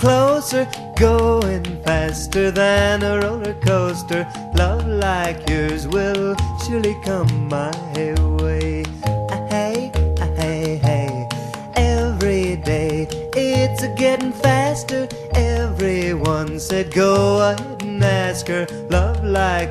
Closer, 0.01 0.67
going 0.97 1.63
faster 1.83 2.49
than 2.49 3.03
a 3.03 3.21
roller 3.21 3.53
coaster. 3.61 4.27
Love 4.55 4.87
like 4.87 5.47
yours 5.47 5.87
will 5.87 6.35
surely 6.65 6.95
come 7.05 7.47
my 7.47 7.71
way. 8.41 8.83
Ah, 9.29 9.47
Hey, 9.49 9.91
ah, 10.19 10.25
hey, 10.41 10.77
hey. 10.77 11.27
Every 11.75 12.55
day 12.55 13.07
it's 13.35 13.85
getting 13.95 14.31
faster. 14.31 15.07
Everyone 15.35 16.59
said 16.59 16.91
go 16.91 17.13
ahead 17.51 17.83
and 17.83 18.03
ask 18.03 18.47
her. 18.47 18.65
Love 18.89 19.23
like 19.23 19.70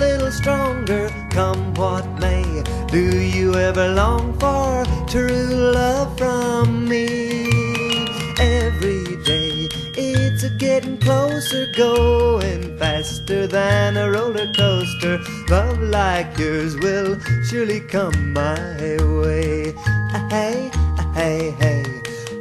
Little 0.00 0.32
stronger. 0.32 1.10
Come 1.30 1.74
what 1.74 2.06
may, 2.18 2.62
do 2.88 3.20
you 3.20 3.54
ever 3.54 3.88
long 3.88 4.32
for 4.40 4.84
true 5.06 5.46
love 5.78 6.16
from 6.16 6.88
me? 6.88 7.44
Every 8.38 9.04
day 9.30 9.68
it's 9.94 10.42
a 10.42 10.50
getting 10.58 10.98
closer, 10.98 11.70
going 11.76 12.78
faster 12.78 13.46
than 13.46 13.98
a 13.98 14.10
roller 14.10 14.50
coaster. 14.54 15.20
Love 15.50 15.80
like 15.82 16.38
yours 16.38 16.76
will 16.78 17.18
surely 17.48 17.80
come 17.80 18.32
my 18.32 18.96
way. 19.20 19.74
Hey, 20.30 20.70
hey, 21.14 21.50
hey. 21.60 21.84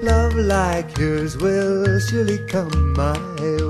Love 0.01 0.35
like 0.35 0.97
yours 0.97 1.35
will 1.35 1.99
surely 1.99 2.39
come 2.47 2.93
my 2.93 3.19
way. 3.41 3.68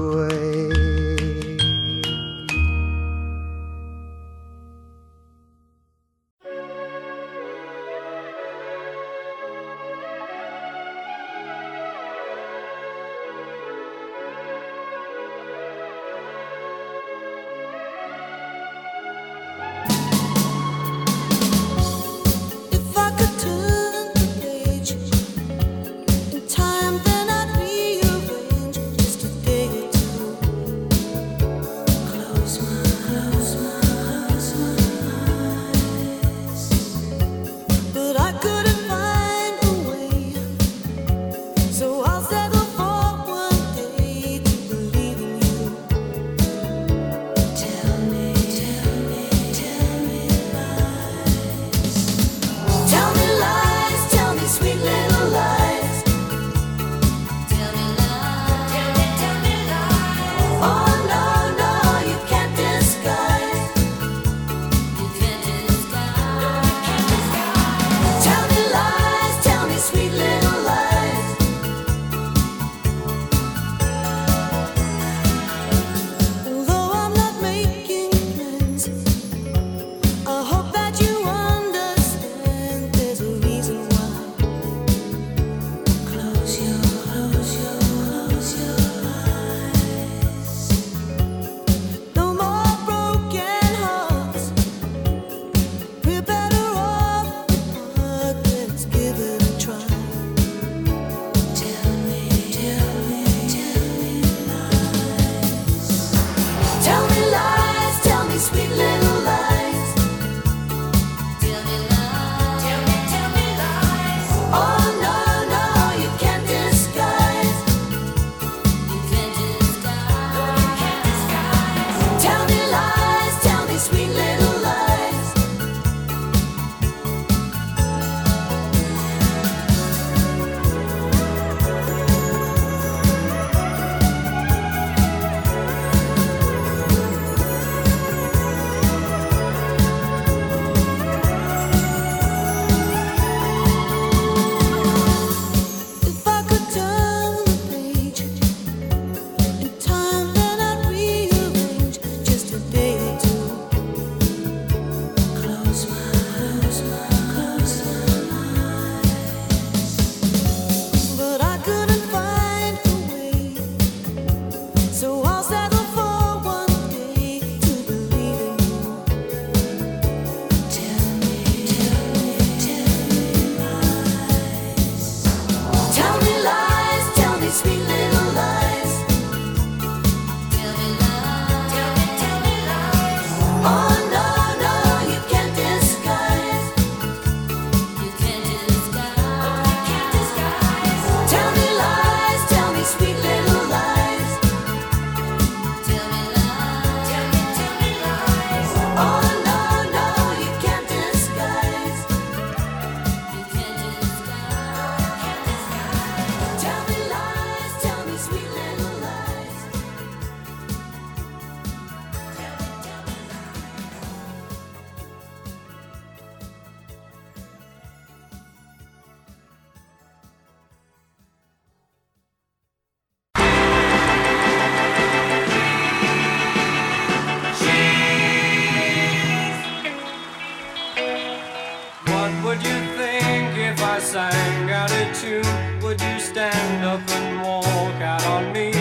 I 233.99 234.01
sang 234.01 234.71
out 234.71 234.89
of 234.93 235.21
tune? 235.21 235.81
Would 235.81 235.99
you 235.99 236.19
stand 236.21 236.85
up 236.85 237.01
and 237.09 237.41
walk 237.41 238.01
out 238.01 238.25
on 238.27 238.53
me? 238.53 238.71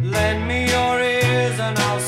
Lend 0.00 0.48
me 0.48 0.70
your 0.70 1.02
ears 1.02 1.60
and 1.60 1.78
I'll 1.78 1.99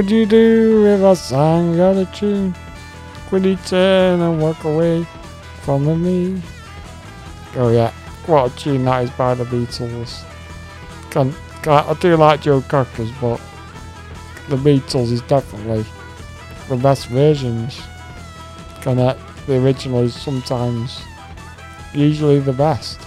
would 0.00 0.10
you 0.10 0.24
do 0.24 0.86
if 0.86 1.02
I 1.02 1.12
sang 1.12 1.78
out 1.78 1.98
a 1.98 2.06
tune? 2.06 2.54
Would 3.30 3.44
you 3.44 3.56
turn 3.56 4.22
and 4.22 4.40
walk 4.40 4.64
away 4.64 5.04
from 5.60 5.84
me? 6.02 6.40
Oh 7.54 7.68
yeah, 7.68 7.92
what 8.24 8.50
a 8.50 8.56
tune 8.56 8.86
that 8.86 9.04
is 9.04 9.10
by 9.10 9.34
the 9.34 9.44
Beatles. 9.44 10.24
Can, 11.10 11.34
can, 11.60 11.84
I 11.84 11.92
do 12.00 12.16
like 12.16 12.40
Joe 12.40 12.62
Cockers, 12.62 13.10
but 13.20 13.38
the 14.48 14.56
Beatles 14.56 15.12
is 15.12 15.20
definitely 15.20 15.84
the 16.70 16.76
best 16.76 17.08
versions. 17.08 17.82
Can 18.80 18.98
uh, 18.98 19.18
the 19.46 19.62
original 19.62 20.00
is 20.00 20.14
sometimes 20.14 21.02
usually 21.92 22.38
the 22.38 22.54
best. 22.54 22.98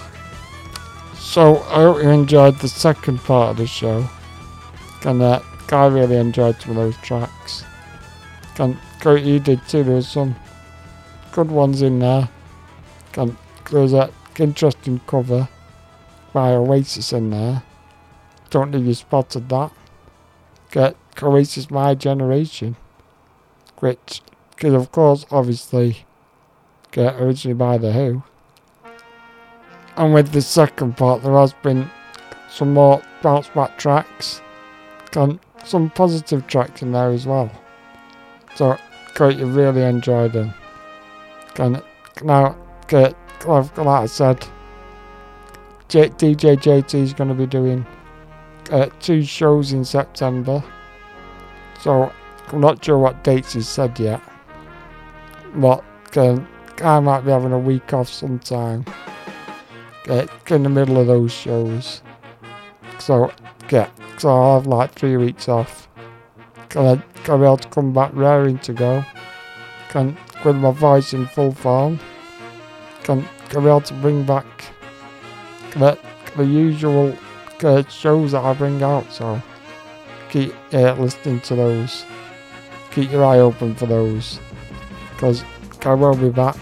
So 1.15 1.55
I 1.69 1.81
hope 1.81 2.03
you 2.03 2.09
enjoyed 2.11 2.59
the 2.59 2.67
second 2.67 3.17
part 3.17 3.49
of 3.49 3.57
the 3.57 3.65
show. 3.65 4.07
And 5.05 5.23
uh, 5.23 5.41
I 5.71 5.87
really 5.87 6.17
enjoyed 6.17 6.61
some 6.61 6.71
of 6.71 6.77
those 6.77 6.97
tracks. 6.97 7.63
Great 8.99 9.23
you 9.23 9.39
did 9.39 9.67
too. 9.67 9.83
There 9.83 9.95
was 9.95 10.07
some 10.07 10.35
good 11.31 11.49
ones 11.49 11.81
in 11.81 11.99
there. 11.99 12.29
And 13.15 13.35
there 13.71 13.81
was 13.81 13.93
an 13.93 14.09
interesting 14.37 15.01
cover 15.07 15.49
by 16.31 16.51
Oasis 16.51 17.11
in 17.13 17.29
there. 17.31 17.63
Don't 18.49 18.71
think 18.71 18.85
you 18.85 18.93
spotted 18.93 19.49
that. 19.49 19.71
Get 20.71 20.95
Oasis 21.21 21.71
My 21.71 21.95
Generation. 21.95 22.75
Which, 23.79 24.21
because 24.51 24.73
of 24.73 24.91
course, 24.91 25.25
obviously, 25.31 26.05
get 26.91 27.15
originally 27.19 27.55
by 27.55 27.77
The 27.77 27.91
Who. 27.91 28.23
And 29.97 30.13
with 30.13 30.31
the 30.31 30.41
second 30.41 30.97
part, 30.97 31.23
there 31.23 31.33
has 31.33 31.53
been 31.53 31.89
some 32.49 32.73
more 32.73 33.01
bounce 33.21 33.49
back 33.49 33.77
tracks. 33.77 34.41
Some 35.65 35.89
positive 35.89 36.47
tracks 36.47 36.81
in 36.81 36.91
there 36.91 37.09
as 37.09 37.25
well. 37.25 37.51
So, 38.55 38.77
great, 39.15 39.37
you 39.37 39.45
really 39.45 39.81
enjoyed 39.81 40.33
them. 40.33 40.53
Can 41.55 41.81
now, 42.23 42.55
get, 42.87 43.15
like 43.45 43.79
I 43.87 44.05
said, 44.05 44.45
J- 45.87 46.09
DJ 46.09 46.57
JT 46.57 46.93
is 46.95 47.13
going 47.13 47.29
to 47.29 47.35
be 47.35 47.45
doing 47.45 47.85
uh, 48.71 48.87
two 48.99 49.23
shows 49.23 49.73
in 49.73 49.85
September. 49.85 50.63
So, 51.79 52.11
I'm 52.49 52.61
not 52.61 52.83
sure 52.83 52.97
what 52.97 53.23
dates 53.23 53.53
he's 53.53 53.67
said 53.67 53.99
yet. 53.99 54.21
But 55.55 55.83
um, 56.17 56.47
I 56.81 56.99
might 56.99 57.21
be 57.21 57.31
having 57.31 57.51
a 57.51 57.59
week 57.59 57.93
off 57.93 58.09
sometime. 58.09 58.85
Uh, 60.07 60.27
in 60.49 60.63
the 60.63 60.69
middle 60.69 60.99
of 60.99 61.07
those 61.07 61.31
shows. 61.31 62.01
So, 62.99 63.31
yeah, 63.73 63.89
so 64.19 64.29
I'll 64.29 64.59
have 64.59 64.67
like 64.67 64.91
three 64.91 65.17
weeks 65.17 65.49
off. 65.49 65.87
Can 66.69 66.85
I, 66.85 66.95
be 67.25 67.31
able 67.31 67.57
to 67.57 67.67
come 67.69 67.91
back 67.91 68.11
raring 68.13 68.59
to 68.59 68.71
go? 68.71 69.03
Can 69.89 70.15
with 70.45 70.57
my 70.57 70.69
voice 70.69 71.11
in 71.11 71.25
full 71.25 71.51
form? 71.51 71.99
Can, 73.01 73.27
can 73.49 73.63
be 73.63 73.69
able 73.69 73.81
to 73.81 73.93
bring 73.95 74.25
back 74.25 74.45
the, 75.71 75.97
the 76.37 76.45
usual 76.45 77.17
uh, 77.63 77.81
shows 77.89 78.33
that 78.33 78.43
I 78.43 78.53
bring 78.53 78.83
out? 78.83 79.11
So 79.11 79.41
keep 80.29 80.53
uh, 80.71 80.93
listening 80.93 81.41
to 81.41 81.55
those. 81.55 82.05
Keep 82.91 83.11
your 83.11 83.25
eye 83.25 83.39
open 83.39 83.73
for 83.73 83.87
those. 83.87 84.39
Because 85.11 85.43
I 85.81 85.95
will 85.95 86.15
be 86.15 86.29
back. 86.29 86.59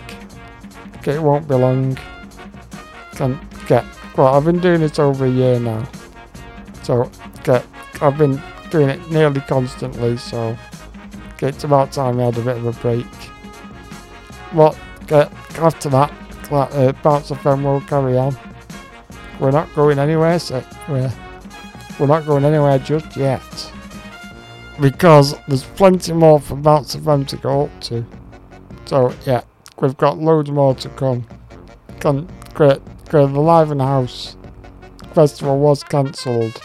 It 1.05 1.21
won't 1.21 1.45
be 1.45 1.55
long. 1.55 1.97
Can 3.15 3.37
get 3.67 3.83
well, 4.15 4.27
I've 4.27 4.45
been 4.45 4.59
doing 4.59 4.81
it 4.81 4.97
over 4.97 5.25
a 5.25 5.29
year 5.29 5.59
now. 5.59 5.85
So 6.91 7.09
get 7.45 7.65
I've 8.01 8.17
been 8.17 8.41
doing 8.69 8.89
it 8.89 9.09
nearly 9.09 9.39
constantly, 9.39 10.17
so 10.17 10.57
it's 11.41 11.63
about 11.63 11.93
time 11.93 12.19
I 12.19 12.25
had 12.25 12.37
a 12.37 12.41
bit 12.41 12.57
of 12.57 12.65
a 12.65 12.73
break. 12.81 13.05
What 14.51 14.77
get 15.07 15.31
after 15.59 15.87
that, 15.87 16.11
that 16.49 16.73
uh, 16.73 16.91
Bounce 17.01 17.31
FM 17.31 17.63
will 17.63 17.79
carry 17.79 18.17
on. 18.17 18.35
We're 19.39 19.51
not 19.51 19.73
going 19.73 19.99
anywhere, 19.99 20.37
so 20.37 20.61
we're 20.89 21.09
we're 21.97 22.07
not 22.07 22.25
going 22.25 22.43
anywhere 22.43 22.77
just 22.77 23.15
yet. 23.15 23.71
Because 24.81 25.33
there's 25.47 25.63
plenty 25.63 26.11
more 26.11 26.41
for 26.41 26.57
Bounce 26.57 26.97
FM 26.97 27.25
to 27.27 27.37
go 27.37 27.67
up 27.67 27.81
to. 27.83 28.05
So 28.83 29.15
yeah, 29.25 29.43
we've 29.79 29.95
got 29.95 30.17
loads 30.17 30.51
more 30.51 30.75
to 30.75 30.89
come. 30.89 31.25
Can 32.01 32.27
great 32.53 32.81
the 33.05 33.27
Live 33.27 33.71
in 33.71 33.79
House 33.79 34.35
festival 35.13 35.57
was 35.57 35.85
cancelled. 35.85 36.61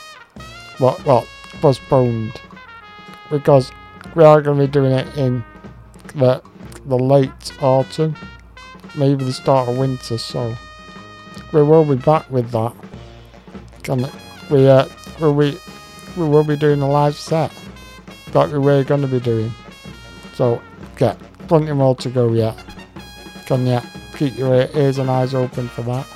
Well, 0.78 1.00
well, 1.06 1.26
postponed 1.60 2.40
because 3.30 3.72
we 4.14 4.24
are 4.24 4.42
going 4.42 4.58
to 4.58 4.66
be 4.66 4.70
doing 4.70 4.92
it 4.92 5.16
in 5.16 5.44
the 6.14 6.42
the 6.86 6.98
late 6.98 7.52
autumn, 7.60 8.14
maybe 8.96 9.24
the 9.24 9.32
start 9.32 9.68
of 9.68 9.76
winter. 9.76 10.18
So 10.18 10.54
we 11.52 11.62
will 11.62 11.84
be 11.84 11.96
back 11.96 12.30
with 12.30 12.50
that. 12.50 12.74
Can 13.82 14.08
we? 14.50 14.68
Uh, 14.68 14.86
will 15.20 15.34
we? 15.34 15.58
We 16.16 16.28
will 16.28 16.44
be 16.44 16.56
doing 16.56 16.80
a 16.80 16.88
live 16.88 17.16
set 17.16 17.52
that 18.32 18.50
we 18.50 18.58
were 18.58 18.84
going 18.84 19.02
to 19.02 19.08
be 19.08 19.20
doing. 19.20 19.52
So 20.34 20.62
yeah, 21.00 21.16
plenty 21.48 21.72
more 21.72 21.94
to 21.96 22.10
go 22.10 22.32
yet. 22.32 22.56
Can 23.46 23.66
you 23.66 23.80
keep 24.16 24.36
your 24.36 24.68
ears 24.74 24.98
and 24.98 25.10
eyes 25.10 25.34
open 25.34 25.68
for 25.68 25.82
that? 25.82 26.06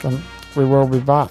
Can 0.00 0.22
we 0.56 0.64
will 0.64 0.88
be 0.88 1.00
back. 1.00 1.30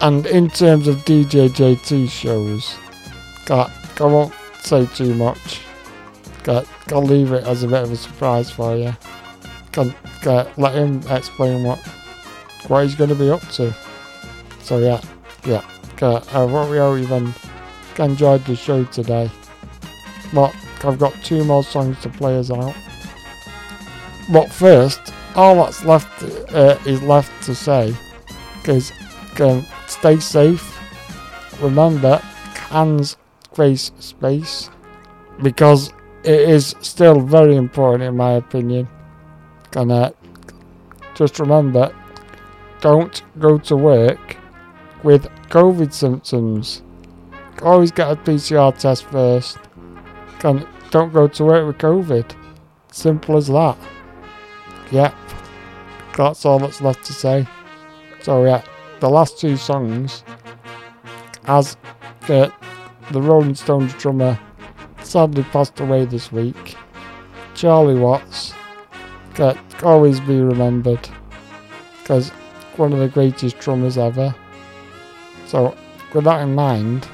And 0.00 0.26
in 0.26 0.50
terms 0.50 0.88
of 0.88 0.96
DJ 1.04 1.48
JT 1.48 2.10
shows, 2.10 2.76
got 3.46 3.70
I 4.00 4.04
won't 4.04 4.34
say 4.60 4.86
too 4.86 5.14
much. 5.14 5.62
Got 6.42 6.66
I'll 6.88 7.02
leave 7.02 7.32
it 7.32 7.44
as 7.44 7.62
a 7.62 7.68
bit 7.68 7.82
of 7.82 7.92
a 7.92 7.96
surprise 7.96 8.50
for 8.50 8.76
you. 8.76 8.94
Can 9.72 9.94
let 10.56 10.74
him 10.74 11.02
explain 11.08 11.64
what 11.64 11.78
what 12.68 12.82
he's 12.82 12.94
going 12.94 13.10
to 13.10 13.16
be 13.16 13.30
up 13.30 13.46
to. 13.50 13.74
So 14.60 14.78
yeah, 14.78 15.00
yeah. 15.44 15.64
Got, 15.96 16.34
uh, 16.34 16.46
what 16.46 16.68
we 16.68 16.76
hope 16.76 16.98
you've 16.98 17.98
enjoyed 17.98 18.44
the 18.44 18.54
show 18.54 18.84
today. 18.84 19.30
But 20.34 20.54
I've 20.84 20.98
got 20.98 21.14
two 21.24 21.42
more 21.44 21.64
songs 21.64 21.98
to 22.02 22.10
play 22.10 22.38
us 22.38 22.50
out. 22.50 22.74
But 24.30 24.52
first, 24.52 25.00
all 25.34 25.54
that's 25.56 25.84
left 25.84 26.22
uh, 26.52 26.78
is 26.84 27.02
left 27.02 27.42
to 27.44 27.54
say 27.54 27.94
is 28.66 28.92
um, 29.40 29.66
stay 29.86 30.18
safe. 30.18 30.72
Remember, 31.60 32.16
hands 32.70 33.16
face 33.54 33.92
space 33.98 34.70
because 35.42 35.92
it 36.24 36.40
is 36.48 36.74
still 36.80 37.20
very 37.20 37.56
important 37.56 38.04
in 38.04 38.16
my 38.16 38.32
opinion. 38.32 38.88
And 39.74 39.92
uh, 39.92 40.12
just 41.14 41.38
remember, 41.38 41.94
don't 42.80 43.22
go 43.38 43.58
to 43.58 43.76
work 43.76 44.36
with 45.02 45.24
COVID 45.48 45.92
symptoms. 45.92 46.82
Always 47.62 47.92
get 47.92 48.10
a 48.10 48.16
PCR 48.16 48.76
test 48.76 49.04
first. 49.04 49.58
And 50.44 50.66
don't 50.90 51.12
go 51.12 51.26
to 51.28 51.44
work 51.44 51.66
with 51.66 51.78
COVID. 51.78 52.34
Simple 52.92 53.36
as 53.36 53.48
that. 53.48 53.76
Yep. 54.90 55.14
That's 56.16 56.44
all 56.44 56.58
that's 56.58 56.80
left 56.80 57.04
to 57.04 57.12
say. 57.12 57.46
So 58.22 58.44
yeah, 58.44 58.62
the 59.00 59.08
last 59.08 59.38
two 59.38 59.56
songs, 59.56 60.24
as 61.44 61.76
uh, 62.28 62.48
the 63.10 63.22
Rolling 63.22 63.54
Stones 63.54 63.94
drummer 63.94 64.38
sadly 65.02 65.44
passed 65.44 65.78
away 65.80 66.04
this 66.04 66.32
week, 66.32 66.76
Charlie 67.54 67.98
Watts 67.98 68.52
can 69.34 69.58
always 69.82 70.20
be 70.20 70.40
remembered 70.40 71.08
because 71.98 72.30
one 72.76 72.92
of 72.92 72.98
the 72.98 73.08
greatest 73.08 73.58
drummers 73.58 73.98
ever. 73.98 74.34
So 75.46 75.76
with 76.12 76.24
that 76.24 76.42
in 76.42 76.54
mind, 76.54 77.08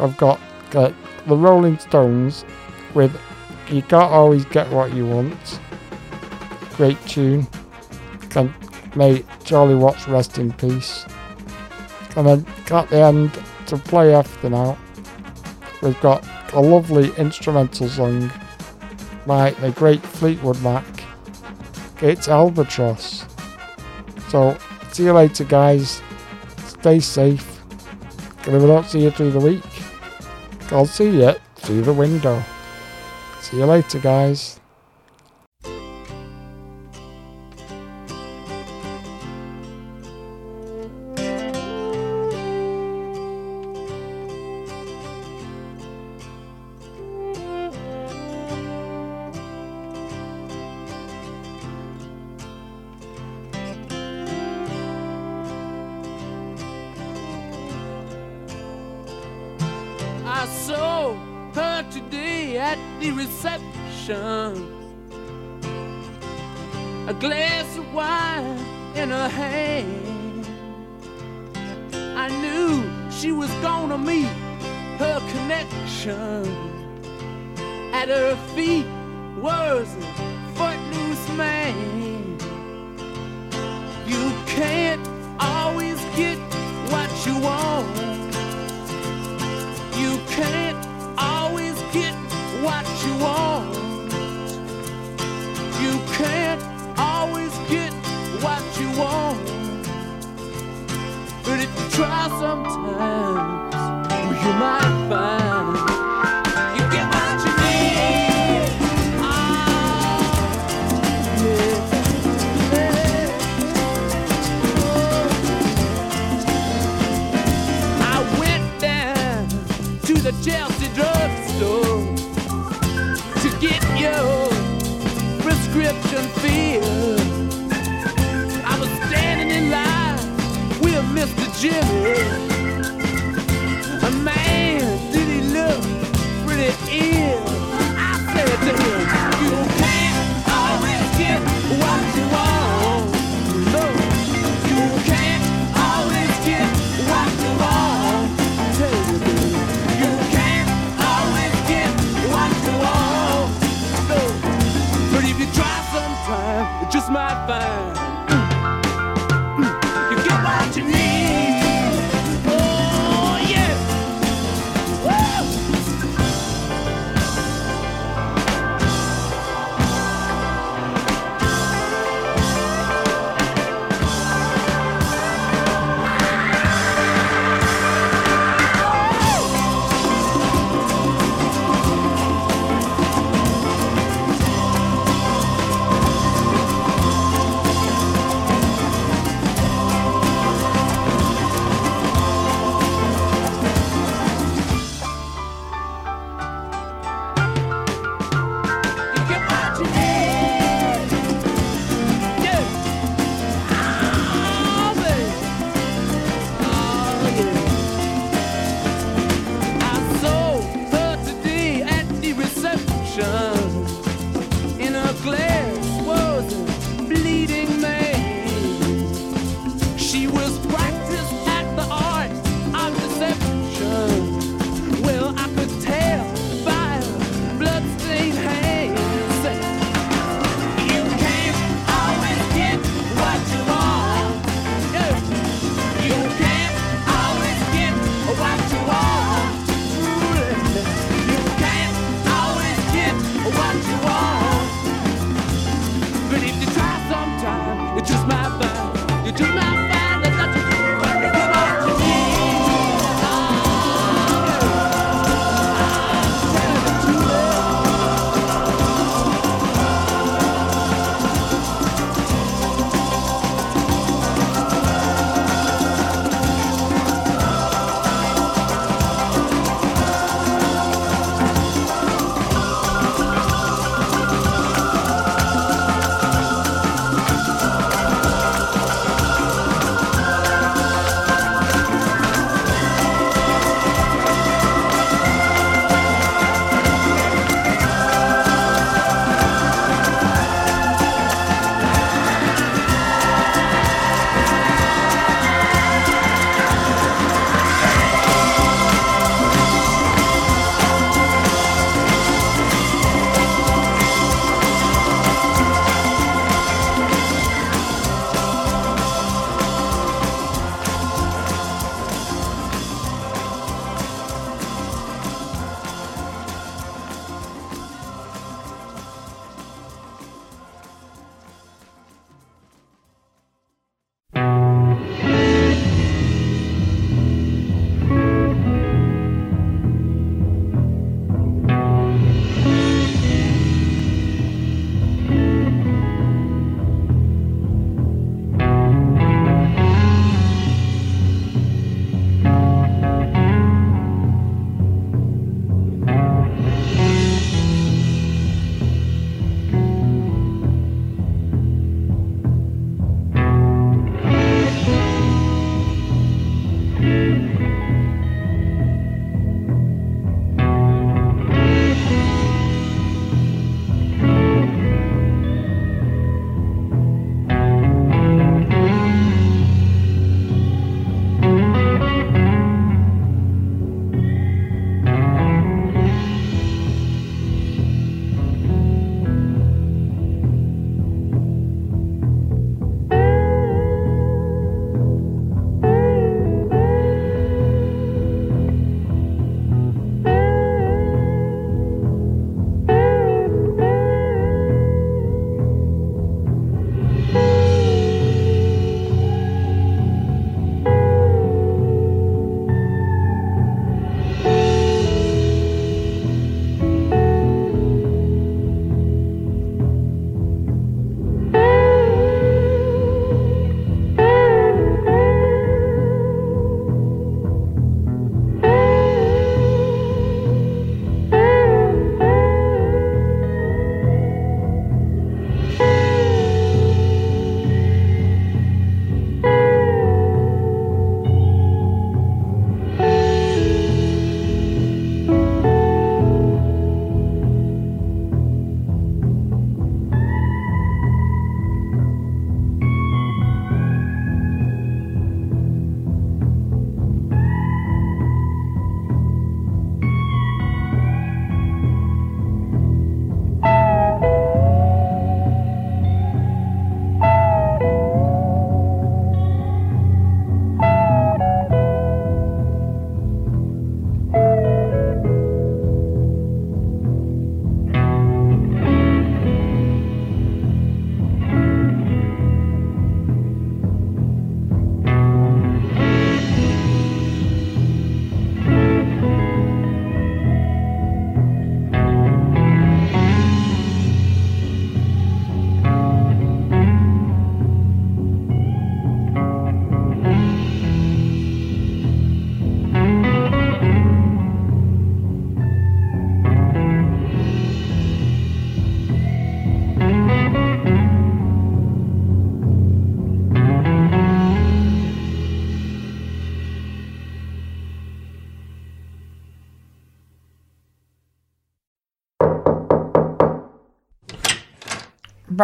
I've 0.00 0.16
got 0.16 0.40
uh, 0.74 0.92
the 1.26 1.36
Rolling 1.36 1.78
Stones 1.78 2.44
with 2.94 3.14
"You 3.68 3.82
Can't 3.82 4.10
Always 4.10 4.44
Get 4.46 4.70
What 4.70 4.92
You 4.92 5.06
Want." 5.06 5.60
Great 6.76 7.00
tune. 7.06 7.46
Can 8.30 8.52
may 8.96 9.24
Charlie 9.44 9.74
Watts 9.74 10.08
rest 10.08 10.38
in 10.38 10.52
peace. 10.52 11.06
And 12.16 12.26
then 12.26 12.46
at 12.70 12.88
the 12.90 13.00
end 13.00 13.32
to 13.66 13.76
play 13.76 14.14
everything 14.14 14.54
out, 14.54 14.78
we've 15.82 16.00
got 16.00 16.26
a 16.52 16.60
lovely 16.60 17.12
instrumental 17.16 17.88
song 17.88 18.30
by 19.26 19.50
the 19.50 19.70
great 19.72 20.02
Fleetwood 20.02 20.60
Mac. 20.62 20.84
It's 22.00 22.28
Albatross. 22.28 23.24
So 24.28 24.56
see 24.92 25.04
you 25.04 25.12
later, 25.12 25.44
guys. 25.44 26.02
Stay 26.66 27.00
safe. 27.00 27.60
And 28.46 28.54
if 28.54 28.62
don't 28.62 28.86
see 28.86 29.02
you 29.02 29.10
through 29.10 29.30
the 29.30 29.40
week, 29.40 29.64
I'll 30.70 30.86
see 30.86 31.22
you 31.22 31.34
through 31.56 31.82
the 31.82 31.92
window. 31.92 32.42
See 33.40 33.58
you 33.58 33.64
later, 33.64 33.98
guys. 33.98 34.60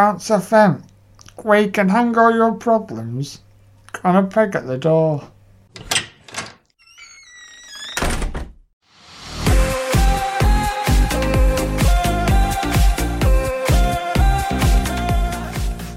Bounce 0.01 0.31
FM, 0.31 0.83
where 1.43 1.61
you 1.61 1.71
can 1.71 1.91
hang 1.91 2.17
all 2.17 2.35
your 2.35 2.55
problems 2.55 3.41
on 4.03 4.17
a 4.17 4.23
peg 4.27 4.57
at 4.57 4.67
the 4.67 4.79
door. 4.79 5.29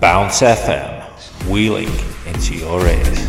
Bounce 0.01 0.41
FM, 0.41 1.48
wheeling 1.48 1.88
into 2.27 2.56
your 2.56 2.85
ears. 2.85 3.25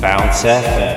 Bounce 0.00 0.42
FM. 0.42 0.95